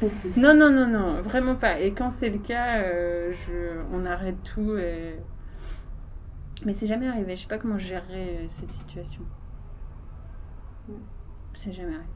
Non, 0.36 0.54
non, 0.54 0.70
non, 0.70 0.86
non, 0.86 1.22
vraiment 1.22 1.54
pas. 1.54 1.80
Et 1.80 1.92
quand 1.92 2.10
c'est 2.10 2.30
le 2.30 2.38
cas, 2.38 2.78
euh, 2.78 3.32
je, 3.32 3.80
on 3.92 4.04
arrête 4.06 4.36
tout. 4.42 4.76
Et... 4.76 5.16
Mais 6.64 6.74
c'est 6.74 6.86
jamais 6.86 7.08
arrivé. 7.08 7.36
Je 7.36 7.42
sais 7.42 7.48
pas 7.48 7.58
comment 7.58 7.78
je 7.78 7.86
gérerais 7.86 8.28
euh, 8.40 8.46
cette 8.60 8.70
situation. 8.70 9.22
C'est 11.54 11.72
jamais 11.72 11.94
arrivé. 11.94 12.08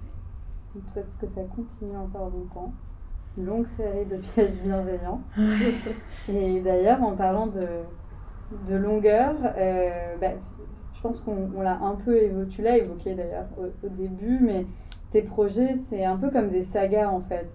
On 0.77 0.81
te 0.81 0.91
souhaite 0.91 1.17
que 1.21 1.27
ça 1.27 1.43
continue 1.45 1.97
encore 1.97 2.31
longtemps. 2.31 2.73
Une 3.37 3.47
longue 3.47 3.67
série 3.67 4.07
de 4.07 4.17
pièges 4.17 4.61
bienveillants. 4.63 5.23
Et 6.29 6.61
d'ailleurs, 6.61 7.03
en 7.03 7.17
parlant 7.17 7.47
de, 7.47 7.67
de 8.69 8.77
longueur, 8.77 9.35
euh, 9.57 10.17
bah, 10.21 10.33
je 10.95 11.01
pense 11.01 11.21
qu'on 11.21 11.51
on 11.57 11.63
l'a 11.63 11.79
un 11.79 11.97
peu 11.97 12.17
évoqué, 12.17 12.49
tu 12.49 12.63
l'as 12.63 12.77
évoqué 12.77 13.15
d'ailleurs 13.15 13.47
au, 13.59 13.87
au 13.87 13.89
début, 13.89 14.39
mais 14.41 14.67
tes 15.11 15.23
projets, 15.23 15.75
c'est 15.89 16.05
un 16.05 16.17
peu 16.17 16.31
comme 16.31 16.51
des 16.51 16.63
sagas 16.63 17.09
en 17.09 17.21
fait. 17.21 17.53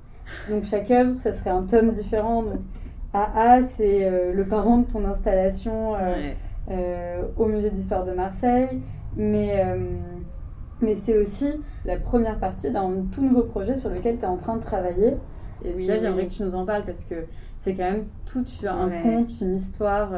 Donc 0.50 0.64
chaque 0.64 0.90
œuvre, 0.92 1.20
ça 1.20 1.34
serait 1.34 1.50
un 1.50 1.64
tome 1.64 1.90
différent. 1.90 2.44
Donc 2.44 2.60
AA, 3.14 3.64
c'est 3.76 4.06
euh, 4.06 4.34
le 4.34 4.46
parent 4.46 4.80
de 4.80 4.86
ton 4.92 5.06
installation 5.06 5.96
euh, 5.96 6.14
Ouais. 6.16 6.36
euh, 6.72 7.22
au 7.38 7.46
musée 7.46 7.70
d'histoire 7.70 8.06
de 8.06 8.12
Marseille, 8.12 8.82
mais, 9.16 9.64
mais 10.82 10.96
c'est 10.96 11.18
aussi 11.18 11.48
la 11.86 11.98
première 11.98 12.40
partie 12.40 12.72
d'un 12.72 12.92
tout 13.12 13.24
nouveau 13.24 13.44
projet 13.44 13.76
sur 13.76 13.90
lequel 13.90 14.18
tu 14.18 14.24
es 14.24 14.28
en 14.28 14.38
train 14.38 14.58
de 14.58 14.62
travailler. 14.62 15.14
Et 15.64 15.70
Oui, 15.70 15.76
celui-là, 15.76 15.98
j'aimerais 16.00 16.26
que 16.28 16.34
tu 16.34 16.44
nous 16.44 16.54
en 16.56 16.66
parles 16.66 16.84
parce 16.86 17.06
que 17.06 17.16
c'est 17.60 17.74
quand 17.76 17.90
même 17.90 18.06
tout 18.26 18.44
un 18.68 18.90
Ouais. 18.90 19.02
conte, 19.02 19.40
une 19.42 19.56
histoire. 19.56 20.10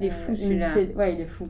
Il 0.00 0.06
est 0.06 0.10
fou, 0.10 0.34
celui-là. 0.34 0.68
Ouais, 0.96 1.14
il 1.14 1.20
est 1.20 1.26
fou. 1.26 1.44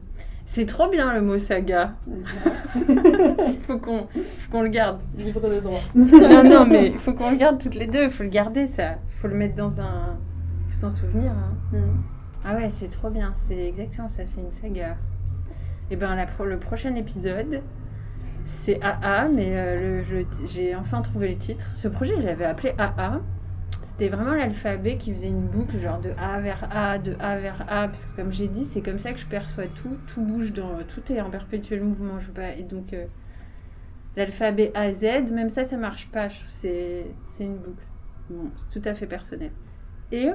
C'est 0.50 0.66
trop 0.66 0.88
bien 0.90 1.12
le 1.14 1.20
mot 1.20 1.38
saga. 1.38 1.92
faut 3.66 3.78
qu'on 3.78 4.06
faut 4.08 4.50
qu'on 4.50 4.62
le 4.62 4.68
garde. 4.70 4.98
Libre 5.16 5.48
de 5.48 5.60
droit. 5.60 5.80
Non, 5.94 6.42
non, 6.42 6.66
mais 6.66 6.88
il 6.88 6.98
faut 6.98 7.12
qu'on 7.12 7.30
le 7.30 7.36
garde 7.36 7.58
toutes 7.60 7.74
les 7.74 7.86
deux. 7.86 8.04
Il 8.04 8.10
faut 8.10 8.22
le 8.24 8.28
garder, 8.30 8.66
ça. 8.68 8.92
Il 8.92 9.20
faut 9.20 9.28
le 9.28 9.34
mettre 9.36 9.54
dans 9.54 9.80
un. 9.80 10.16
faut 10.70 10.80
s'en 10.80 10.90
souvenir. 10.90 11.32
hein. 11.32 11.52
Mhm. 11.72 12.02
Ah 12.44 12.54
ouais, 12.56 12.70
c'est 12.70 12.90
trop 12.90 13.10
bien. 13.10 13.34
C'est 13.46 13.58
exactement 13.68 14.08
ça. 14.08 14.22
C'est 14.26 14.40
une 14.40 14.52
saga. 14.52 14.96
Et 15.90 15.96
ben, 15.96 16.14
la 16.16 16.26
pro- 16.26 16.44
le 16.46 16.58
prochain 16.58 16.94
épisode, 16.96 17.60
c'est 18.64 18.80
AA, 18.82 19.28
mais 19.28 19.50
euh, 19.56 20.02
j'ai 20.46 20.74
enfin 20.74 21.02
trouvé 21.02 21.28
le 21.28 21.36
titre. 21.36 21.66
Ce 21.74 21.88
projet, 21.88 22.14
je 22.20 22.22
l'avais 22.26 22.44
appelé 22.46 22.74
AA. 22.78 23.20
C'était 23.98 24.14
vraiment 24.14 24.34
l'alphabet 24.34 24.96
qui 24.96 25.12
faisait 25.12 25.26
une 25.26 25.48
boucle, 25.48 25.76
genre 25.80 26.00
de 26.00 26.10
A 26.18 26.38
vers 26.38 26.68
A, 26.70 27.00
de 27.00 27.16
A 27.18 27.36
vers 27.36 27.62
A, 27.62 27.88
parce 27.88 28.04
que 28.04 28.14
comme 28.14 28.30
j'ai 28.30 28.46
dit, 28.46 28.64
c'est 28.72 28.80
comme 28.80 29.00
ça 29.00 29.12
que 29.12 29.18
je 29.18 29.26
perçois 29.26 29.66
tout. 29.66 29.96
Tout 30.06 30.22
bouge 30.22 30.52
dans, 30.52 30.78
tout 30.84 31.12
est 31.12 31.20
en 31.20 31.30
perpétuel 31.30 31.82
mouvement. 31.82 32.20
Je 32.20 32.30
pas, 32.30 32.52
et 32.52 32.62
donc 32.62 32.92
euh, 32.92 33.06
l'alphabet 34.14 34.70
A 34.76 34.94
Z, 34.94 35.32
même 35.32 35.50
ça, 35.50 35.64
ça 35.64 35.76
marche 35.76 36.08
pas. 36.12 36.28
C'est, 36.60 37.06
une 37.40 37.56
boucle. 37.56 37.82
Bon, 38.30 38.50
c'est 38.54 38.80
tout 38.80 38.88
à 38.88 38.94
fait 38.94 39.08
personnel. 39.08 39.50
Et 40.12 40.28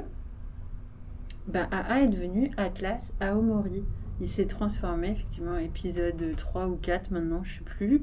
ben, 1.48 1.70
AA 1.72 2.02
est 2.02 2.10
devenu 2.10 2.52
Atlas 2.58 3.02
Aomori. 3.22 3.86
Il 4.20 4.28
s'est 4.28 4.48
transformé, 4.48 5.12
effectivement, 5.12 5.58
épisode 5.58 6.36
3 6.36 6.68
ou 6.68 6.76
4 6.76 7.12
maintenant, 7.12 7.46
je 7.46 7.60
sais 7.60 7.64
plus. 7.64 8.02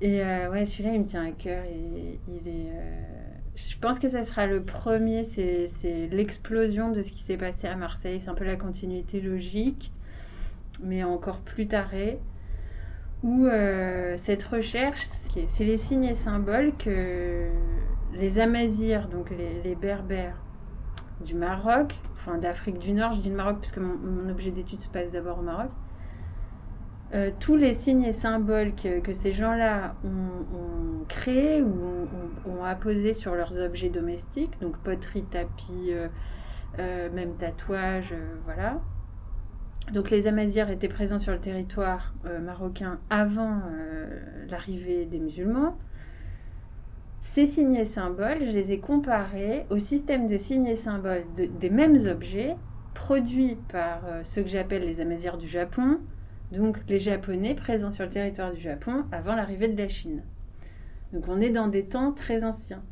Et 0.00 0.24
euh, 0.24 0.50
ouais, 0.50 0.64
celui-là, 0.64 0.94
il 0.94 1.02
me 1.02 1.06
tient 1.06 1.26
à 1.26 1.32
cœur. 1.32 1.64
Et, 1.64 2.18
il 2.28 2.48
est, 2.48 2.70
euh, 2.70 3.31
je 3.54 3.76
pense 3.78 3.98
que 3.98 4.08
ça 4.08 4.24
sera 4.24 4.46
le 4.46 4.62
premier, 4.62 5.24
c'est 5.24 5.68
l'explosion 6.10 6.90
de 6.90 7.02
ce 7.02 7.10
qui 7.10 7.22
s'est 7.22 7.36
passé 7.36 7.66
à 7.66 7.76
Marseille. 7.76 8.20
C'est 8.22 8.30
un 8.30 8.34
peu 8.34 8.44
la 8.44 8.56
continuité 8.56 9.20
logique, 9.20 9.92
mais 10.82 11.04
encore 11.04 11.40
plus 11.40 11.66
tarée. 11.66 12.18
Où 13.22 13.46
euh, 13.46 14.16
cette 14.24 14.42
recherche, 14.42 15.08
c'est 15.48 15.64
les 15.64 15.78
signes 15.78 16.04
et 16.04 16.16
symboles 16.16 16.72
que 16.76 17.48
les 18.14 18.38
Amazirs, 18.38 19.08
donc 19.08 19.30
les, 19.30 19.74
Berbères 19.74 20.36
du 21.24 21.34
Maroc, 21.34 21.94
enfin 22.14 22.38
d'Afrique 22.38 22.78
du 22.78 22.92
Nord, 22.92 23.12
je 23.12 23.20
dis 23.20 23.30
le 23.30 23.36
Maroc 23.36 23.58
parce 23.60 23.72
que 23.72 23.80
mon, 23.80 24.28
objet 24.28 24.50
d'étude 24.50 24.80
se 24.80 24.88
passe 24.88 25.10
d'abord 25.12 25.38
au 25.38 25.42
Maroc, 25.42 25.70
euh, 27.14 27.30
tous 27.40 27.56
les 27.56 27.74
signes 27.74 28.04
et 28.04 28.14
symboles 28.14 28.72
que, 28.74 29.12
ces 29.12 29.32
gens-là 29.32 29.94
ont, 30.02 31.04
créés 31.08 31.60
ou 31.60 32.08
ont, 32.48 32.64
apposés 32.64 33.12
sur 33.12 33.34
leurs 33.34 33.58
objets 33.58 33.90
domestiques, 33.90 34.58
donc 34.62 34.78
poterie, 34.78 35.24
tapis, 35.24 35.90
euh, 35.90 36.08
euh, 36.78 37.10
même 37.12 37.34
tatouage, 37.34 38.14
voilà. 38.44 38.80
Donc 39.92 40.10
les 40.10 40.26
Amazirs 40.26 40.70
étaient 40.70 40.88
présents 40.88 41.18
sur 41.18 41.32
le 41.32 41.40
territoire 41.40 42.14
marocain 42.40 43.00
avant 43.10 43.60
l'arrivée 44.48 45.06
des 45.06 45.18
musulmans. 45.18 45.76
Ces 47.20 47.46
signes 47.46 47.74
et 47.74 47.84
symboles, 47.84 48.38
je 48.40 48.52
les 48.52 48.70
ai 48.70 48.78
comparés 48.78 49.66
au 49.70 49.78
système 49.78 50.28
de 50.28 50.38
signes 50.38 50.66
et 50.66 50.76
symboles 50.76 51.24
des 51.34 51.68
mêmes 51.68 52.06
objets 52.06 52.56
produits 52.94 53.58
par 53.70 54.02
ceux 54.22 54.42
que 54.42 54.48
j'appelle 54.48 54.86
les 54.86 55.00
Amazirs 55.00 55.36
du 55.36 55.48
Japon, 55.48 55.98
donc 56.52 56.76
les 56.88 56.98
Japonais 56.98 57.54
présents 57.54 57.90
sur 57.90 58.04
le 58.04 58.10
territoire 58.10 58.52
du 58.52 58.60
Japon 58.60 59.04
avant 59.10 59.34
l'arrivée 59.34 59.68
de 59.68 59.76
la 59.76 59.88
Chine. 59.88 60.22
Donc 61.12 61.24
on 61.28 61.40
est 61.40 61.50
dans 61.50 61.68
des 61.68 61.84
temps 61.84 62.12
très 62.12 62.44
anciens. 62.44 62.82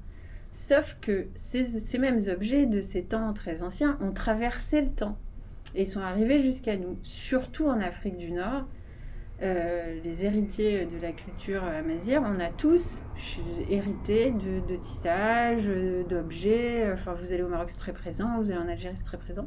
Sauf 0.53 0.97
que 1.01 1.29
ces, 1.37 1.99
mêmes 1.99 2.23
objets 2.29 2.67
de 2.67 2.81
ces 2.81 3.03
temps 3.03 3.33
très 3.33 3.63
anciens 3.63 3.99
ont 4.01 4.13
traversé 4.13 4.81
le 4.81 4.91
temps 4.91 5.17
et 5.75 5.85
sont 5.85 6.01
arrivés 6.01 6.43
jusqu'à 6.43 6.77
nous, 6.77 6.99
surtout 7.03 7.67
en 7.67 7.81
Afrique 7.81 8.17
du 8.17 8.33
Nord. 8.33 8.65
Euh, 9.43 9.99
les 10.05 10.25
héritiers 10.25 10.87
de 10.87 11.01
la 11.01 11.13
culture 11.13 11.63
amazigh, 11.65 12.19
on 12.21 12.41
a 12.41 12.49
tous 12.49 13.03
hérité 13.71 14.33
de, 14.33 14.67
de 14.69 14.77
tissage, 14.77 15.67
d'objets. 16.09 16.91
Enfin, 16.93 17.15
vous 17.15 17.33
allez 17.33 17.43
au 17.43 17.49
Maroc, 17.49 17.71
c'est 17.71 17.79
très 17.79 17.93
présent. 17.93 18.39
Vous 18.39 18.51
allez 18.51 18.61
en 18.61 18.69
Algérie, 18.69 18.97
c'est 18.99 19.05
très 19.05 19.19
présent. 19.19 19.47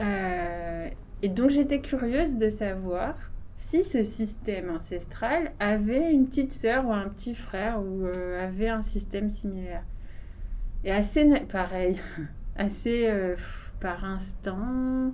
Euh, 0.00 0.88
et 1.22 1.28
donc 1.28 1.50
j'étais 1.50 1.80
curieuse 1.80 2.36
de 2.36 2.50
savoir 2.50 3.14
si 3.70 3.84
ce 3.84 4.02
système 4.04 4.70
ancestral 4.70 5.52
avait 5.58 6.12
une 6.12 6.28
petite 6.28 6.52
sœur 6.52 6.86
ou 6.86 6.92
un 6.92 7.08
petit 7.08 7.34
frère 7.34 7.80
ou 7.80 8.06
euh, 8.06 8.46
avait 8.46 8.68
un 8.68 8.82
système 8.82 9.30
similaire. 9.30 9.82
Et 10.84 10.92
assez 10.92 11.24
pareil, 11.50 12.00
assez 12.56 13.06
euh, 13.08 13.34
par 13.80 14.04
instant. 14.04 15.12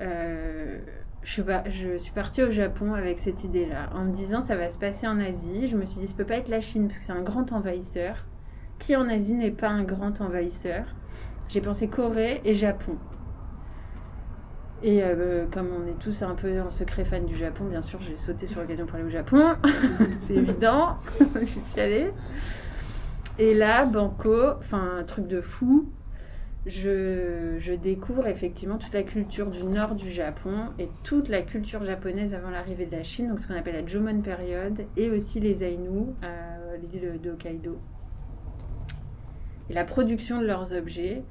Euh, 0.00 0.78
je, 1.22 1.42
je, 1.66 1.98
suis 1.98 2.12
partie 2.12 2.42
au 2.42 2.50
Japon 2.50 2.94
avec 2.94 3.18
cette 3.18 3.44
idée-là, 3.44 3.90
en 3.94 4.04
me 4.04 4.12
disant 4.14 4.42
ça 4.46 4.56
va 4.56 4.70
se 4.70 4.78
passer 4.78 5.06
en 5.06 5.20
Asie. 5.20 5.68
Je 5.68 5.76
me 5.76 5.84
suis 5.84 6.00
dit, 6.00 6.06
ça 6.06 6.14
peut 6.16 6.24
pas 6.24 6.38
être 6.38 6.48
la 6.48 6.62
Chine 6.62 6.88
parce 6.88 6.98
que 6.98 7.06
c'est 7.06 7.12
un 7.12 7.22
grand 7.22 7.52
envahisseur. 7.52 8.24
Qui 8.78 8.96
en 8.96 9.06
Asie 9.08 9.34
n'est 9.34 9.50
pas 9.50 9.68
un 9.68 9.82
grand 9.82 10.22
envahisseur? 10.22 10.84
J'ai 11.48 11.60
pensé 11.60 11.88
Corée 11.88 12.40
et 12.44 12.54
Japon. 12.54 12.96
Et 14.82 15.02
euh, 15.02 15.44
comme 15.52 15.68
on 15.72 15.86
est 15.86 15.98
tous 15.98 16.22
un 16.22 16.34
peu 16.34 16.60
en 16.60 16.70
secret 16.70 17.04
fan 17.04 17.26
du 17.26 17.36
Japon, 17.36 17.64
bien 17.64 17.82
sûr, 17.82 18.00
j'ai 18.00 18.16
sauté 18.16 18.46
sur 18.46 18.60
l'occasion 18.60 18.86
pour 18.86 18.96
aller 18.96 19.04
au 19.04 19.10
Japon. 19.10 19.54
c'est 20.26 20.34
évident. 20.34 20.96
J'y 21.42 21.60
suis 21.60 21.80
allée. 21.80 22.10
Et 23.38 23.54
là, 23.54 23.84
Banco, 23.84 24.34
enfin, 24.58 24.98
un 25.00 25.04
truc 25.04 25.26
de 25.26 25.40
fou. 25.40 25.88
Je, 26.66 27.74
découvre 27.76 28.26
effectivement 28.26 28.76
toute 28.76 28.92
la 28.92 29.02
culture 29.02 29.50
du 29.50 29.64
nord 29.64 29.94
du 29.94 30.10
Japon 30.10 30.66
et 30.78 30.90
toute 31.04 31.28
la 31.28 31.40
culture 31.40 31.82
japonaise 31.82 32.34
avant 32.34 32.50
l'arrivée 32.50 32.84
de 32.84 32.92
la 32.92 33.02
Chine, 33.02 33.28
donc 33.28 33.40
ce 33.40 33.48
qu'on 33.48 33.54
appelle 33.54 33.76
la 33.76 33.86
Jomon 33.86 34.20
période, 34.20 34.84
et 34.98 35.08
aussi 35.08 35.40
les 35.40 35.64
Ainu 35.64 36.08
à 36.22 36.76
l'île 36.76 37.18
de 37.22 37.30
Hokkaido. 37.30 37.78
Et 39.70 39.72
la 39.72 39.84
production 39.84 40.40
de 40.40 40.46
leurs 40.46 40.74
objets, 40.74 41.22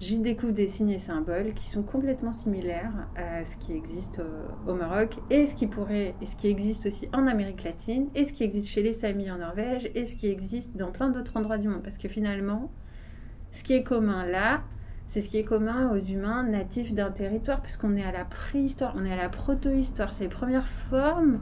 j'y 0.00 0.20
découvre 0.20 0.52
des 0.52 0.68
signes 0.68 0.90
et 0.90 0.98
symboles 0.98 1.54
qui 1.54 1.68
sont 1.68 1.82
complètement 1.82 2.32
similaires 2.32 2.92
à 3.16 3.44
ce 3.44 3.56
qui 3.64 3.72
existe 3.72 4.20
au, 4.66 4.74
Maroc 4.74 5.16
et 5.30 5.46
ce 5.46 5.54
qui 5.54 5.66
pourrait, 5.66 6.14
et 6.20 6.26
ce 6.26 6.36
qui 6.36 6.48
existe 6.48 6.86
aussi 6.86 7.08
en 7.12 7.26
Amérique 7.26 7.64
latine 7.64 8.08
et 8.14 8.24
ce 8.24 8.32
qui 8.32 8.44
existe 8.44 8.68
chez 8.68 8.82
les 8.82 8.92
Samis 8.92 9.30
en 9.30 9.38
Norvège 9.38 9.90
et 9.94 10.06
ce 10.06 10.14
qui 10.14 10.28
existe 10.28 10.76
dans 10.76 10.92
plein 10.92 11.08
d'autres 11.08 11.36
endroits 11.36 11.58
du 11.58 11.68
monde. 11.68 11.82
Parce 11.82 11.98
que 11.98 12.08
finalement, 12.08 12.70
ce 13.52 13.64
qui 13.64 13.72
est 13.72 13.82
commun 13.82 14.24
là, 14.24 14.62
c'est 15.10 15.22
ce 15.22 15.28
qui 15.30 15.38
est 15.38 15.44
commun 15.44 15.90
aux 15.90 15.98
humains 15.98 16.44
natifs 16.44 16.92
d'un 16.92 17.10
territoire, 17.10 17.62
puisqu'on 17.62 17.96
est 17.96 18.04
à 18.04 18.12
la 18.12 18.24
préhistoire, 18.24 18.94
on 18.96 19.04
est 19.04 19.12
à 19.12 19.16
la 19.16 19.28
protohistoire, 19.28 20.12
ces 20.12 20.28
premières 20.28 20.68
formes. 20.90 21.40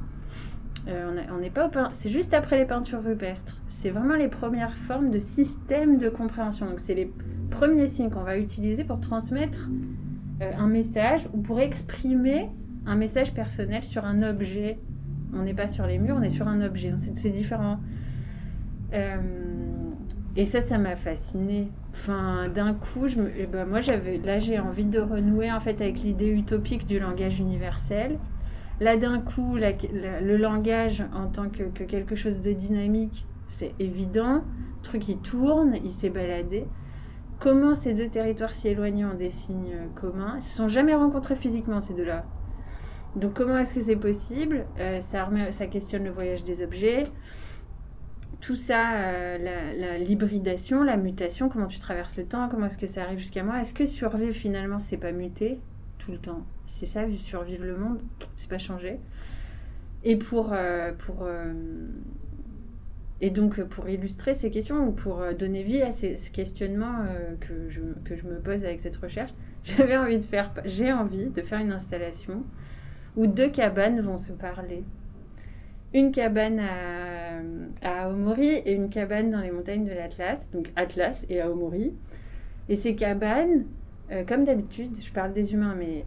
Euh, 0.88 1.20
on 1.30 1.38
n'est 1.38 1.50
pas 1.50 1.68
c'est 1.94 2.10
juste 2.10 2.32
après 2.32 2.58
les 2.58 2.64
peintures 2.64 3.02
rupestres. 3.02 3.58
C'est 3.82 3.90
vraiment 3.90 4.16
les 4.16 4.28
premières 4.28 4.74
formes 4.74 5.10
de 5.10 5.18
système 5.18 5.98
de 5.98 6.08
compréhension. 6.08 6.66
Donc 6.66 6.80
c'est 6.80 6.94
les 6.94 7.12
premier 7.50 7.88
signe 7.88 8.10
qu'on 8.10 8.22
va 8.22 8.36
utiliser 8.38 8.84
pour 8.84 9.00
transmettre 9.00 9.68
euh, 10.42 10.52
un 10.58 10.66
message 10.66 11.26
ou 11.32 11.40
pour 11.40 11.60
exprimer 11.60 12.50
un 12.84 12.96
message 12.96 13.32
personnel 13.32 13.82
sur 13.82 14.04
un 14.04 14.22
objet. 14.22 14.78
On 15.32 15.42
n'est 15.42 15.54
pas 15.54 15.68
sur 15.68 15.86
les 15.86 15.98
murs, 15.98 16.16
on 16.18 16.22
est 16.22 16.30
sur 16.30 16.48
un 16.48 16.60
objet. 16.60 16.92
C'est 17.14 17.30
différent. 17.30 17.78
Euh, 18.92 19.16
et 20.36 20.44
ça, 20.44 20.60
ça 20.60 20.78
m'a 20.78 20.96
fasciné. 20.96 21.68
Enfin, 21.92 22.48
d'un 22.54 22.74
coup, 22.74 23.06
eh 23.38 23.46
ben, 23.46 23.64
moi, 23.64 23.80
j'avais, 23.80 24.18
là, 24.18 24.38
j'ai 24.38 24.58
envie 24.58 24.84
de 24.84 25.00
renouer 25.00 25.50
en 25.50 25.60
fait 25.60 25.80
avec 25.80 26.02
l'idée 26.02 26.28
utopique 26.28 26.86
du 26.86 26.98
langage 26.98 27.40
universel. 27.40 28.18
Là, 28.80 28.98
d'un 28.98 29.20
coup, 29.20 29.56
le 29.56 30.36
langage 30.36 31.02
en 31.14 31.28
tant 31.28 31.48
que, 31.48 31.62
quelque 31.84 32.14
chose 32.14 32.42
de 32.42 32.52
dynamique, 32.52 33.26
c'est 33.46 33.74
évident. 33.78 34.44
Le 34.78 34.82
truc, 34.82 35.08
il 35.08 35.18
tourne, 35.18 35.76
il 35.84 35.92
s'est 35.92 36.10
baladé 36.10 36.66
comment 37.38 37.74
ces 37.74 37.94
deux 37.94 38.08
territoires 38.08 38.54
si 38.54 38.68
éloignés 38.68 39.04
ont 39.04 39.14
des 39.14 39.30
signes 39.30 39.88
communs? 39.94 40.34
Ils 40.36 40.42
se 40.42 40.56
sont 40.56 40.68
jamais 40.68 40.94
rencontrés 40.94 41.36
physiquement, 41.36 41.80
ces 41.80 41.94
deux-là. 41.94 42.24
Donc 43.16 43.34
comment 43.34 43.58
est-ce 43.58 43.74
que 43.76 43.84
c'est 43.84 43.96
possible? 43.96 44.66
Euh, 44.78 45.00
ça, 45.10 45.28
ça, 45.52 45.66
questionne 45.66 46.04
le 46.04 46.10
voyage 46.10 46.44
des 46.44 46.62
objets. 46.62 47.04
Tout 48.40 48.54
ça, 48.54 48.92
euh, 48.96 49.98
l'hybridation, 49.98 50.82
la, 50.82 50.98
mutation, 50.98 51.48
comment 51.48 51.66
tu 51.66 51.80
traverses 51.80 52.16
le 52.16 52.26
temps, 52.26 52.48
comment 52.50 52.66
est-ce 52.66 52.76
que 52.76 52.86
ça 52.86 53.02
arrive 53.02 53.18
jusqu'à 53.18 53.42
moi? 53.42 53.60
Est-ce 53.60 53.72
que 53.72 53.86
survivre 53.86 54.34
finalement, 54.34 54.78
c'est 54.78 54.98
pas 54.98 55.12
muter 55.12 55.58
tout 55.98 56.12
le 56.12 56.18
temps? 56.18 56.42
C'est 56.66 56.86
ça, 56.86 57.10
survivre 57.16 57.64
le 57.64 57.78
monde, 57.78 58.00
c'est 58.36 58.50
pas 58.50 58.58
changer. 58.58 59.00
Et 60.04 60.16
pour, 60.16 60.50
euh, 60.52 60.92
pour 60.92 61.26
et 63.20 63.30
donc, 63.30 63.62
pour 63.62 63.88
illustrer 63.88 64.34
ces 64.34 64.50
questions 64.50 64.86
ou 64.86 64.92
pour 64.92 65.20
euh, 65.20 65.32
donner 65.32 65.62
vie 65.62 65.80
à 65.80 65.92
ces, 65.92 66.16
questionnements 66.32 67.04
euh, 67.08 67.34
que, 67.40 67.70
je, 67.70 67.80
que 68.04 68.14
je 68.14 68.26
me 68.26 68.38
pose 68.38 68.62
avec 68.64 68.80
cette 68.80 68.96
recherche, 68.96 69.32
j'avais 69.64 69.96
envie 69.96 70.18
de 70.18 70.26
faire, 70.26 70.52
j'ai 70.64 70.92
envie 70.92 71.30
de 71.30 71.42
faire 71.42 71.60
une 71.60 71.72
installation 71.72 72.42
où 73.16 73.26
deux 73.26 73.48
cabanes 73.48 74.00
vont 74.02 74.18
se 74.18 74.32
parler. 74.32 74.84
Une 75.94 76.12
cabane 76.12 76.60
à, 76.60 77.40
à 77.80 78.04
Aomori 78.04 78.48
et 78.48 78.72
une 78.72 78.90
cabane 78.90 79.30
dans 79.30 79.40
les 79.40 79.50
montagnes 79.50 79.86
de 79.86 79.92
l'Atlas, 79.92 80.38
donc 80.52 80.70
Atlas 80.76 81.24
et 81.30 81.40
Aomori. 81.40 81.94
Et 82.68 82.76
ces 82.76 82.96
cabanes, 82.96 83.64
euh, 84.10 84.24
comme 84.24 84.44
d'habitude, 84.44 84.90
je 85.00 85.10
parle 85.10 85.32
des 85.32 85.54
humains, 85.54 85.74
mais 85.78 86.04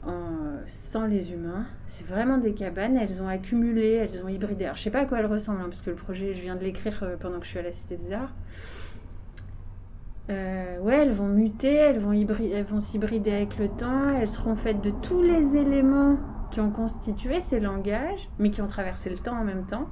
sans 0.67 1.07
les 1.07 1.33
humains, 1.33 1.65
c'est 1.99 2.07
vraiment 2.07 2.37
des 2.37 2.53
cabanes. 2.53 2.97
Elles 2.97 3.21
ont 3.21 3.27
accumulé, 3.27 3.91
elles 3.91 4.23
ont 4.23 4.29
hybridé. 4.29 4.65
Alors, 4.65 4.77
je 4.77 4.83
sais 4.83 4.91
pas 4.91 5.01
à 5.01 5.05
quoi 5.05 5.19
elles 5.19 5.25
ressemblent, 5.25 5.61
hein, 5.61 5.69
parce 5.69 5.81
que 5.81 5.89
le 5.89 5.95
projet, 5.95 6.33
je 6.33 6.41
viens 6.41 6.55
de 6.55 6.63
l'écrire 6.63 6.97
euh, 7.03 7.17
pendant 7.17 7.39
que 7.39 7.45
je 7.45 7.49
suis 7.49 7.59
à 7.59 7.63
la 7.63 7.71
Cité 7.71 7.97
des 7.97 8.13
Arts. 8.13 8.33
Euh, 10.29 10.79
ouais, 10.79 10.97
elles 10.97 11.11
vont 11.11 11.27
muter, 11.27 11.73
elles 11.73 11.99
vont, 11.99 12.13
elles 12.13 12.65
vont 12.65 12.79
s'hybrider 12.79 13.31
avec 13.31 13.57
le 13.57 13.67
temps. 13.67 14.09
Elles 14.09 14.27
seront 14.27 14.55
faites 14.55 14.81
de 14.81 14.91
tous 15.01 15.21
les 15.21 15.55
éléments 15.57 16.17
qui 16.51 16.59
ont 16.61 16.71
constitué 16.71 17.41
ces 17.41 17.59
langages, 17.59 18.29
mais 18.37 18.51
qui 18.51 18.61
ont 18.61 18.67
traversé 18.67 19.09
le 19.09 19.17
temps 19.17 19.37
en 19.37 19.43
même 19.43 19.65
temps. 19.65 19.87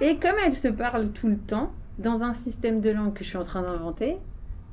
Et 0.00 0.18
comme 0.18 0.34
elles 0.44 0.56
se 0.56 0.68
parlent 0.68 1.10
tout 1.10 1.28
le 1.28 1.38
temps, 1.38 1.72
dans 1.98 2.22
un 2.22 2.34
système 2.34 2.80
de 2.80 2.90
langue 2.90 3.14
que 3.14 3.24
je 3.24 3.28
suis 3.28 3.38
en 3.38 3.44
train 3.44 3.62
d'inventer, 3.62 4.18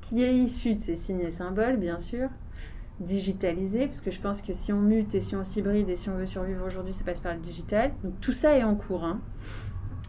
qui 0.02 0.24
est 0.24 0.36
issu 0.36 0.76
de 0.76 0.82
ces 0.82 0.96
signes 0.96 1.22
et 1.22 1.32
symboles, 1.32 1.78
bien 1.78 2.00
sûr, 2.00 2.30
digitalisé, 3.00 3.88
parce 3.88 4.02
que 4.02 4.12
je 4.12 4.22
pense 4.22 4.42
que 4.42 4.54
si 4.54 4.72
on 4.72 4.80
mute 4.80 5.14
et 5.16 5.22
si 5.22 5.36
on 5.36 5.44
s'hybride 5.44 5.90
et 5.90 5.96
si 5.96 6.10
on 6.10 6.16
veut 6.16 6.26
survivre 6.26 6.66
aujourd'hui, 6.66 6.94
ça 6.94 7.04
passe 7.04 7.20
par 7.20 7.34
le 7.34 7.40
digital. 7.40 7.92
Donc 8.04 8.20
tout 8.22 8.32
ça 8.32 8.58
est 8.58 8.64
en 8.64 8.76
cours. 8.76 9.04
Hein. 9.04 9.20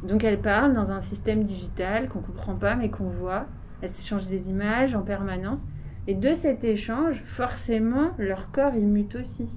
Donc 0.03 0.25
elle 0.25 0.41
parle 0.41 0.75
dans 0.75 0.91
un 0.91 1.01
système 1.01 1.45
digital 1.45 2.09
qu'on 2.09 2.21
comprend 2.21 2.55
pas 2.55 2.77
mais 2.77 2.91
qu'on 2.91 3.09
voit. 3.09 3.47
Elle 3.83 3.91
s'échange 3.91 4.27
des 4.27 4.49
images 4.49 4.95
en 4.95 5.03
permanence. 5.03 5.59
Et 6.09 6.15
de 6.15 6.35
cet 6.35 6.63
échange, 6.63 7.23
forcément, 7.27 8.13
leur 8.17 8.53
corps, 8.53 8.75
il 8.77 8.87
mute 8.87 9.17
aussi. 9.17 9.49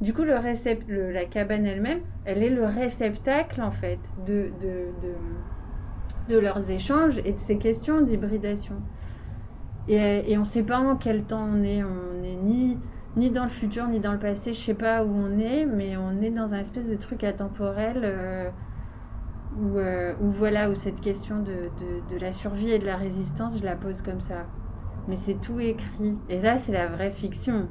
Du 0.00 0.14
coup, 0.14 0.22
le 0.22 1.12
la 1.12 1.24
cabane 1.24 1.66
elle-même, 1.66 2.00
elle 2.24 2.44
est 2.44 2.50
le 2.50 2.64
réceptacle, 2.64 3.60
en 3.60 3.72
fait, 3.72 3.98
de, 4.24 4.50
de, 4.62 6.32
de 6.32 6.38
leurs 6.38 6.70
échanges 6.70 7.18
et 7.24 7.32
de 7.32 7.38
ces 7.40 7.58
questions 7.58 8.00
d'hybridation. 8.00 8.76
Et, 9.88 10.30
et 10.30 10.36
on 10.36 10.40
ne 10.40 10.46
sait 10.46 10.62
pas 10.62 10.78
en 10.78 10.96
quel 10.96 11.24
temps 11.24 11.46
on 11.50 11.62
est. 11.62 11.82
On 11.82 12.20
n'est 12.20 12.36
ni, 12.36 12.76
ni 13.16 13.30
dans 13.30 13.44
le 13.44 13.50
futur, 13.50 13.86
ni 13.88 14.00
dans 14.00 14.12
le 14.12 14.18
passé. 14.18 14.52
Je 14.54 14.60
sais 14.60 14.74
pas 14.74 15.04
où 15.04 15.08
on 15.08 15.38
est, 15.38 15.64
mais 15.64 15.96
on 15.96 16.20
est 16.20 16.30
dans 16.30 16.52
un 16.52 16.58
espèce 16.60 16.86
de 16.86 16.96
truc 16.96 17.24
atemporel 17.24 18.00
euh, 18.04 18.50
où, 19.56 19.78
euh, 19.78 20.14
où 20.20 20.30
voilà, 20.30 20.70
où 20.70 20.74
cette 20.74 21.00
question 21.00 21.38
de, 21.38 21.70
de, 21.80 22.14
de 22.14 22.20
la 22.20 22.32
survie 22.32 22.70
et 22.70 22.78
de 22.78 22.86
la 22.86 22.96
résistance, 22.96 23.58
je 23.58 23.64
la 23.64 23.76
pose 23.76 24.02
comme 24.02 24.20
ça. 24.20 24.46
Mais 25.08 25.16
c'est 25.16 25.40
tout 25.40 25.58
écrit. 25.58 26.14
Et 26.28 26.40
là, 26.40 26.58
c'est 26.58 26.72
la 26.72 26.86
vraie 26.86 27.12
fiction. 27.12 27.68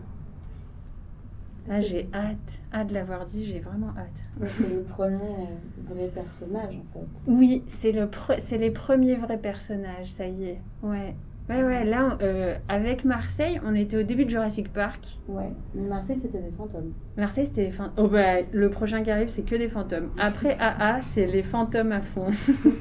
Là, 1.68 1.82
j'ai 1.82 2.10
hâte. 2.14 2.38
Hâte 2.74 2.88
de 2.88 2.94
l'avoir 2.96 3.26
dit, 3.28 3.46
j'ai 3.46 3.60
vraiment 3.60 3.94
hâte. 3.98 4.48
C'est 4.58 4.70
le 4.70 4.84
premier 4.84 5.16
euh, 5.16 5.94
vrai 5.94 6.08
personnage 6.08 6.76
en 6.76 6.94
fait. 6.94 7.06
Oui, 7.28 7.64
c'est 7.68 7.92
le 7.92 8.06
pre- 8.06 8.40
c'est 8.40 8.58
les 8.58 8.72
premiers 8.72 9.16
vrais 9.16 9.38
personnages, 9.38 10.12
ça 10.12 10.28
y 10.28 10.46
est. 10.46 10.62
Ouais. 10.82 11.16
Ouais, 11.50 11.64
ouais, 11.64 11.86
là, 11.86 12.18
euh, 12.22 12.58
avec 12.68 13.06
Marseille, 13.06 13.62
on 13.66 13.74
était 13.74 13.96
au 13.96 14.04
début 14.04 14.26
de 14.26 14.30
Jurassic 14.30 14.72
Park. 14.74 15.00
Ouais, 15.30 15.50
mais 15.74 15.88
Marseille 15.88 16.18
c'était 16.18 16.42
des 16.42 16.52
fantômes. 16.52 16.92
Marseille, 17.16 17.46
c'était 17.46 17.68
des 17.68 17.72
fantômes. 17.72 18.06
Oh, 18.06 18.10
bah, 18.10 18.42
le 18.52 18.70
prochain 18.70 19.02
qui 19.02 19.12
arrive, 19.12 19.30
c'est 19.30 19.44
que 19.44 19.56
des 19.56 19.70
fantômes. 19.70 20.10
Après 20.20 20.58
AA, 20.60 21.00
c'est 21.14 21.26
les 21.26 21.44
fantômes 21.44 21.94
à 21.94 22.02
fond. 22.02 22.32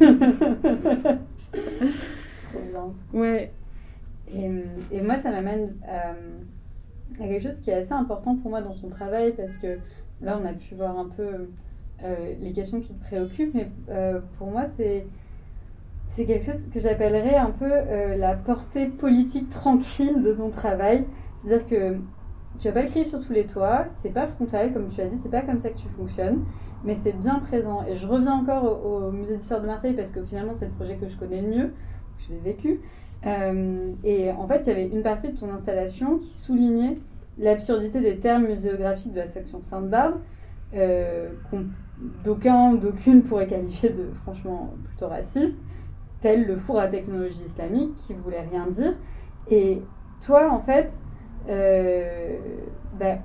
Trop 0.00 0.08
bien. 2.72 2.92
Ouais. 3.12 3.52
Et, 4.34 4.50
et 4.90 5.00
moi, 5.00 5.14
ça 5.16 5.30
m'amène 5.30 5.76
euh, 5.88 6.40
à 7.20 7.28
quelque 7.28 7.48
chose 7.48 7.60
qui 7.60 7.70
est 7.70 7.74
assez 7.74 7.92
important 7.92 8.34
pour 8.34 8.50
moi 8.50 8.62
dans 8.62 8.74
ton 8.74 8.88
travail 8.88 9.32
parce 9.36 9.58
que 9.58 9.78
là, 10.20 10.40
on 10.42 10.44
a 10.44 10.52
pu 10.52 10.74
voir 10.74 10.98
un 10.98 11.08
peu 11.08 11.48
euh, 12.02 12.34
les 12.40 12.50
questions 12.50 12.80
qui 12.80 12.92
te 12.92 13.00
préoccupent, 13.00 13.54
mais 13.54 13.68
pour 14.38 14.50
moi, 14.50 14.64
c'est 14.76 15.06
c'est 16.09 16.24
quelque 16.24 16.46
chose 16.46 16.68
que 16.72 16.80
j'appellerais 16.80 17.36
un 17.36 17.50
peu 17.50 17.70
euh, 17.70 18.16
la 18.16 18.34
portée 18.34 18.86
politique 18.86 19.48
tranquille 19.48 20.22
de 20.22 20.32
ton 20.32 20.50
travail. 20.50 21.04
C'est-à-dire 21.42 21.66
que 21.66 21.96
tu 22.59 22.68
vas 22.68 22.72
pas 22.72 22.82
le 22.82 22.88
crier 22.88 23.04
sur 23.04 23.24
tous 23.24 23.32
les 23.32 23.44
toits, 23.44 23.84
c'est 24.02 24.12
pas 24.12 24.26
frontal, 24.26 24.72
comme 24.72 24.88
tu 24.88 25.00
as 25.00 25.07
dit, 25.07 25.18
c'est 25.22 25.30
pas 25.30 25.42
comme 25.42 25.61
ça 25.61 25.68
que 25.68 25.76
tu 25.76 25.88
fonctionnes, 25.88 26.44
mais 26.84 26.94
c'est 26.94 27.12
bien 27.12 27.38
présent. 27.40 27.84
Et 27.86 27.96
je 27.96 28.07
reviens 28.07 28.32
encore 28.32 28.64
au, 28.64 29.09
au 29.09 29.12
Musée 29.12 29.36
d'Histoire 29.36 29.61
de 29.61 29.66
Marseille 29.66 29.92
parce 29.92 30.11
que 30.11 30.22
finalement, 30.22 30.54
c'est 30.54 30.66
le 30.66 30.72
projet 30.72 30.96
que 30.96 31.07
je 31.07 31.16
connais 31.16 31.42
le 31.42 31.48
mieux, 31.48 31.66
que 32.16 32.24
je 32.26 32.32
l'ai 32.32 32.40
vécu. 32.40 32.80
Euh, 33.26 33.92
et 34.04 34.30
en 34.30 34.46
fait, 34.46 34.61
il 34.62 34.68
y 34.68 34.70
avait 34.70 34.86
une 34.86 35.02
partie 35.02 35.28
de 35.28 35.38
ton 35.38 35.50
installation 35.50 36.18
qui 36.18 36.32
soulignait 36.32 36.98
l'absurdité 37.38 38.00
des 38.00 38.18
termes 38.18 38.46
muséographiques 38.46 39.12
de 39.12 39.20
la 39.20 39.26
section 39.26 39.61
Sainte-Barbe, 39.61 40.20
euh, 40.74 41.30
d'aucune 42.24 43.22
pourraient 43.22 43.46
qualifier 43.46 43.90
de 43.90 44.11
franchement 44.22 44.74
plutôt 44.84 45.09
raciste, 45.09 45.57
tel 46.20 46.46
le 46.46 46.56
four 46.56 46.78
à 46.78 46.86
technologie 46.88 47.44
islamique 47.44 47.94
qui 47.96 48.14
voulait 48.14 48.40
rien 48.50 48.66
dire. 48.66 48.94
Et 49.50 49.82
toi, 50.24 50.50
en 50.50 50.60
fait, 50.60 50.90
euh, 51.48 52.36
bah, 52.98 53.16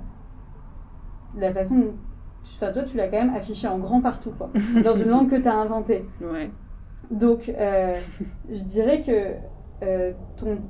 la 1.36 1.52
façon 1.52 1.76
dont 1.76 1.94
enfin, 2.44 2.72
toi, 2.72 2.82
tu 2.82 2.96
l'as 2.96 3.08
quand 3.08 3.18
même 3.24 3.34
affiché 3.34 3.66
en 3.68 3.78
grand 3.78 4.00
partout, 4.00 4.32
quoi, 4.36 4.50
dans 4.84 4.94
une 4.94 5.08
langue 5.08 5.30
que 5.30 5.36
tu 5.36 5.48
as 5.48 5.54
inventée. 5.54 6.04
Ouais. 6.20 6.50
Donc, 7.10 7.48
euh, 7.58 7.96
je 8.50 8.62
dirais 8.64 9.00
que 9.00 9.32
euh, 9.84 10.12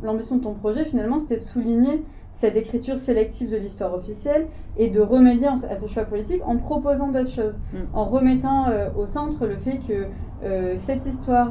l'ambition 0.02 0.36
de 0.36 0.42
ton 0.42 0.54
projet, 0.54 0.84
finalement, 0.84 1.18
c'était 1.18 1.36
de 1.36 1.40
souligner 1.42 2.02
cette 2.32 2.56
écriture 2.56 2.96
sélective 2.96 3.50
de 3.50 3.56
l'histoire 3.58 3.92
officielle 3.94 4.46
et 4.78 4.88
de 4.88 5.00
remédier 5.00 5.48
en- 5.48 5.62
à 5.68 5.76
ce 5.76 5.86
choix 5.86 6.04
politique 6.04 6.40
en 6.46 6.56
proposant 6.56 7.08
d'autres 7.08 7.28
choses, 7.30 7.58
Mm. 7.72 7.76
en 7.92 8.04
remettant 8.04 8.68
euh, 8.68 8.88
au 8.96 9.04
centre 9.06 9.46
le 9.46 9.56
fait 9.58 9.78
que 9.86 10.06
euh, 10.42 10.74
cette 10.78 11.04
histoire 11.06 11.50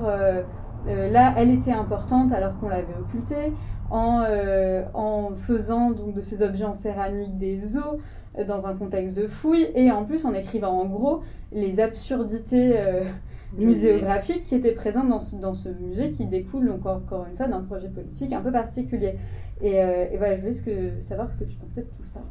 là, 0.88 1.34
elle 1.38 1.52
était 1.52 1.72
importante 1.72 2.32
alors 2.32 2.58
qu'on 2.60 2.70
l'avait 2.70 2.96
occultée, 3.00 3.54
en, 3.92 4.24
euh, 4.26 4.84
en 4.94 5.36
faisant 5.36 5.92
donc 5.92 6.14
de 6.14 6.22
ces 6.22 6.42
objets 6.42 6.66
en 6.66 6.74
céramique 6.74 7.38
des 7.38 7.78
os 7.78 7.98
euh, 8.38 8.46
dans 8.46 8.66
un 8.66 8.74
contexte 8.74 9.16
de 9.16 9.28
fouille 9.28 9.68
et 9.76 9.92
en 9.92 10.06
plus 10.06 10.26
en 10.26 10.34
écrivant 10.34 10.72
en 10.72 10.86
gros 10.86 11.22
les 11.52 11.80
absurdités 11.80 12.80
euh, 12.80 13.04
muséographiques 13.58 14.44
qui 14.44 14.56
étaient 14.56 14.72
présentes 14.72 15.10
dans 15.10 15.20
ce, 15.20 15.36
dans 15.36 15.54
ce 15.54 15.68
musée 15.68 16.12
qui 16.12 16.26
découle 16.26 16.68
donc 16.68 16.86
encore 16.86 17.26
une 17.30 17.36
fois 17.36 17.48
d'un 17.48 17.62
projet 17.62 17.90
politique 17.90 18.32
un 18.32 18.42
peu 18.42 18.52
particulier. 18.52 19.16
Et, 19.60 19.84
euh, 19.84 20.06
et 20.10 20.18
voilà, 20.18 20.36
je 20.36 20.42
voulais 20.42 20.54
ce 20.54 20.64
que, 20.64 21.00
savoir 21.02 21.32
ce 21.32 21.38
que 21.38 21.44
tu 21.44 21.58
pensais 21.58 21.82
de 21.82 21.90
tout 21.96 22.04
ça. 22.04 22.22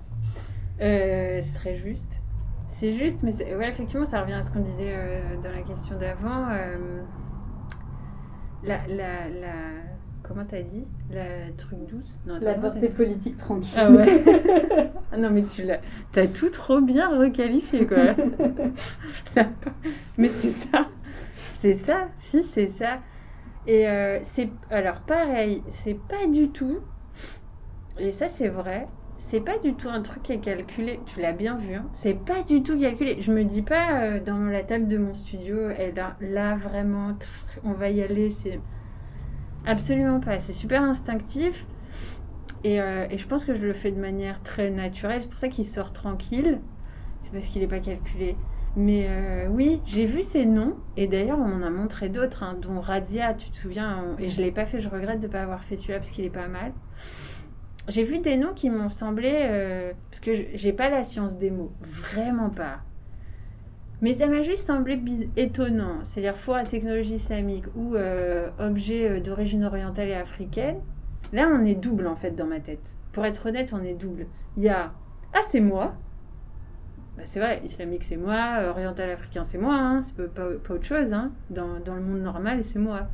Euh, 0.80 1.40
c'est 1.42 1.55
très 1.59 1.76
juste. 1.76 2.20
C'est 2.78 2.94
juste, 2.94 3.18
mais 3.22 3.34
ouais, 3.55 3.68
effectivement, 3.68 4.07
ça 4.07 4.22
revient 4.22 4.32
à 4.32 4.42
ce 4.42 4.51
qu'on 4.51 4.61
disait 4.61 4.94
euh, 4.94 5.36
dans 5.44 5.53
la 5.53 5.61
question 5.61 5.98
d'avant. 5.98 6.46
La, 8.65 8.79
la, 8.89 9.29
la, 9.29 9.51
comment 10.23 10.45
t'as 10.45 10.63
dit? 10.63 10.85
La 11.11 11.51
truc 11.57 11.79
douce? 11.91 12.19
Non, 12.27 12.39
La 12.41 12.55
portée 12.55 12.89
politique 12.89 13.37
tranquille. 13.37 13.79
Ah 13.79 13.91
ouais. 13.91 14.23
ah 15.13 15.17
non, 15.17 15.31
mais 15.31 15.43
tu 15.43 15.63
l'as, 15.65 15.81
t'as 16.13 16.27
tout 16.27 16.51
trop 16.51 16.81
bien 16.81 17.09
requalifié, 17.19 17.87
quoi. 17.87 18.15
mais 20.19 20.29
c'est 20.29 20.51
ça, 20.51 20.89
c'est 21.61 21.79
ça, 21.87 22.09
si 22.31 22.45
c'est 22.55 22.71
ça. 22.79 22.99
Et 23.67 23.89
euh, 23.89 24.21
c'est, 24.35 24.49
alors 24.71 25.01
pareil, 25.01 25.63
c'est 25.85 25.99
pas 25.99 26.27
du 26.27 26.49
tout, 26.49 26.79
et 27.99 28.13
ça 28.13 28.29
c'est 28.31 28.49
vrai, 28.49 28.89
c'est 29.31 29.41
pas 29.41 29.59
du 29.59 29.74
tout 29.74 29.89
un 29.89 30.03
truc 30.03 30.24
qui 30.24 30.33
est 30.33 30.41
calculé. 30.41 30.99
Tu 31.07 31.20
l'as 31.20 31.33
bien 31.33 31.57
vu, 31.57 31.74
hein, 31.74 31.87
c'est 31.95 32.14
pas 32.14 32.43
du 32.43 32.62
tout 32.62 32.78
calculé. 32.78 33.18
Je 33.20 33.33
me 33.33 33.45
dis 33.45 33.62
pas 33.62 34.03
euh, 34.03 34.20
dans 34.20 34.39
la 34.39 34.64
table 34.64 34.89
de 34.89 34.99
mon 34.99 35.14
studio, 35.14 35.70
et 35.70 35.93
là, 35.93 36.16
là 36.20 36.57
vraiment, 36.57 37.16
on 37.64 37.72
va 37.72 37.91
y 37.91 38.03
aller. 38.03 38.31
C'est 38.43 38.61
absolument 39.66 40.20
pas. 40.20 40.41
C'est 40.41 40.53
super 40.53 40.83
instinctif. 40.83 41.64
Et, 42.64 42.81
euh, 42.81 43.07
et 43.09 43.18
je 43.18 43.26
pense 43.26 43.45
que 43.45 43.55
je 43.55 43.61
le 43.61 43.72
fais 43.72 43.93
de 43.93 44.01
manière 44.01 44.43
très 44.43 44.70
naturelle. 44.70 45.22
C'est 45.22 45.31
pour 45.31 45.39
ça 45.39 45.49
qu'il 45.49 45.66
sort 45.66 45.93
tranquille. 45.93 46.59
C'est 47.22 47.33
parce 47.33 47.47
qu'il 47.47 47.62
n'est 47.62 47.68
pas 47.68 47.81
calculé. 47.81 48.37
Mais 48.76 49.07
euh, 49.09 49.49
oui, 49.49 49.81
j'ai 49.87 50.07
vu 50.07 50.22
ces 50.22 50.45
noms. 50.45 50.74
Et 50.97 51.07
d'ailleurs, 51.07 51.39
on 51.39 51.47
m'en 51.47 51.64
a 51.64 51.70
montré 51.70 52.09
d'autres, 52.09 52.43
hein, 52.43 52.57
dont 52.61 52.81
Radia, 52.81 53.35
tu 53.35 53.51
te 53.51 53.57
souviens. 53.57 54.16
et 54.18 54.28
je 54.28 54.41
ne 54.41 54.47
l'ai 54.47 54.53
pas 54.53 54.66
fait. 54.66 54.81
Je 54.81 54.89
regrette 54.89 55.20
de 55.20 55.28
ne 55.28 55.33
pas 55.33 55.43
avoir 55.43 55.62
fait 55.64 55.76
celui-là 55.76 56.01
parce 56.01 56.11
qu'il 56.11 56.24
est 56.24 56.31
pas 56.31 56.49
mal. 56.49 56.72
J'ai 57.91 58.05
vu 58.05 58.20
des 58.20 58.36
noms 58.36 58.55
qui 58.55 58.70
m'ont 58.70 58.88
semblé. 58.88 59.30
euh, 59.32 59.93
parce 60.11 60.20
que 60.20 60.30
j'ai 60.55 60.72
pas 60.72 60.88
la 60.88 61.03
science 61.03 61.36
des 61.36 61.51
mots. 61.51 61.72
Vraiment 61.80 62.49
pas. 62.49 62.78
Mais 64.01 64.14
ça 64.14 64.28
m'a 64.28 64.43
juste 64.43 64.66
semblé 64.66 64.99
étonnant. 65.36 65.99
C'est-à-dire 66.05 66.36
à 66.55 66.64
technologie 66.64 67.16
islamique 67.16 67.64
ou 67.74 67.97
euh, 67.97 68.49
objet 68.61 69.09
euh, 69.09 69.20
d'origine 69.20 69.64
orientale 69.64 70.09
et 70.09 70.14
africaine. 70.14 70.76
Là, 71.32 71.49
on 71.53 71.64
est 71.66 71.74
double 71.74 72.07
en 72.07 72.14
fait 72.16 72.30
dans 72.30 72.47
ma 72.47 72.61
tête. 72.61 72.95
Pour 73.12 73.24
être 73.26 73.47
honnête, 73.47 73.72
on 73.72 73.82
est 73.82 73.95
double. 73.95 74.26
Il 74.57 74.62
y 74.62 74.68
a 74.68 74.93
Ah, 75.34 75.43
c'est 75.51 75.61
moi. 75.61 75.95
Bah, 77.16 77.24
c'est 77.26 77.41
vrai, 77.41 77.61
islamique 77.64 78.05
c'est 78.05 78.16
moi, 78.16 78.68
oriental 78.70 79.11
africain 79.11 79.43
c'est 79.45 79.59
moi, 79.59 79.74
hein. 79.74 80.03
c'est 80.05 80.32
pas 80.32 80.47
autre 80.47 80.84
chose. 80.84 81.12
Hein. 81.12 81.32
Dans, 81.51 81.80
dans 81.80 81.97
le 81.97 82.03
monde 82.03 82.22
normal, 82.22 82.62
c'est 82.72 82.78
moi. 82.78 83.09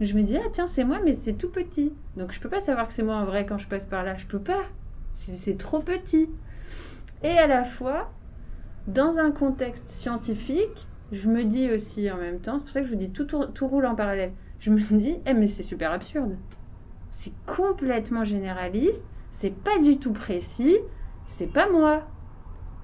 Je 0.00 0.14
me 0.14 0.22
dis, 0.22 0.36
ah 0.36 0.48
tiens, 0.52 0.66
c'est 0.66 0.84
moi, 0.84 0.98
mais 1.04 1.16
c'est 1.24 1.32
tout 1.32 1.48
petit. 1.48 1.92
Donc 2.16 2.32
je 2.32 2.40
peux 2.40 2.48
pas 2.48 2.60
savoir 2.60 2.88
que 2.88 2.92
c'est 2.92 3.02
moi 3.02 3.16
en 3.16 3.24
vrai 3.24 3.46
quand 3.46 3.58
je 3.58 3.66
passe 3.66 3.86
par 3.86 4.04
là. 4.04 4.14
Je 4.16 4.26
peux 4.26 4.38
pas. 4.38 4.64
C'est 5.16 5.56
trop 5.56 5.80
petit. 5.80 6.28
Et 7.22 7.30
à 7.38 7.46
la 7.46 7.64
fois, 7.64 8.10
dans 8.86 9.16
un 9.16 9.30
contexte 9.30 9.88
scientifique, 9.90 10.86
je 11.12 11.28
me 11.28 11.44
dis 11.44 11.70
aussi 11.70 12.10
en 12.10 12.16
même 12.16 12.40
temps, 12.40 12.58
c'est 12.58 12.64
pour 12.64 12.72
ça 12.72 12.80
que 12.80 12.86
je 12.86 12.92
vous 12.92 12.98
dis 12.98 13.10
tout, 13.10 13.24
tout 13.24 13.66
roule 13.66 13.86
en 13.86 13.94
parallèle. 13.94 14.32
Je 14.60 14.70
me 14.70 14.78
dis, 14.78 15.16
eh 15.26 15.32
mais 15.32 15.48
c'est 15.48 15.62
super 15.62 15.92
absurde. 15.92 16.36
C'est 17.18 17.32
complètement 17.46 18.24
généraliste, 18.24 19.02
c'est 19.32 19.54
pas 19.54 19.78
du 19.78 19.98
tout 19.98 20.12
précis, 20.12 20.76
c'est 21.26 21.50
pas 21.50 21.70
moi. 21.70 22.02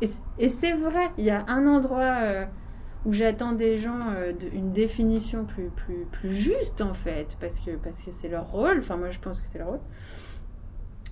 Et, 0.00 0.10
et 0.38 0.48
c'est 0.48 0.72
vrai, 0.72 1.10
il 1.18 1.24
y 1.24 1.30
a 1.30 1.44
un 1.46 1.66
endroit 1.66 2.18
euh, 2.22 2.46
où 3.04 3.12
j'attends 3.12 3.52
des 3.52 3.78
gens 3.78 3.98
euh, 4.10 4.32
une 4.52 4.72
définition 4.72 5.44
plus, 5.44 5.70
plus, 6.10 6.34
juste 6.34 6.80
en 6.80 6.94
fait, 6.94 7.36
parce 7.40 7.58
que 7.60 7.72
parce 7.72 8.00
que 8.02 8.10
c'est 8.20 8.28
leur 8.28 8.50
rôle, 8.50 8.78
enfin 8.78 8.96
moi 8.96 9.10
je 9.10 9.18
pense 9.18 9.40
que 9.40 9.46
c'est 9.52 9.58
leur 9.58 9.68
rôle. 9.68 9.80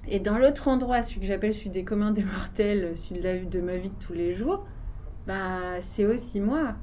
Et 0.08 0.18
dans 0.18 0.38
l'autre 0.38 0.68
endroit, 0.68 1.02
celui 1.02 1.20
que 1.20 1.26
j'appelle 1.26 1.54
celui 1.54 1.70
des 1.70 1.84
communs 1.84 2.10
des 2.10 2.24
mortels, 2.24 2.92
celui 2.96 3.20
de, 3.20 3.24
la, 3.26 3.38
de 3.38 3.60
ma 3.60 3.76
vie 3.76 3.90
de 3.90 4.04
tous 4.04 4.14
les 4.14 4.34
jours, 4.34 4.66
bah 5.26 5.80
c'est 5.92 6.06
aussi 6.06 6.40
moi. 6.40 6.74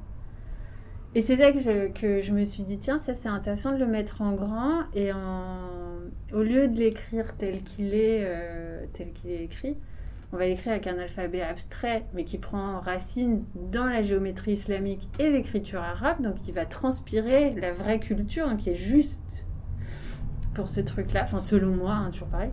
Et 1.14 1.22
c'est 1.22 1.36
là 1.36 1.52
que 1.52 1.60
je, 1.60 1.88
que 1.88 2.20
je 2.20 2.32
me 2.32 2.44
suis 2.44 2.62
dit, 2.62 2.78
tiens, 2.78 3.00
ça 3.00 3.14
c'est 3.14 3.28
intéressant 3.28 3.72
de 3.72 3.78
le 3.78 3.86
mettre 3.86 4.20
en 4.20 4.34
grand 4.34 4.84
et 4.94 5.12
en, 5.12 5.60
au 6.32 6.42
lieu 6.42 6.68
de 6.68 6.78
l'écrire 6.78 7.34
tel 7.38 7.62
qu'il 7.62 7.94
est, 7.94 8.24
euh, 8.24 8.84
tel 8.92 9.12
qu'il 9.12 9.30
est 9.30 9.44
écrit, 9.44 9.76
on 10.32 10.36
va 10.36 10.46
l'écrire 10.46 10.72
avec 10.72 10.86
un 10.86 10.98
alphabet 10.98 11.40
abstrait, 11.42 12.04
mais 12.14 12.24
qui 12.24 12.38
prend 12.38 12.80
racine 12.80 13.44
dans 13.72 13.86
la 13.86 14.02
géométrie 14.02 14.52
islamique 14.52 15.08
et 15.18 15.30
l'écriture 15.30 15.80
arabe, 15.80 16.20
donc 16.22 16.36
qui 16.42 16.52
va 16.52 16.66
transpirer 16.66 17.54
la 17.54 17.72
vraie 17.72 17.98
culture, 17.98 18.48
donc 18.48 18.58
qui 18.58 18.70
est 18.70 18.74
juste 18.76 19.46
pour 20.54 20.68
ce 20.68 20.80
truc-là, 20.80 21.22
enfin 21.24 21.40
selon 21.40 21.74
moi, 21.74 21.92
hein, 21.92 22.10
toujours 22.10 22.28
pareil. 22.28 22.50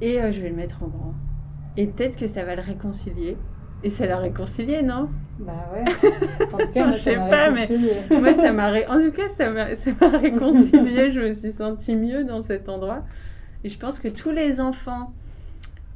et 0.00 0.20
euh, 0.20 0.32
je 0.32 0.40
vais 0.40 0.48
le 0.50 0.56
mettre 0.56 0.82
en 0.82 0.88
grand. 0.88 1.14
Et 1.76 1.86
peut-être 1.86 2.16
que 2.16 2.26
ça 2.26 2.44
va 2.44 2.56
le 2.56 2.62
réconcilier. 2.62 3.36
Et 3.84 3.90
ça 3.90 4.06
l'a 4.06 4.16
réconcilié, 4.18 4.82
non? 4.82 5.08
Bah 5.38 5.70
ouais. 5.72 5.84
En 6.52 6.58
tout 6.58 6.72
cas, 6.72 6.82
moi, 6.86 6.90
Je 6.92 6.96
ça 6.98 7.04
sais 7.12 7.16
pas, 7.16 7.50
mais-. 7.50 8.18
Moi, 8.18 8.34
ça 8.34 8.50
m'a 8.52 8.70
ré- 8.70 8.86
en 8.88 8.98
tout 9.00 9.12
cas, 9.12 9.28
ça 9.36 9.50
m'a 9.50 9.76
ça 9.76 9.90
m'a 10.00 10.18
réconcilié. 10.18 11.12
Je 11.12 11.20
me 11.20 11.34
suis 11.34 11.52
sentie 11.52 11.94
mieux 11.94 12.24
dans 12.24 12.42
cet 12.42 12.68
endroit. 12.68 13.04
Et 13.62 13.68
je 13.68 13.78
pense 13.78 14.00
que 14.00 14.08
tous 14.08 14.30
les 14.32 14.60
enfants 14.60 15.12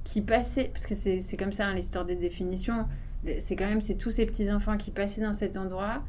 qui 0.05 0.21
passaient, 0.21 0.71
parce 0.73 0.87
que 0.87 0.95
c'est 0.95 1.37
comme 1.39 1.53
ça 1.53 1.67
hein, 1.67 1.75
l'histoire 1.75 2.05
des 2.05 2.17
définitions, 2.17 2.87
c'est 3.41 3.57
quand 3.57 3.69
même 3.69 3.81
c'est 3.81 3.95
tous 3.95 4.11
ces 4.11 4.27
petits 4.27 4.51
enfants 4.51 4.77
qui 4.77 4.91
passaient 4.91 5.21
dans 5.21 5.35
cet 5.35 5.57
endroit 5.57 6.03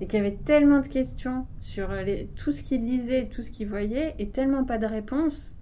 et 0.00 0.06
qui 0.06 0.16
avaient 0.16 0.36
tellement 0.44 0.80
de 0.80 0.88
questions 0.88 1.46
sur 1.60 1.90
euh, 1.90 2.24
tout 2.36 2.52
ce 2.52 2.62
qu'ils 2.62 2.84
lisaient, 2.84 3.26
tout 3.26 3.42
ce 3.42 3.50
qu'ils 3.50 3.68
voyaient, 3.68 4.14
et 4.18 4.28
tellement 4.28 4.64
pas 4.64 4.78
de 4.78 4.86
réponses 4.86 5.54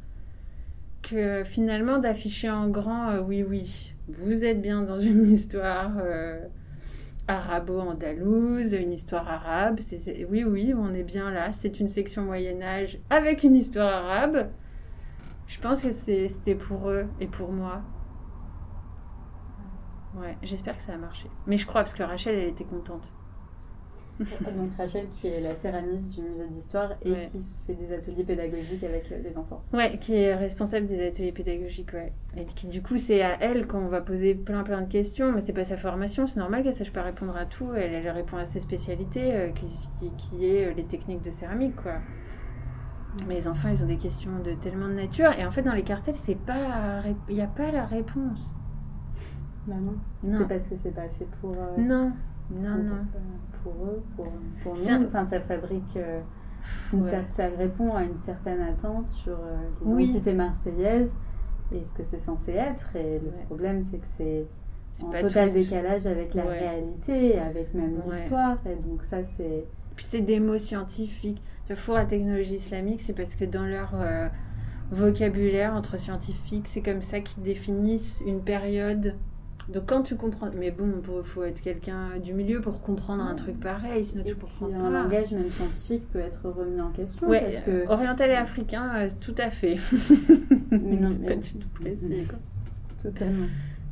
que 1.03 1.43
finalement 1.45 1.99
d'afficher 1.99 2.49
en 2.51 2.69
grand, 2.69 3.11
euh, 3.11 3.21
oui, 3.21 3.43
oui, 3.43 3.95
vous 4.09 4.45
êtes 4.45 4.62
bien 4.62 4.83
dans 4.83 4.99
une 4.99 5.33
histoire. 5.35 5.93
euh, 5.99 6.39
arabo-andalouse, 7.29 8.73
une 8.73 8.93
histoire 8.93 9.29
arabe. 9.29 9.81
Oui, 10.31 10.45
oui, 10.45 10.75
on 10.75 10.95
est 10.95 11.03
bien 11.03 11.31
là. 11.31 11.53
C'est 11.61 11.79
une 11.79 11.89
section 11.89 12.23
Moyen-Âge 12.23 12.99
avec 13.11 13.43
une 13.43 13.55
histoire 13.55 13.93
arabe. 14.07 14.49
Je 15.49 15.59
pense 15.61 15.82
que 15.82 15.90
c'était 15.92 16.55
pour 16.55 16.88
eux 16.90 17.07
et 17.20 17.26
pour 17.26 17.51
moi. 17.51 17.80
Ouais, 20.16 20.36
j'espère 20.42 20.76
que 20.76 20.82
ça 20.82 20.94
a 20.94 20.96
marché. 20.96 21.28
Mais 21.46 21.59
je 21.59 21.66
crois, 21.66 21.82
parce 21.82 21.94
que 21.94 22.03
Rachel, 22.03 22.34
elle 22.36 22.49
était 22.49 22.64
contente. 22.64 23.12
Donc 24.18 24.72
Rachel 24.76 25.09
qui 25.11 25.28
est 25.28 25.40
la 25.40 25.55
céramiste 25.55 26.12
du 26.12 26.22
musée 26.28 26.49
d'histoire 26.49 26.94
et 27.05 27.12
Ouais. 27.12 27.22
qui 27.22 27.38
fait 27.68 27.74
des 27.74 27.94
ateliers 27.94 28.24
pédagogiques 28.24 28.82
avec 28.82 29.12
euh, 29.12 29.22
des 29.22 29.38
enfants. 29.38 29.62
Ouais, 29.72 29.96
qui 30.01 30.12
est 30.16 30.34
responsable 30.34 30.88
des 30.88 31.07
ateliers 31.07 31.30
pédagogiques, 31.30 31.92
ouais. 31.92 32.12
Et 32.36 32.44
qui, 32.44 32.66
du 32.66 32.82
coup, 32.82 32.96
c'est 32.96 33.22
à 33.22 33.36
elle 33.40 33.68
qu'on 33.68 33.86
va 33.86 34.01
poser 34.01 34.34
plein 34.34 34.64
plein 34.64 34.80
de 34.82 34.90
questions, 34.90 35.30
mais 35.32 35.40
c'est 35.40 35.53
pas 35.53 35.64
sa 35.64 35.76
formation, 35.76 36.26
c'est 36.26 36.40
normal 36.40 36.64
qu'elle 36.64 36.74
sache 36.74 36.92
pas 36.92 37.03
répondre 37.03 37.36
à 37.36 37.46
tout. 37.46 37.72
Elle, 37.76 37.92
elle 37.94 38.11
répond 38.11 38.38
à 38.38 38.46
ses 38.46 38.59
spécialités, 38.61 39.32
euh, 39.34 39.51
qui, 39.51 39.66
qui, 40.01 40.11
qui 40.16 40.46
est 40.46 40.66
euh, 40.66 40.74
les 40.74 40.84
techniques 40.84 41.22
de 41.22 41.30
céramique, 41.30 41.76
quoi. 41.76 41.94
Mais 43.27 43.35
les 43.37 43.49
enfants, 43.49 43.69
ils 43.69 43.83
ont 43.83 43.87
des 43.87 43.97
questions 43.97 44.31
de 44.45 44.53
tellement 44.53 44.89
de 44.89 44.95
nature, 44.95 45.33
et 45.39 45.45
en 45.45 45.51
fait, 45.51 45.63
dans 45.63 45.73
les 45.73 45.83
cartels, 45.83 46.15
c'est 46.25 46.35
pas, 46.37 47.03
il 47.29 47.35
n'y 47.35 47.41
a 47.43 47.47
pas 47.47 47.71
la 47.73 47.85
réponse. 47.87 48.39
Bah 49.67 49.75
non. 49.81 49.95
Non. 50.23 50.39
C'est 50.39 50.49
parce 50.49 50.69
que 50.69 50.77
c'est 50.77 50.95
pas 50.95 51.09
fait 51.19 51.27
pour, 51.41 51.53
euh, 51.53 51.77
Non, 51.81 52.13
pour, 52.49 52.59
non, 52.61 52.77
non. 52.77 52.95
euh, 52.95 53.63
pour 53.63 53.73
eux, 53.85 54.03
pour, 54.17 54.27
pour 54.63 54.89
un- 54.91 54.99
nous. 54.99 55.07
Enfin, 55.07 55.25
ça 55.25 55.41
fabrique. 55.41 55.97
euh, 55.97 56.21
une 56.93 57.03
Ouais. 57.03 57.25
ça 57.29 57.47
répond 57.49 57.95
à 57.95 58.03
une 58.05 58.17
certaine 58.17 58.61
attente 58.61 59.09
sur 59.09 59.33
euh, 59.39 59.57
Oui. 59.83 60.03
l'identité 60.07 60.35
marseillaise 60.35 61.15
et 61.73 61.83
ce 61.85 61.95
que 61.95 62.03
c'est 62.03 62.19
censé 62.19 62.53
être. 62.53 62.95
Et 62.97 63.19
le 63.21 63.27
Ouais. 63.29 63.45
problème, 63.47 63.83
c'est 63.83 63.99
que 63.99 64.07
c'est 64.07 64.47
en 65.03 65.11
total 65.13 65.53
décalage 65.53 66.07
avec 66.07 66.35
la 66.35 66.45
Ouais. 66.47 66.59
réalité, 66.59 67.39
avec 67.39 67.73
même 67.75 68.01
l'histoire. 68.07 68.59
Et 68.67 68.75
donc, 68.77 69.03
ça, 69.05 69.19
c'est. 69.25 69.65
Puis 69.97 70.07
c'est 70.11 70.21
des 70.21 70.41
mots 70.41 70.59
scientifiques. 70.59 71.43
Le 71.69 71.77
four 71.77 71.97
à 71.97 72.05
technologie 72.05 72.57
islamique, 72.57 73.03
c'est 73.03 73.12
parce 73.12 73.35
que 73.35 73.45
dans 73.45 73.64
leur 73.64 73.91
euh, 73.95 74.29
vocabulaire 74.91 75.75
entre 75.75 75.99
scientifiques, 76.01 76.66
c'est 76.69 76.81
comme 76.83 77.03
ça 77.03 77.21
qu'ils 77.21 77.43
définissent 77.43 78.23
une 78.27 78.41
période. 78.43 79.14
Donc 79.69 79.85
quand 79.87 80.03
tu 80.03 80.16
comprends, 80.16 80.49
mais 80.59 80.71
bon, 80.71 80.87
il 81.05 81.25
faut 81.25 81.43
être 81.45 81.61
quelqu'un 81.61 82.19
du 82.25 82.33
milieu 82.33 82.62
pour 82.62 82.81
comprendre 82.81 83.23
un 83.23 83.35
truc 83.35 83.61
pareil, 83.61 84.07
sinon 84.07 84.25
Et 84.25 84.29
tu 84.31 84.35
comprends 84.35 84.66
un 84.75 84.81
pas. 84.91 85.03
langage, 85.03 85.31
même 85.33 85.51
scientifique, 85.51 86.11
peut 86.11 86.21
être 86.21 86.49
remis 86.49 86.81
en 86.81 86.91
question. 86.91 87.29
Ouais, 87.29 87.43
parce 87.43 87.61
que. 87.61 87.87
oriental 87.87 88.31
et 88.31 88.35
africain, 88.35 88.91
euh, 88.97 89.09
tout 89.21 89.35
à 89.37 89.51
fait. 89.51 89.77
Mais 90.71 90.97
non, 90.97 91.11
mais- 91.21 91.29
pas 91.29 91.35
du 91.37 91.53
tout 91.55 91.69
précis. 91.69 92.27
Totalement. 93.03 93.47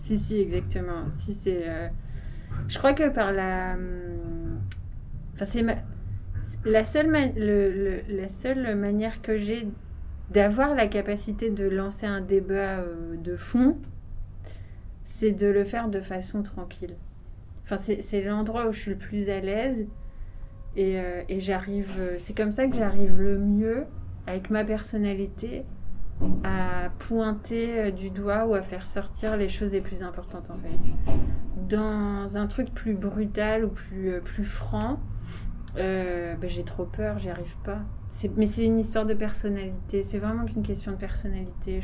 Si, 0.04 0.18
si, 0.20 0.36
exactement. 0.40 1.04
Si, 1.24 1.36
c'est. 1.44 1.64
euh, 1.68 1.88
Je 2.68 2.78
crois 2.78 2.94
que 2.94 3.08
par 3.10 3.32
la. 3.32 3.74
hum, 3.74 4.60
Enfin, 5.34 5.44
c'est 5.44 5.62
ma- 5.62 5.74
la, 6.66 6.84
seule 6.84 7.10
la 8.08 8.28
seule 8.28 8.74
manière 8.76 9.22
que 9.22 9.38
j'ai 9.38 9.66
d'avoir 10.30 10.74
la 10.74 10.88
capacité 10.88 11.50
de 11.50 11.68
lancer 11.68 12.04
un 12.06 12.20
débat 12.20 12.80
euh, 12.80 13.16
de 13.16 13.36
fond, 13.36 13.78
c'est 15.06 15.30
de 15.30 15.46
le 15.46 15.64
faire 15.64 15.88
de 15.88 16.00
façon 16.00 16.42
tranquille. 16.42 16.96
Enfin, 17.64 17.78
c'est 17.78 18.22
l'endroit 18.22 18.66
où 18.66 18.72
je 18.72 18.80
suis 18.80 18.90
le 18.90 18.96
plus 18.96 19.30
à 19.30 19.40
l'aise. 19.40 19.86
Et, 20.76 21.00
euh, 21.00 21.22
et 21.28 21.40
j'arrive. 21.40 21.90
euh, 21.98 22.16
C'est 22.18 22.36
comme 22.36 22.52
ça 22.52 22.66
que 22.66 22.76
j'arrive 22.76 23.18
le 23.18 23.38
mieux, 23.38 23.84
avec 24.26 24.50
ma 24.50 24.64
personnalité, 24.64 25.64
à 26.44 26.90
pointer 26.98 27.92
du 27.92 28.10
doigt 28.10 28.46
ou 28.46 28.54
à 28.54 28.62
faire 28.62 28.86
sortir 28.86 29.36
les 29.36 29.48
choses 29.48 29.72
les 29.72 29.80
plus 29.80 30.02
importantes 30.02 30.50
en 30.50 30.58
fait. 30.58 31.12
Dans 31.68 32.36
un 32.36 32.46
truc 32.46 32.72
plus 32.74 32.94
brutal 32.94 33.64
ou 33.64 33.68
plus, 33.68 34.20
plus 34.22 34.44
franc, 34.44 34.98
euh, 35.76 36.34
ben, 36.36 36.48
j'ai 36.50 36.64
trop 36.64 36.84
peur, 36.84 37.18
j'y 37.18 37.28
arrive 37.28 37.56
pas. 37.64 37.80
Mais 38.36 38.46
c'est 38.46 38.64
une 38.64 38.78
histoire 38.78 39.04
de 39.04 39.14
personnalité, 39.14 40.04
c'est 40.08 40.18
vraiment 40.18 40.46
qu'une 40.46 40.62
question 40.62 40.92
de 40.92 40.96
personnalité. 40.96 41.80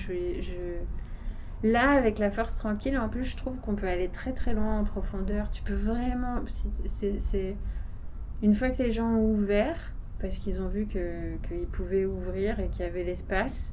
Là, 1.62 1.90
avec 1.90 2.18
la 2.18 2.30
force 2.30 2.56
tranquille, 2.56 2.98
en 2.98 3.08
plus, 3.08 3.24
je 3.24 3.36
trouve 3.36 3.56
qu'on 3.58 3.74
peut 3.74 3.86
aller 3.86 4.08
très 4.08 4.32
très 4.32 4.54
loin 4.54 4.80
en 4.80 4.84
profondeur. 4.84 5.50
Tu 5.50 5.62
peux 5.62 5.74
vraiment. 5.74 6.40
une 8.42 8.54
fois 8.54 8.70
que 8.70 8.82
les 8.82 8.92
gens 8.92 9.08
ont 9.08 9.30
ouvert, 9.32 9.92
parce 10.20 10.36
qu'ils 10.38 10.60
ont 10.60 10.68
vu 10.68 10.86
qu'ils 10.86 11.66
pouvaient 11.70 12.06
ouvrir 12.06 12.58
et 12.60 12.68
qu'il 12.68 12.80
y 12.80 12.88
avait 12.88 13.04
l'espace, 13.04 13.72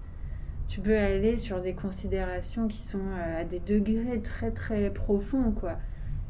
tu 0.68 0.82
peux 0.82 0.98
aller 0.98 1.38
sur 1.38 1.62
des 1.62 1.74
considérations 1.74 2.68
qui 2.68 2.84
sont 2.84 3.00
euh, 3.00 3.42
à 3.42 3.44
des 3.44 3.60
degrés 3.60 4.22
très 4.22 4.52
très 4.52 4.92
profonds, 4.92 5.52
quoi. 5.52 5.78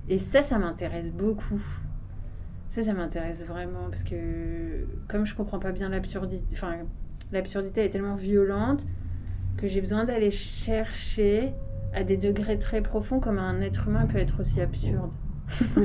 Et 0.08 0.18
ça, 0.18 0.44
ça 0.44 0.58
m'intéresse 0.58 1.12
beaucoup. 1.12 1.62
Ça, 2.72 2.84
ça 2.84 2.94
m'intéresse 2.94 3.40
vraiment 3.48 3.90
parce 3.90 4.04
que 4.04 4.86
comme 5.08 5.26
je 5.26 5.36
comprends 5.36 5.60
pas 5.60 5.72
bien 5.72 5.90
l'absurdité, 5.90 6.44
enfin 6.54 6.76
l'absurdité 7.32 7.84
est 7.86 7.90
tellement 7.90 8.16
violente 8.16 8.82
que 9.58 9.68
j'ai 9.68 9.82
besoin 9.82 10.06
d'aller 10.06 10.32
chercher 10.32 11.52
à 11.94 12.04
des 12.04 12.16
degrés 12.18 12.60
très 12.60 12.82
profonds 12.82 13.20
comme 13.20 13.40
un 13.40 13.60
être 13.62 13.88
humain 13.88 14.06
peut 14.06 14.20
être 14.20 14.40
aussi 14.42 14.62
absurde. 14.62 15.10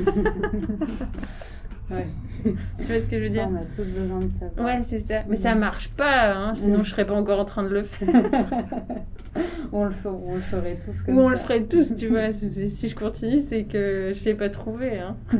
Ouais. 1.91 2.07
Tu 2.43 2.83
vois 2.85 2.95
ce 2.99 3.05
que 3.05 3.17
je 3.19 3.27
veux 3.27 3.27
Ça, 3.27 3.33
dire 3.33 3.47
on 3.51 3.55
a 3.57 3.65
tous 3.65 3.91
besoin 3.91 4.19
de 4.19 4.27
savoir. 4.39 4.65
Ouais, 4.65 4.81
c'est 4.89 5.01
ça. 5.01 5.19
Mais 5.29 5.35
ça 5.35 5.53
marche 5.53 5.89
pas, 5.91 6.33
hein, 6.35 6.55
sinon 6.55 6.83
je 6.83 6.89
serais 6.89 7.05
pas 7.05 7.13
encore 7.13 7.39
en 7.39 7.45
train 7.45 7.61
de 7.61 7.69
le 7.69 7.83
faire. 7.83 8.07
on, 9.71 9.83
le 9.83 9.91
fer- 9.91 10.11
on 10.15 10.33
le 10.33 10.41
ferait 10.41 10.79
tous 10.83 11.03
comme 11.03 11.15
Ou 11.15 11.19
on 11.19 11.25
ça. 11.25 11.29
le 11.29 11.37
ferait 11.37 11.63
tous, 11.65 11.95
tu 11.95 12.07
vois. 12.07 12.33
Si, 12.33 12.49
si- 12.49 12.69
si 12.71 12.89
je 12.89 12.95
continue, 12.95 13.43
c'est 13.49 13.65
que 13.65 14.13
je 14.15 14.25
l'ai 14.25 14.33
pas 14.33 14.49
trouvé. 14.49 14.97
Hein. 14.99 15.15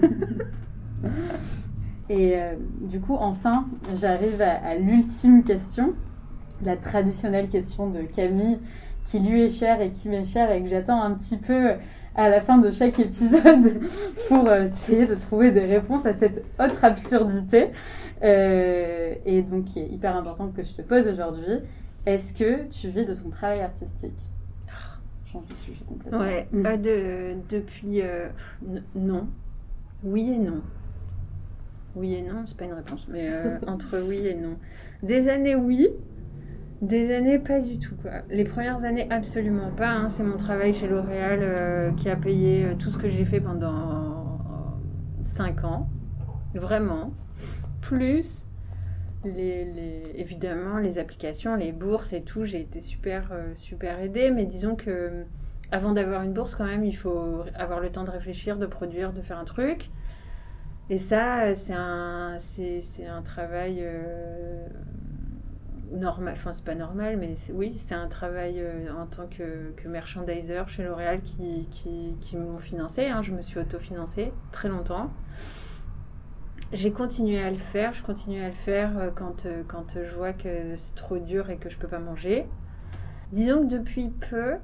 Et 2.09 2.33
euh, 2.35 2.53
du 2.81 2.99
coup, 2.99 3.15
enfin, 3.15 3.65
j'arrive 3.95 4.41
à, 4.41 4.53
à 4.63 4.75
l'ultime 4.75 5.43
question, 5.43 5.93
la 6.63 6.77
traditionnelle 6.77 7.49
question 7.49 7.89
de 7.89 8.01
Camille, 8.01 8.59
qui 9.03 9.19
lui 9.19 9.43
est 9.43 9.49
chère 9.49 9.81
et 9.81 9.91
qui 9.91 10.09
m'est 10.09 10.25
chère 10.25 10.51
et 10.51 10.61
que 10.61 10.67
j'attends 10.67 11.01
un 11.01 11.11
petit 11.13 11.37
peu 11.37 11.73
à 12.15 12.29
la 12.29 12.41
fin 12.41 12.57
de 12.57 12.71
chaque 12.71 12.99
épisode 12.99 13.81
pour 14.27 14.47
euh, 14.47 14.65
essayer 14.67 15.05
de 15.05 15.15
trouver 15.15 15.51
des 15.51 15.65
réponses 15.65 16.05
à 16.05 16.13
cette 16.13 16.43
autre 16.59 16.83
absurdité. 16.83 17.71
Euh, 18.23 19.15
et 19.25 19.41
donc, 19.41 19.65
qui 19.65 19.79
est 19.79 19.87
hyper 19.87 20.15
importante 20.15 20.53
que 20.53 20.63
je 20.63 20.73
te 20.73 20.81
pose 20.81 21.07
aujourd'hui. 21.07 21.59
Est-ce 22.05 22.33
que 22.33 22.67
tu 22.69 22.89
vis 22.89 23.05
de 23.05 23.13
ton 23.13 23.29
travail 23.29 23.61
artistique? 23.61 24.19
Change 25.25 25.45
de 25.47 25.53
sujet 25.53 25.83
complètement. 25.87 26.19
Ouais, 26.19 26.47
euh, 26.55 26.77
de, 26.77 27.37
depuis. 27.49 28.01
non. 28.95 29.27
Oui 30.03 30.31
et 30.33 30.37
non. 30.37 30.61
Oui 31.95 32.13
et 32.15 32.21
non, 32.21 32.43
c'est 32.45 32.57
pas 32.57 32.65
une 32.65 32.73
réponse, 32.73 33.05
mais 33.09 33.29
euh, 33.29 33.57
entre 33.67 33.99
oui 33.99 34.27
et 34.27 34.35
non. 34.35 34.57
Des 35.01 35.29
années, 35.29 35.55
oui. 35.55 35.89
Des 36.81 37.15
années, 37.15 37.39
pas 37.39 37.59
du 37.61 37.79
tout. 37.79 37.95
Quoi. 38.01 38.11
Les 38.29 38.43
premières 38.43 38.83
années, 38.83 39.07
absolument 39.09 39.71
pas. 39.71 39.89
hein. 39.91 40.09
C'est 40.09 40.23
mon 40.23 40.37
travail 40.37 40.73
chez 40.73 40.87
L'Oréal 40.87 41.39
euh, 41.41 41.91
qui 41.93 42.09
a 42.09 42.17
payé 42.17 42.65
euh, 42.65 42.75
tout 42.75 42.89
ce 42.91 42.97
que 42.97 43.09
j'ai 43.09 43.23
fait 43.23 43.39
pendant 43.39 44.77
5 45.37 45.63
ans. 45.63 45.87
Vraiment. 46.53 47.13
Plus, 47.81 48.45
évidemment, 49.25 50.77
les 50.79 50.97
applications, 50.97 51.55
les 51.55 51.71
bourses 51.71 52.11
et 52.11 52.21
tout. 52.23 52.45
J'ai 52.45 52.61
été 52.61 52.81
super, 52.81 53.31
super 53.55 53.99
aidée. 53.99 54.31
Mais 54.31 54.45
disons 54.45 54.75
que 54.75 55.23
avant 55.71 55.93
d'avoir 55.93 56.23
une 56.23 56.33
bourse, 56.33 56.55
quand 56.55 56.65
même, 56.65 56.83
il 56.83 56.95
faut 56.95 57.43
avoir 57.55 57.79
le 57.79 57.89
temps 57.89 58.03
de 58.03 58.11
réfléchir, 58.11 58.57
de 58.57 58.65
produire, 58.65 59.13
de 59.13 59.21
faire 59.21 59.37
un 59.39 59.45
truc. 59.45 59.89
Et 60.89 60.99
ça, 60.99 61.45
euh, 61.45 61.55
c'est 61.55 61.73
un, 61.73 62.37
c'est, 62.39 62.81
c'est 62.83 63.07
un 63.07 63.23
travail 63.23 63.79
euh, 63.81 64.67
normal. 65.91 66.35
Enfin, 66.37 66.53
c'est 66.53 66.63
pas 66.63 66.75
normal, 66.75 67.17
mais 67.17 67.35
oui, 67.51 67.81
c'est 67.87 67.95
un 67.95 68.07
travail 68.07 68.59
euh, 68.59 68.93
en 68.93 69.07
tant 69.07 69.25
que, 69.25 69.71
que 69.77 69.87
merchandiser 69.87 70.61
chez 70.67 70.83
L'Oréal 70.83 71.21
qui, 71.23 71.67
qui, 71.71 72.37
m'ont 72.37 72.59
financé. 72.59 73.07
hein. 73.07 73.23
Je 73.23 73.31
me 73.31 73.41
suis 73.41 73.59
autofinancée 73.59 74.31
très 74.51 74.69
longtemps. 74.69 75.09
J'ai 76.71 76.91
continué 76.91 77.41
à 77.41 77.49
le 77.49 77.57
faire. 77.57 77.93
Je 77.93 78.03
continue 78.03 78.41
à 78.41 78.49
le 78.49 78.53
faire 78.53 79.11
quand, 79.15 79.47
quand 79.67 79.85
je 79.95 80.15
vois 80.15 80.33
que 80.33 80.75
c'est 80.75 80.95
trop 80.95 81.17
dur 81.17 81.49
et 81.49 81.57
que 81.57 81.69
je 81.69 81.77
peux 81.77 81.87
pas 81.87 81.99
manger. 81.99 82.45
Disons 83.31 83.61
que 83.67 83.73
depuis 83.73 84.09
peu, 84.09 84.55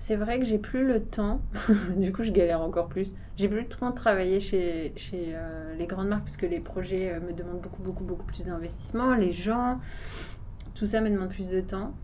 c'est 0.00 0.16
vrai 0.16 0.38
que 0.38 0.44
j'ai 0.44 0.58
plus 0.58 0.86
le 0.86 1.02
temps. 1.02 1.42
du 1.96 2.12
coup, 2.12 2.22
je 2.22 2.32
galère 2.32 2.62
encore 2.62 2.88
plus. 2.88 3.12
J'ai 3.36 3.48
plus 3.48 3.60
le 3.60 3.68
temps 3.68 3.90
de 3.90 3.94
travailler 3.94 4.40
chez, 4.40 4.92
chez 4.96 5.32
euh, 5.34 5.74
les 5.76 5.86
grandes 5.86 6.08
marques 6.08 6.24
parce 6.24 6.36
que 6.36 6.46
les 6.46 6.60
projets 6.60 7.12
euh, 7.12 7.20
me 7.20 7.32
demandent 7.32 7.60
beaucoup, 7.60 7.82
beaucoup, 7.82 8.04
beaucoup 8.04 8.26
plus 8.26 8.44
d'investissement. 8.44 9.14
Les 9.14 9.32
gens, 9.32 9.78
tout 10.74 10.86
ça 10.86 11.00
me 11.00 11.10
demande 11.10 11.28
plus 11.28 11.48
de 11.48 11.60
temps. 11.60 11.94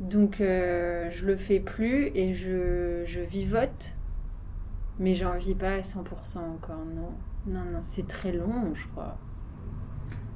Donc, 0.00 0.40
euh, 0.40 1.10
je 1.10 1.26
le 1.26 1.36
fais 1.36 1.60
plus 1.60 2.10
et 2.14 2.34
je, 2.34 3.02
je 3.04 3.20
vivote. 3.20 3.92
Mais 4.98 5.14
j'en 5.14 5.34
vis 5.36 5.54
pas 5.54 5.74
à 5.74 5.80
100% 5.80 6.38
encore, 6.38 6.84
non. 6.94 7.12
Non, 7.46 7.64
non, 7.64 7.80
c'est 7.82 8.06
très 8.06 8.32
long, 8.32 8.74
je 8.74 8.86
crois. 8.88 9.18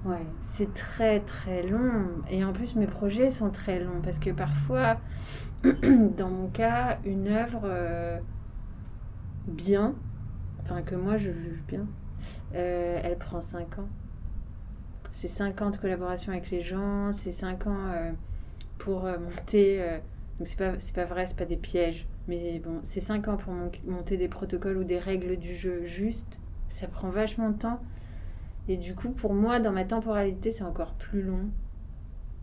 Ouais. 0.04 0.26
C'est 0.54 0.72
très 0.74 1.20
très 1.20 1.62
long. 1.62 2.08
Et 2.28 2.44
en 2.44 2.52
plus, 2.52 2.74
mes 2.74 2.86
projets 2.86 3.30
sont 3.30 3.50
très 3.50 3.80
longs 3.80 4.00
parce 4.02 4.18
que 4.18 4.30
parfois, 4.30 4.98
dans 6.16 6.30
mon 6.30 6.48
cas, 6.48 6.98
une 7.04 7.28
œuvre 7.28 7.62
euh, 7.64 8.18
bien, 9.46 9.94
enfin 10.62 10.82
que 10.82 10.94
moi 10.94 11.18
je 11.18 11.30
juge 11.32 11.62
bien, 11.68 11.86
euh, 12.54 13.00
elle 13.02 13.18
prend 13.18 13.40
5 13.40 13.78
ans. 13.78 13.88
C'est 15.20 15.28
5 15.28 15.60
ans 15.62 15.70
de 15.70 15.76
collaboration 15.76 16.32
avec 16.32 16.50
les 16.50 16.62
gens, 16.62 17.12
c'est 17.12 17.32
5 17.32 17.66
ans 17.66 17.88
euh, 17.88 18.12
pour 18.78 19.02
monter. 19.02 19.78
donc 20.38 20.48
c'est 20.48 20.56
pas, 20.58 20.72
pas 20.94 21.04
vrai, 21.04 21.26
c'est 21.28 21.36
pas 21.36 21.44
des 21.44 21.56
pièges. 21.56 22.06
Mais 22.28 22.60
bon, 22.60 22.80
c'est 22.92 23.00
5 23.02 23.28
ans 23.28 23.36
pour 23.36 23.52
mon- 23.52 23.70
monter 23.86 24.16
des 24.16 24.28
protocoles 24.28 24.78
ou 24.78 24.84
des 24.84 24.98
règles 24.98 25.36
du 25.36 25.54
jeu 25.56 25.84
justes. 25.86 26.38
Ça 26.70 26.86
prend 26.86 27.10
vachement 27.10 27.50
de 27.50 27.58
temps. 27.58 27.80
Et 28.68 28.76
du 28.76 28.94
coup, 28.94 29.10
pour 29.10 29.34
moi, 29.34 29.60
dans 29.60 29.72
ma 29.72 29.84
temporalité, 29.84 30.52
c'est 30.52 30.64
encore 30.64 30.94
plus 30.94 31.22
long. 31.22 31.50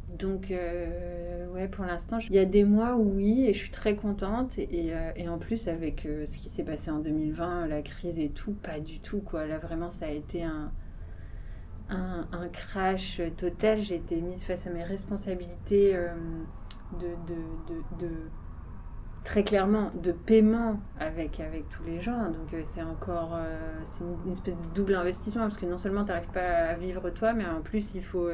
Donc, 0.10 0.52
euh, 0.52 1.48
ouais, 1.54 1.68
pour 1.68 1.84
l'instant, 1.84 2.20
il 2.20 2.34
y 2.34 2.40
a 2.40 2.46
des 2.46 2.64
mois 2.64 2.96
où 2.96 3.16
oui, 3.18 3.46
et 3.46 3.54
je 3.54 3.60
suis 3.60 3.72
très 3.72 3.96
contente. 3.96 4.58
Et, 4.58 4.94
euh, 4.94 5.30
en 5.30 5.38
plus, 5.38 5.68
avec 5.68 6.06
euh, 6.06 6.26
ce 6.26 6.38
qui 6.38 6.50
s'est 6.50 6.64
passé 6.64 6.90
en 6.90 7.00
2020, 7.00 7.68
la 7.68 7.82
crise 7.82 8.18
et 8.18 8.30
tout, 8.30 8.54
pas 8.54 8.80
du 8.80 9.00
tout, 9.00 9.20
quoi. 9.20 9.46
Là, 9.46 9.58
vraiment, 9.58 9.92
ça 9.92 10.06
a 10.06 10.12
été 10.12 10.44
un, 10.44 10.72
un, 11.90 12.48
crash 12.54 13.22
total. 13.38 13.82
J'ai 13.82 13.96
été 13.96 14.16
mise 14.22 14.44
face 14.44 14.66
à 14.66 14.70
mes 14.70 14.84
responsabilités 14.84 15.94
de, 17.00 18.08
très 19.26 19.44
clairement 19.44 19.92
de 20.02 20.14
paiement 20.14 20.80
avec, 21.00 21.42
avec 21.42 21.68
tous 21.70 21.84
les 21.84 22.02
gens. 22.02 22.30
Donc 22.30 22.56
c'est 22.74 22.82
encore 22.82 23.38
c'est 23.86 24.04
une, 24.04 24.18
une 24.26 24.32
espèce 24.34 24.56
de 24.56 24.76
double 24.76 24.96
investissement 24.96 25.44
parce 25.44 25.58
que 25.58 25.66
non 25.66 25.78
seulement 25.78 26.04
tu 26.04 26.12
n'arrives 26.12 26.32
pas 26.32 26.70
à 26.70 26.76
vivre 26.76 27.10
toi, 27.10 27.34
mais 27.34 27.46
en 27.46 27.62
plus 27.62 27.88
il 27.96 28.04
faut, 28.04 28.30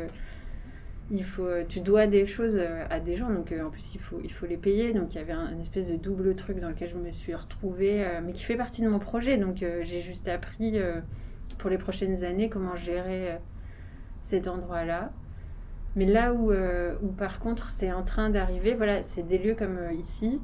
il 1.12 1.24
faut 1.24 1.46
euh, 1.46 1.64
tu 1.68 1.80
dois 1.82 2.08
des 2.08 2.26
choses 2.26 2.56
euh, 2.56 2.86
à 2.90 3.00
des 3.00 3.16
gens. 3.18 3.30
Donc 3.30 3.52
euh, 3.52 3.66
en 3.66 3.70
plus 3.70 3.94
il 3.94 4.00
faut, 4.00 4.20
il 4.24 4.32
faut 4.32 4.46
les 4.46 4.58
payer. 4.58 4.94
Donc 4.94 5.14
il 5.14 5.18
y 5.18 5.22
avait 5.22 5.34
un, 5.34 5.52
une 5.52 5.62
espèce 5.62 5.88
de 5.88 5.96
double 5.96 6.36
truc 6.36 6.60
dans 6.60 6.70
lequel 6.70 6.90
je 6.90 6.96
me 6.96 7.12
suis 7.12 7.34
retrouvée, 7.36 8.06
mais 8.24 8.34
qui 8.34 8.44
fait 8.44 8.56
partie 8.56 8.82
de 8.82 8.90
mon 8.90 9.00
projet. 9.00 9.38
Donc 9.38 9.58
j'ai 9.58 10.02
juste 10.02 10.28
appris 10.28 10.80
pour 11.60 11.70
les 11.70 11.78
prochaines 11.78 12.24
années 12.24 12.50
comment 12.50 12.76
gérer 12.76 13.38
cet 14.26 14.48
endroit-là. 14.48 15.12
Mais 15.96 16.06
là 16.06 16.34
où, 16.34 16.52
où 16.52 17.08
par 17.12 17.40
contre 17.40 17.70
c'est 17.70 17.92
en 17.92 18.04
train 18.04 18.30
d'arriver, 18.30 18.74
voilà, 18.74 19.04
c'est 19.04 19.28
des 19.28 19.38
lieux 19.38 19.56
comme 19.56 19.78
ici, 19.94 20.40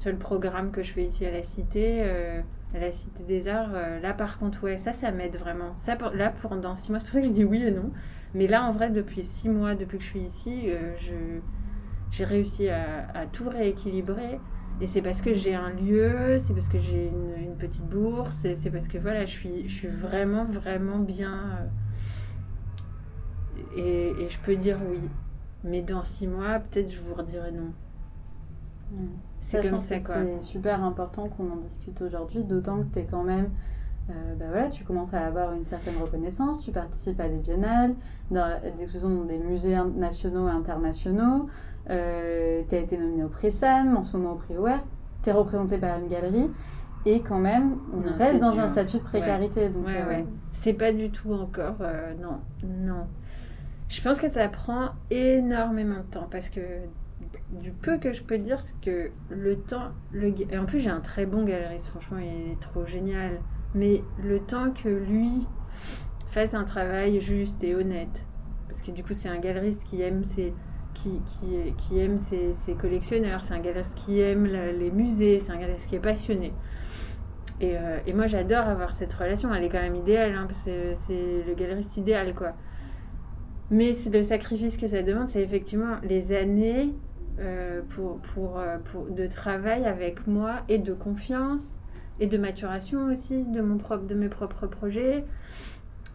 sur 0.00 0.10
le 0.10 0.18
programme 0.18 0.72
que 0.72 0.82
je 0.82 0.92
fais 0.92 1.04
ici 1.04 1.24
à 1.24 1.30
la 1.30 1.42
Cité, 1.44 2.02
à 2.02 2.78
la 2.80 2.90
Cité 2.90 3.22
des 3.22 3.46
Arts, 3.46 3.72
là 4.02 4.12
par 4.12 4.38
contre, 4.38 4.64
ouais, 4.64 4.78
ça, 4.78 4.92
ça 4.92 5.12
m'aide 5.12 5.36
vraiment. 5.36 5.76
Ça, 5.76 5.94
pour- 5.94 6.10
là, 6.10 6.32
pendant 6.42 6.74
six 6.74 6.90
mois, 6.90 6.98
c'est 6.98 7.04
pour 7.04 7.14
ça 7.14 7.20
que 7.20 7.26
je 7.26 7.32
dis 7.32 7.44
oui 7.44 7.62
et 7.62 7.70
non. 7.70 7.92
Mais 8.34 8.46
là, 8.46 8.64
en 8.64 8.72
vrai, 8.72 8.90
depuis 8.90 9.24
six 9.24 9.48
mois, 9.48 9.74
depuis 9.74 9.98
que 9.98 10.04
je 10.04 10.08
suis 10.10 10.20
ici, 10.22 10.64
euh, 10.70 10.94
je, 10.98 11.40
j'ai 12.10 12.24
réussi 12.24 12.68
à, 12.68 13.08
à 13.14 13.26
tout 13.26 13.48
rééquilibrer. 13.48 14.40
Et 14.80 14.86
c'est 14.88 15.02
parce 15.02 15.22
que 15.22 15.34
j'ai 15.34 15.54
un 15.54 15.70
lieu, 15.70 16.38
c'est 16.46 16.54
parce 16.54 16.68
que 16.68 16.80
j'ai 16.80 17.08
une, 17.08 17.34
une 17.44 17.56
petite 17.56 17.86
bourse, 17.86 18.34
c'est, 18.42 18.56
c'est 18.56 18.70
parce 18.70 18.88
que 18.88 18.98
voilà, 18.98 19.26
je 19.26 19.30
suis, 19.32 19.68
je 19.68 19.74
suis 19.74 19.88
vraiment, 19.88 20.44
vraiment 20.46 20.98
bien. 20.98 21.56
euh, 21.60 21.66
et, 23.76 24.24
et 24.24 24.28
je 24.30 24.38
peux 24.40 24.56
dire 24.56 24.78
oui. 24.84 25.00
Mais 25.64 25.82
dans 25.82 26.02
six 26.02 26.26
mois, 26.26 26.58
peut-être 26.60 26.90
je 26.92 27.00
vous 27.00 27.14
redirai 27.14 27.52
non. 27.52 27.72
Mm. 28.90 29.18
C'est 29.40 29.56
Ça, 29.56 29.62
je 29.62 29.68
comme 29.68 29.70
pense 29.70 29.86
ça, 29.86 29.98
que 29.98 30.00
quoi. 30.00 30.26
c'est 30.36 30.40
super 30.40 30.82
important 30.84 31.28
qu'on 31.28 31.50
en 31.50 31.56
discute 31.56 32.00
aujourd'hui, 32.02 32.44
d'autant 32.44 32.82
que 32.84 32.92
tu 32.92 32.98
es 33.00 33.06
quand 33.06 33.24
même. 33.24 33.50
euh, 34.10 34.36
bah 34.36 34.46
voilà, 34.50 34.68
tu 34.70 34.84
commences 34.84 35.14
à 35.14 35.26
avoir 35.26 35.52
une 35.54 35.64
certaine 35.66 35.96
reconnaissance, 35.98 36.60
tu 36.64 36.72
participes 36.72 37.20
à 37.20 37.28
des 37.28 37.38
biennales, 37.40 37.96
dans, 38.32 38.60
des 38.62 38.82
expositions 38.82 39.10
dans 39.14 39.24
des 39.24 39.38
musées 39.38 39.76
nationaux 39.96 40.48
et 40.48 40.52
internationaux, 40.52 41.48
euh, 41.90 42.62
tu 42.68 42.74
as 42.74 42.78
été 42.78 42.96
nominé 42.96 43.24
au 43.24 43.28
prix 43.28 43.50
Sam, 43.50 43.96
en 43.96 44.02
ce 44.02 44.16
moment 44.16 44.32
au 44.32 44.36
prix 44.36 44.54
Aware, 44.56 44.80
tu 45.22 45.30
es 45.30 45.32
représenté 45.32 45.78
par 45.78 45.98
une 45.98 46.08
galerie, 46.08 46.50
et 47.04 47.20
quand 47.20 47.38
même, 47.38 47.78
on 47.92 47.98
Non, 48.00 48.16
reste 48.16 48.38
dans 48.40 48.58
un 48.58 48.66
statut 48.68 48.98
de 48.98 49.02
précarité. 49.02 49.68
Donc, 49.68 49.86
Ouais, 49.86 50.00
euh, 50.00 50.08
ouais. 50.08 50.26
C'est 50.62 50.72
pas 50.74 50.92
du 50.92 51.10
tout 51.10 51.32
encore. 51.32 51.76
euh, 51.80 52.14
non, 52.20 52.38
non. 52.64 53.06
Je 53.88 54.00
pense 54.02 54.18
que 54.20 54.30
ça 54.30 54.48
prend 54.48 54.90
énormément 55.10 55.96
de 55.96 56.14
temps 56.14 56.28
parce 56.30 56.48
que 56.48 56.60
du 57.50 57.72
peu 57.72 57.98
que 57.98 58.12
je 58.12 58.22
peux 58.22 58.38
dire, 58.38 58.60
c'est 58.60 58.80
que 58.80 59.10
le 59.28 59.56
temps. 59.56 59.88
Le, 60.12 60.28
et 60.28 60.56
en 60.58 60.64
plus, 60.64 60.78
j'ai 60.80 60.90
un 60.90 61.00
très 61.00 61.26
bon 61.26 61.44
galeriste, 61.44 61.86
franchement, 61.88 62.18
il 62.18 62.52
est 62.52 62.60
trop 62.60 62.86
génial. 62.86 63.40
Mais 63.74 64.02
le 64.22 64.38
temps 64.40 64.70
que 64.70 64.88
lui 64.88 65.46
fasse 66.32 66.54
un 66.54 66.64
travail 66.64 67.20
juste 67.20 67.62
et 67.62 67.74
honnête, 67.74 68.24
parce 68.68 68.80
que 68.80 68.90
du 68.90 69.04
coup, 69.04 69.14
c'est 69.14 69.28
un 69.28 69.38
galeriste 69.38 69.82
qui 69.84 70.02
aime 70.02 70.24
ses. 70.36 70.52
Qui, 70.94 71.20
qui, 71.26 71.72
qui 71.78 71.98
aime 71.98 72.18
ses, 72.28 72.54
ses 72.64 72.74
collectionneurs, 72.74 73.42
c'est 73.48 73.54
un 73.54 73.60
galeriste 73.60 73.94
qui 73.94 74.20
aime 74.20 74.44
les 74.44 74.90
musées, 74.90 75.42
c'est 75.44 75.50
un 75.50 75.58
galeriste 75.58 75.88
qui 75.88 75.96
est 75.96 76.00
passionné. 76.00 76.52
Et, 77.60 77.76
euh, 77.76 77.98
et 78.06 78.12
moi, 78.12 78.26
j'adore 78.26 78.66
avoir 78.66 78.94
cette 78.94 79.12
relation. 79.12 79.52
Elle 79.54 79.64
est 79.64 79.68
quand 79.68 79.80
même 79.80 79.96
idéale, 79.96 80.34
hein, 80.34 80.46
c'est 80.64 80.96
le 81.08 81.54
galeriste 81.54 81.96
idéal, 81.96 82.34
quoi. 82.34 82.52
Mais 83.70 83.96
le 84.12 84.22
sacrifice 84.22 84.76
que 84.76 84.86
ça 84.86 85.02
demande, 85.02 85.28
c'est 85.28 85.40
effectivement 85.40 85.96
les 86.02 86.36
années 86.36 86.90
euh, 87.40 87.80
pour, 87.90 88.18
pour, 88.18 88.58
euh, 88.58 88.76
pour, 88.92 89.06
de 89.06 89.26
travail 89.26 89.86
avec 89.86 90.26
moi 90.26 90.56
et 90.68 90.78
de 90.78 90.92
confiance 90.92 91.72
et 92.20 92.26
de 92.26 92.36
maturation 92.36 93.06
aussi 93.10 93.44
de, 93.44 93.62
mon 93.62 93.78
propre, 93.78 94.04
de 94.04 94.14
mes 94.14 94.28
propres 94.28 94.66
projets. 94.66 95.24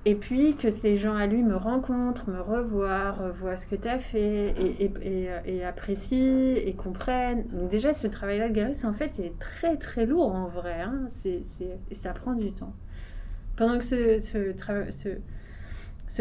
Et 0.08 0.16
puis 0.16 0.55
que 0.55 0.72
ces 0.72 0.95
gens 0.95 1.18
à 1.18 1.28
lui 1.28 1.43
me 1.43 1.58
rencontrent, 1.58 2.30
me 2.30 2.39
revoient, 2.39 3.12
revoient 3.12 3.58
ce 3.58 3.68
que 3.68 3.76
tu 3.76 3.89
as 3.89 3.99
fait 3.99 4.55
et, 4.58 5.64
apprécient 5.66 6.55
et 6.55 6.74
comprennent. 6.78 7.43
Donc 7.51 7.70
déjà, 7.70 7.93
ce 7.93 8.08
travail-là 8.08 8.47
de 8.47 8.53
galeriste, 8.53 8.86
en 8.86 8.93
fait, 8.93 9.12
il 9.20 9.26
est 9.26 9.38
très 9.38 9.76
très 9.76 10.05
lourd 10.05 10.34
en 10.34 10.47
vrai. 10.47 10.80
Hein. 10.80 11.10
C'est, 11.22 11.41
et 11.91 11.95
ça 11.95 12.14
prend 12.14 12.36
du 12.36 12.53
temps. 12.53 12.74
Pendant 13.58 13.78
que 13.80 13.84
ce, 13.84 14.22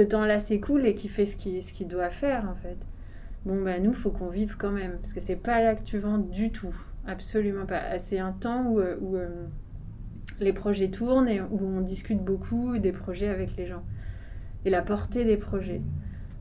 temps-là 0.02 0.40
s'écoule 0.40 0.84
et 0.84 0.96
qu'il 0.96 1.10
fait 1.10 1.26
ce 1.26 1.36
qu'il, 1.36 1.86
doit 1.86 2.10
faire, 2.10 2.50
en 2.50 2.56
fait. 2.56 2.78
Bon, 3.44 3.62
bah 3.62 3.78
nous, 3.78 3.92
faut 3.92 4.10
qu'on 4.10 4.30
vive 4.30 4.56
quand 4.58 4.72
même. 4.72 4.98
Parce 5.00 5.12
que 5.12 5.20
c'est 5.20 5.36
pas 5.36 5.62
là 5.62 5.76
que 5.76 5.84
tu 5.84 5.98
vends 5.98 6.18
du 6.18 6.50
tout. 6.50 6.74
Absolument 7.06 7.66
pas. 7.66 8.00
C'est 8.00 8.18
un 8.18 8.32
temps 8.32 8.64
où... 8.64 8.80
où 8.80 9.14
euh, 9.14 9.28
les 10.40 10.52
projets 10.52 10.88
tournent 10.88 11.28
et 11.28 11.40
où 11.40 11.60
on 11.60 11.80
discute 11.80 12.22
beaucoup 12.22 12.78
des 12.78 12.92
projets 12.92 13.28
avec 13.28 13.56
les 13.56 13.66
gens 13.66 13.82
et 14.64 14.70
la 14.70 14.82
portée 14.82 15.24
des 15.24 15.36
projets. 15.36 15.80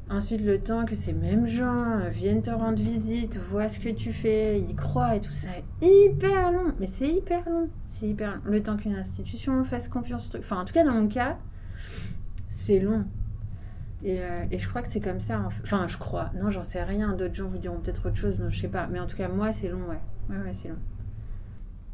Ensuite, 0.10 0.42
le 0.42 0.60
temps 0.60 0.86
que 0.86 0.96
ces 0.96 1.14
mêmes 1.14 1.48
gens 1.48 2.00
euh, 2.00 2.10
viennent 2.10 2.44
te 2.44 2.52
rendre 2.52 2.78
visite, 2.78 3.38
voient 3.50 3.70
ce 3.70 3.80
que 3.80 3.90
tu 3.90 4.14
fais, 4.14 4.60
y 4.60 4.76
croient 4.76 5.16
et 5.16 5.22
tout 5.22 5.32
ça 5.32 5.48
hyper 5.82 6.52
long. 6.52 6.74
Mais 6.80 6.88
c'est 7.00 7.08
hyper 7.08 7.48
long. 7.50 7.70
C'est 7.94 8.08
hyper 8.08 8.36
long. 8.36 8.42
Le 8.46 8.62
temps 8.62 8.78
qu'une 8.78 8.96
institution 8.96 9.64
fasse 9.64 9.88
confiance. 9.88 10.30
Enfin, 10.38 10.58
en 10.62 10.66
tout 10.66 10.74
cas, 10.74 10.84
dans 10.84 10.94
mon 10.94 11.08
cas, 11.08 11.38
c'est 12.66 12.80
long. 12.80 13.06
Et, 14.04 14.20
euh, 14.20 14.46
et 14.52 14.60
je 14.60 14.70
crois 14.70 14.84
que 14.84 14.92
c'est 14.92 15.00
comme 15.00 15.22
ça. 15.22 15.40
en 15.40 15.50
fait. 15.50 15.64
Enfin, 15.64 15.88
je 15.88 15.98
crois. 15.98 16.30
Non, 16.40 16.52
j'en 16.52 16.64
sais 16.64 16.84
rien. 16.84 17.14
D'autres 17.14 17.34
gens 17.34 17.48
vous 17.48 17.58
diront 17.58 17.80
peut-être 17.80 18.08
autre 18.08 18.18
chose. 18.18 18.40
Non, 18.40 18.52
je 18.52 18.62
sais 18.62 18.68
pas. 18.68 18.86
Mais 18.86 19.00
en 19.00 19.08
tout 19.08 19.18
cas, 19.18 19.28
moi, 19.28 19.54
c'est 19.60 19.70
long, 19.70 19.82
ouais. 19.90 20.00
Ouais, 20.30 20.38
ouais, 20.44 20.54
c'est 20.62 20.68
long. 20.68 20.78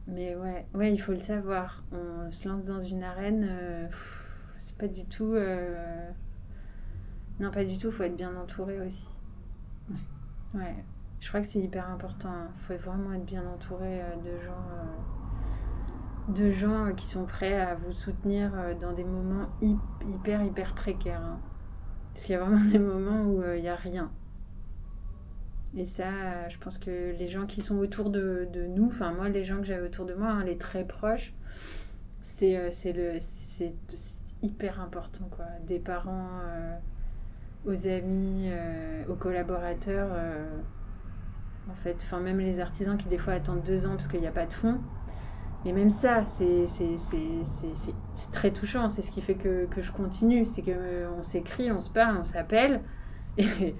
Mais 0.08 0.36
ouais, 0.36 0.66
ouais, 0.74 0.94
il 0.94 1.00
faut 1.02 1.14
le 1.14 1.20
savoir. 1.20 1.84
On 1.92 2.32
se 2.32 2.48
lance 2.48 2.66
dans 2.66 2.82
une 2.82 3.04
arène, 3.04 3.48
euh, 3.50 3.88
c'est 4.60 4.78
pas 4.78 4.88
du 4.88 5.06
tout. 5.06 5.34
euh, 5.34 6.10
Non, 7.40 7.52
pas 7.52 7.66
du 7.66 7.78
tout. 7.78 7.92
Faut 7.92 8.04
être 8.04 8.16
bien 8.16 8.36
entouré 8.36 8.80
aussi. 8.82 9.06
Ouais. 10.54 10.76
Je 11.20 11.28
crois 11.28 11.42
que 11.42 11.48
c'est 11.48 11.60
hyper 11.60 11.90
important. 11.90 12.34
Il 12.70 12.78
faut 12.78 12.90
vraiment 12.92 13.14
être 13.14 13.26
bien 13.26 13.46
entouré 13.48 14.02
euh, 14.02 14.16
de 14.18 14.40
gens, 14.44 14.66
de 16.28 16.52
gens 16.52 16.94
qui 16.96 17.08
sont 17.08 17.26
prêts 17.26 17.60
à 17.60 17.76
vous 17.76 17.94
soutenir 17.94 18.52
dans 18.80 18.94
des 18.94 19.04
moments 19.04 19.48
hy- 19.62 19.78
hyper 20.08 20.44
hyper 20.44 20.74
précaires. 20.76 21.22
hein. 21.22 21.40
Parce 22.14 22.26
qu'il 22.26 22.34
y 22.34 22.38
a 22.38 22.44
vraiment 22.44 22.66
des 22.72 22.80
moments 22.80 23.24
où 23.24 23.44
il 23.56 23.62
n'y 23.62 23.70
a 23.70 23.76
rien. 23.76 24.12
Et 25.78 25.86
ça, 25.88 26.50
je 26.50 26.58
pense 26.58 26.78
que 26.78 27.16
les 27.18 27.30
gens 27.30 27.46
qui 27.46 27.62
sont 27.62 27.78
autour 27.78 28.10
de, 28.10 28.48
de 28.52 28.66
nous, 28.66 28.88
enfin 28.88 29.14
moi, 29.14 29.30
les 29.30 29.46
gens 29.46 29.58
que 29.58 29.64
j'avais 29.64 29.86
autour 29.86 30.06
de 30.06 30.14
moi, 30.14 30.28
hein, 30.28 30.44
les 30.44 30.58
très 30.58 30.84
proches, 30.84 31.34
c'est 32.38 32.58
euh, 32.58 32.70
c'est 32.72 32.92
le 32.94 33.20
c'est 33.58 33.74
hyper 34.42 34.82
important 34.82 35.28
quoi. 35.32 35.46
Des 35.68 35.80
parents 35.80 36.30
euh, 36.44 36.76
aux 37.66 37.88
amis, 37.88 38.50
euh, 38.50 39.04
aux 39.08 39.16
collaborateurs, 39.16 40.10
en 41.70 41.76
fait. 41.84 41.96
Enfin, 42.04 42.20
même 42.20 42.40
les 42.40 42.60
artisans 42.60 42.98
qui 42.98 43.08
des 43.08 43.18
fois 43.20 43.34
attendent 43.34 43.64
deux 43.64 43.86
ans 43.86 43.92
parce 43.96 44.08
qu'il 44.08 44.20
n'y 44.20 44.28
a 44.28 44.32
pas 44.32 44.48
de 44.48 44.54
fonds. 44.54 44.80
Mais 45.64 45.74
même 45.74 45.92
ça, 45.92 46.26
c'est 46.38 46.68
très 48.32 48.52
touchant. 48.52 48.90
C'est 48.90 49.04
ce 49.04 49.12
qui 49.12 49.22
fait 49.22 49.36
que, 49.36 49.68
que 49.68 49.82
je 49.84 49.92
continue. 49.92 50.48
C'est 50.48 50.64
qu'on 50.64 51.22
s'écrit, 51.22 51.72
on 51.72 51.82
se 51.82 51.90
parle, 51.92 52.18
on 52.18 52.26
s'appelle. 52.26 52.82
Et, 53.38 53.76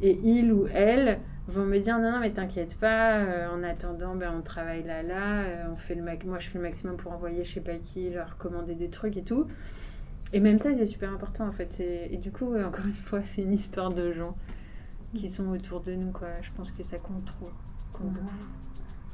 et, 0.00 0.20
il 0.24 0.52
ou 0.52 0.66
elle 0.66 1.20
vont 1.48 1.64
me 1.64 1.78
dire 1.78 1.98
non, 1.98 2.12
non, 2.12 2.20
mais 2.20 2.30
t'inquiète 2.30 2.76
pas. 2.76 3.18
Euh, 3.18 3.48
en 3.50 3.62
attendant, 3.62 4.14
ben, 4.14 4.32
on 4.36 4.42
travaille 4.42 4.84
là, 4.84 5.02
là. 5.02 5.42
Euh, 5.42 5.64
on 5.72 5.76
fait 5.76 5.94
le 5.94 6.02
moi, 6.02 6.38
je 6.38 6.48
fais 6.48 6.58
le 6.58 6.64
maximum 6.64 6.96
pour 6.96 7.12
envoyer 7.12 7.44
je 7.44 7.54
sais 7.54 7.60
pas 7.60 7.74
qui, 7.74 8.10
leur 8.10 8.36
commander 8.36 8.74
des 8.74 8.88
trucs 8.88 9.16
et 9.16 9.22
tout. 9.22 9.46
Et 10.32 10.40
même 10.40 10.58
ça, 10.58 10.70
c'est 10.76 10.86
super 10.86 11.12
important 11.12 11.46
en 11.46 11.52
fait. 11.52 11.70
Et 11.80 12.16
du 12.16 12.30
coup, 12.30 12.56
encore 12.56 12.86
une 12.86 12.94
fois, 12.94 13.20
c'est 13.26 13.42
une 13.42 13.52
histoire 13.52 13.90
de 13.90 14.12
gens 14.12 14.36
qui 15.14 15.30
sont 15.30 15.48
autour 15.48 15.80
de 15.80 15.94
nous. 15.94 16.10
Quoi. 16.10 16.28
Je 16.40 16.50
pense 16.56 16.70
que 16.70 16.82
ça 16.82 16.98
compte 16.98 17.24
trop. 17.24 17.50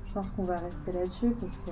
Je 0.06 0.12
pense 0.14 0.30
qu'on 0.30 0.44
va 0.44 0.58
rester 0.58 0.92
là-dessus 0.92 1.30
parce 1.40 1.56
que 1.58 1.70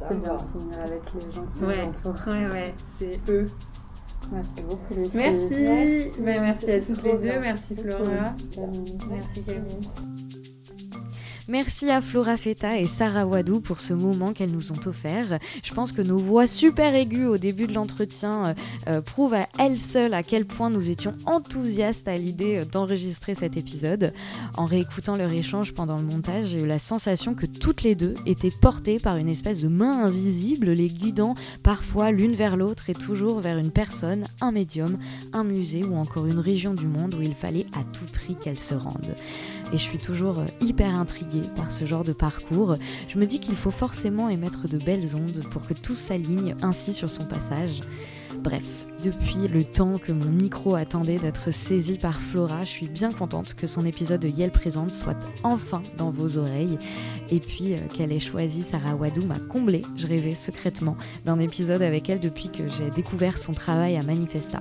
c'est 0.00 0.20
bien 0.20 0.36
de 0.36 0.42
finir 0.42 0.78
avec 0.80 1.02
les 1.14 1.30
gens 1.32 1.44
qui 1.44 1.58
nous 1.58 1.68
entourent. 1.68 2.28
Ouais, 2.28 2.48
ouais, 2.48 2.74
c'est 2.98 3.18
eux. 3.28 3.48
Merci 4.32 4.62
beaucoup 4.62 4.94
filles. 5.08 5.18
Merci. 5.18 6.20
Merci, 6.20 6.40
merci 6.40 6.70
à 6.70 6.80
toutes 6.80 7.02
les 7.02 7.12
deux. 7.12 7.40
Merci 7.40 7.76
Flora. 7.76 8.34
Merci 9.10 9.44
Camille. 9.44 10.25
Merci 11.48 11.90
à 11.90 12.00
Flora 12.00 12.36
Feta 12.36 12.80
et 12.80 12.86
Sarah 12.86 13.24
Wadou 13.24 13.60
pour 13.60 13.78
ce 13.78 13.94
moment 13.94 14.32
qu'elles 14.32 14.50
nous 14.50 14.72
ont 14.72 14.80
offert. 14.86 15.38
Je 15.62 15.72
pense 15.72 15.92
que 15.92 16.02
nos 16.02 16.18
voix 16.18 16.48
super 16.48 16.92
aiguës 16.92 17.30
au 17.30 17.38
début 17.38 17.68
de 17.68 17.72
l'entretien 17.72 18.46
euh, 18.46 18.54
euh, 18.88 19.00
prouvent 19.00 19.34
à 19.34 19.46
elles 19.56 19.78
seules 19.78 20.14
à 20.14 20.24
quel 20.24 20.44
point 20.44 20.70
nous 20.70 20.90
étions 20.90 21.14
enthousiastes 21.24 22.08
à 22.08 22.18
l'idée 22.18 22.56
euh, 22.56 22.64
d'enregistrer 22.64 23.36
cet 23.36 23.56
épisode. 23.56 24.12
En 24.56 24.64
réécoutant 24.64 25.14
leur 25.14 25.32
échange 25.32 25.72
pendant 25.72 25.98
le 25.98 26.02
montage, 26.02 26.48
j'ai 26.48 26.62
eu 26.62 26.66
la 26.66 26.80
sensation 26.80 27.36
que 27.36 27.46
toutes 27.46 27.84
les 27.84 27.94
deux 27.94 28.16
étaient 28.26 28.50
portées 28.50 28.98
par 28.98 29.16
une 29.16 29.28
espèce 29.28 29.60
de 29.60 29.68
main 29.68 30.04
invisible, 30.04 30.72
les 30.72 30.88
guidant 30.88 31.36
parfois 31.62 32.10
l'une 32.10 32.34
vers 32.34 32.56
l'autre 32.56 32.90
et 32.90 32.94
toujours 32.94 33.38
vers 33.38 33.58
une 33.58 33.70
personne, 33.70 34.26
un 34.40 34.50
médium, 34.50 34.98
un 35.32 35.44
musée 35.44 35.84
ou 35.84 35.94
encore 35.94 36.26
une 36.26 36.40
région 36.40 36.74
du 36.74 36.88
monde 36.88 37.14
où 37.14 37.22
il 37.22 37.36
fallait 37.36 37.66
à 37.72 37.84
tout 37.84 38.12
prix 38.12 38.34
qu'elles 38.34 38.58
se 38.58 38.74
rendent. 38.74 39.14
Et 39.72 39.76
je 39.76 39.82
suis 39.82 39.98
toujours 39.98 40.42
hyper 40.60 40.98
intriguée 40.98 41.35
par 41.56 41.72
ce 41.72 41.84
genre 41.84 42.04
de 42.04 42.12
parcours, 42.12 42.76
je 43.08 43.18
me 43.18 43.26
dis 43.26 43.40
qu'il 43.40 43.56
faut 43.56 43.70
forcément 43.70 44.28
émettre 44.28 44.68
de 44.68 44.78
belles 44.78 45.16
ondes 45.16 45.44
pour 45.50 45.66
que 45.66 45.74
tout 45.74 45.94
s'aligne 45.94 46.56
ainsi 46.62 46.92
sur 46.92 47.10
son 47.10 47.24
passage. 47.24 47.80
Bref, 48.42 48.86
depuis 49.02 49.48
le 49.52 49.64
temps 49.64 49.98
que 49.98 50.12
mon 50.12 50.30
micro 50.30 50.74
attendait 50.74 51.18
d'être 51.18 51.52
saisi 51.52 51.98
par 51.98 52.20
Flora, 52.20 52.64
je 52.64 52.70
suis 52.70 52.88
bien 52.88 53.12
contente 53.12 53.54
que 53.54 53.66
son 53.66 53.84
épisode 53.84 54.20
de 54.20 54.28
Yel 54.28 54.50
Présente 54.50 54.92
soit 54.92 55.18
enfin 55.42 55.82
dans 55.98 56.10
vos 56.10 56.38
oreilles. 56.38 56.78
Et 57.30 57.40
puis 57.40 57.74
euh, 57.74 57.78
qu'elle 57.92 58.12
ait 58.12 58.18
choisi 58.18 58.62
Sarah 58.62 58.94
Wadou 58.94 59.24
m'a 59.26 59.38
comblé. 59.38 59.82
Je 59.96 60.06
rêvais 60.06 60.34
secrètement 60.34 60.96
d'un 61.24 61.38
épisode 61.38 61.82
avec 61.82 62.08
elle 62.08 62.20
depuis 62.20 62.48
que 62.48 62.68
j'ai 62.68 62.90
découvert 62.90 63.38
son 63.38 63.52
travail 63.52 63.96
à 63.96 64.02
Manifesta. 64.02 64.60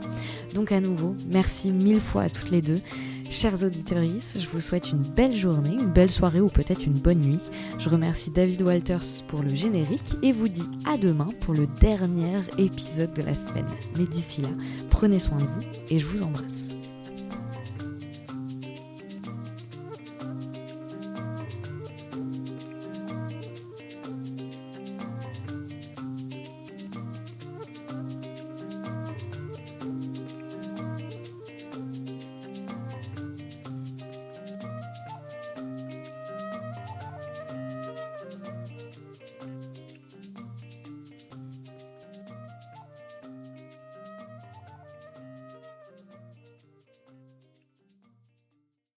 Donc 0.54 0.72
à 0.72 0.80
nouveau, 0.80 1.16
merci 1.32 1.72
mille 1.72 2.02
fois 2.02 2.24
à 2.24 2.30
toutes 2.30 2.50
les 2.50 2.62
deux. 2.62 2.82
Chers 3.30 3.64
auditeurs, 3.64 4.04
je 4.04 4.48
vous 4.48 4.60
souhaite 4.60 4.92
une 4.92 5.02
belle 5.02 5.36
journée, 5.36 5.74
une 5.74 5.92
belle 5.92 6.12
soirée 6.12 6.42
ou 6.42 6.48
peut-être 6.48 6.86
une 6.86 6.94
bonne 6.94 7.22
nuit. 7.22 7.42
Je 7.80 7.90
remercie 7.90 8.30
David 8.30 8.62
Walters 8.62 9.24
pour 9.28 9.42
le 9.42 9.54
générique 9.54 10.16
et 10.22 10.32
vous 10.32 10.48
dis 10.48 10.70
à 10.86 10.98
demain 10.98 11.30
pour 11.42 11.54
le 11.54 11.68
dernier 11.68 12.38
épisode 12.58 13.14
de 13.14 13.24
la 13.24 13.34
semaine. 13.34 13.68
Mais 13.98 14.06
d'ici 14.06 14.42
là, 14.42 14.50
prenez 14.90 15.20
soin 15.20 15.38
de 15.38 15.44
vous 15.44 15.68
et 15.90 16.00
je 16.00 16.06
vous 16.06 16.24
embrasse. 16.24 16.76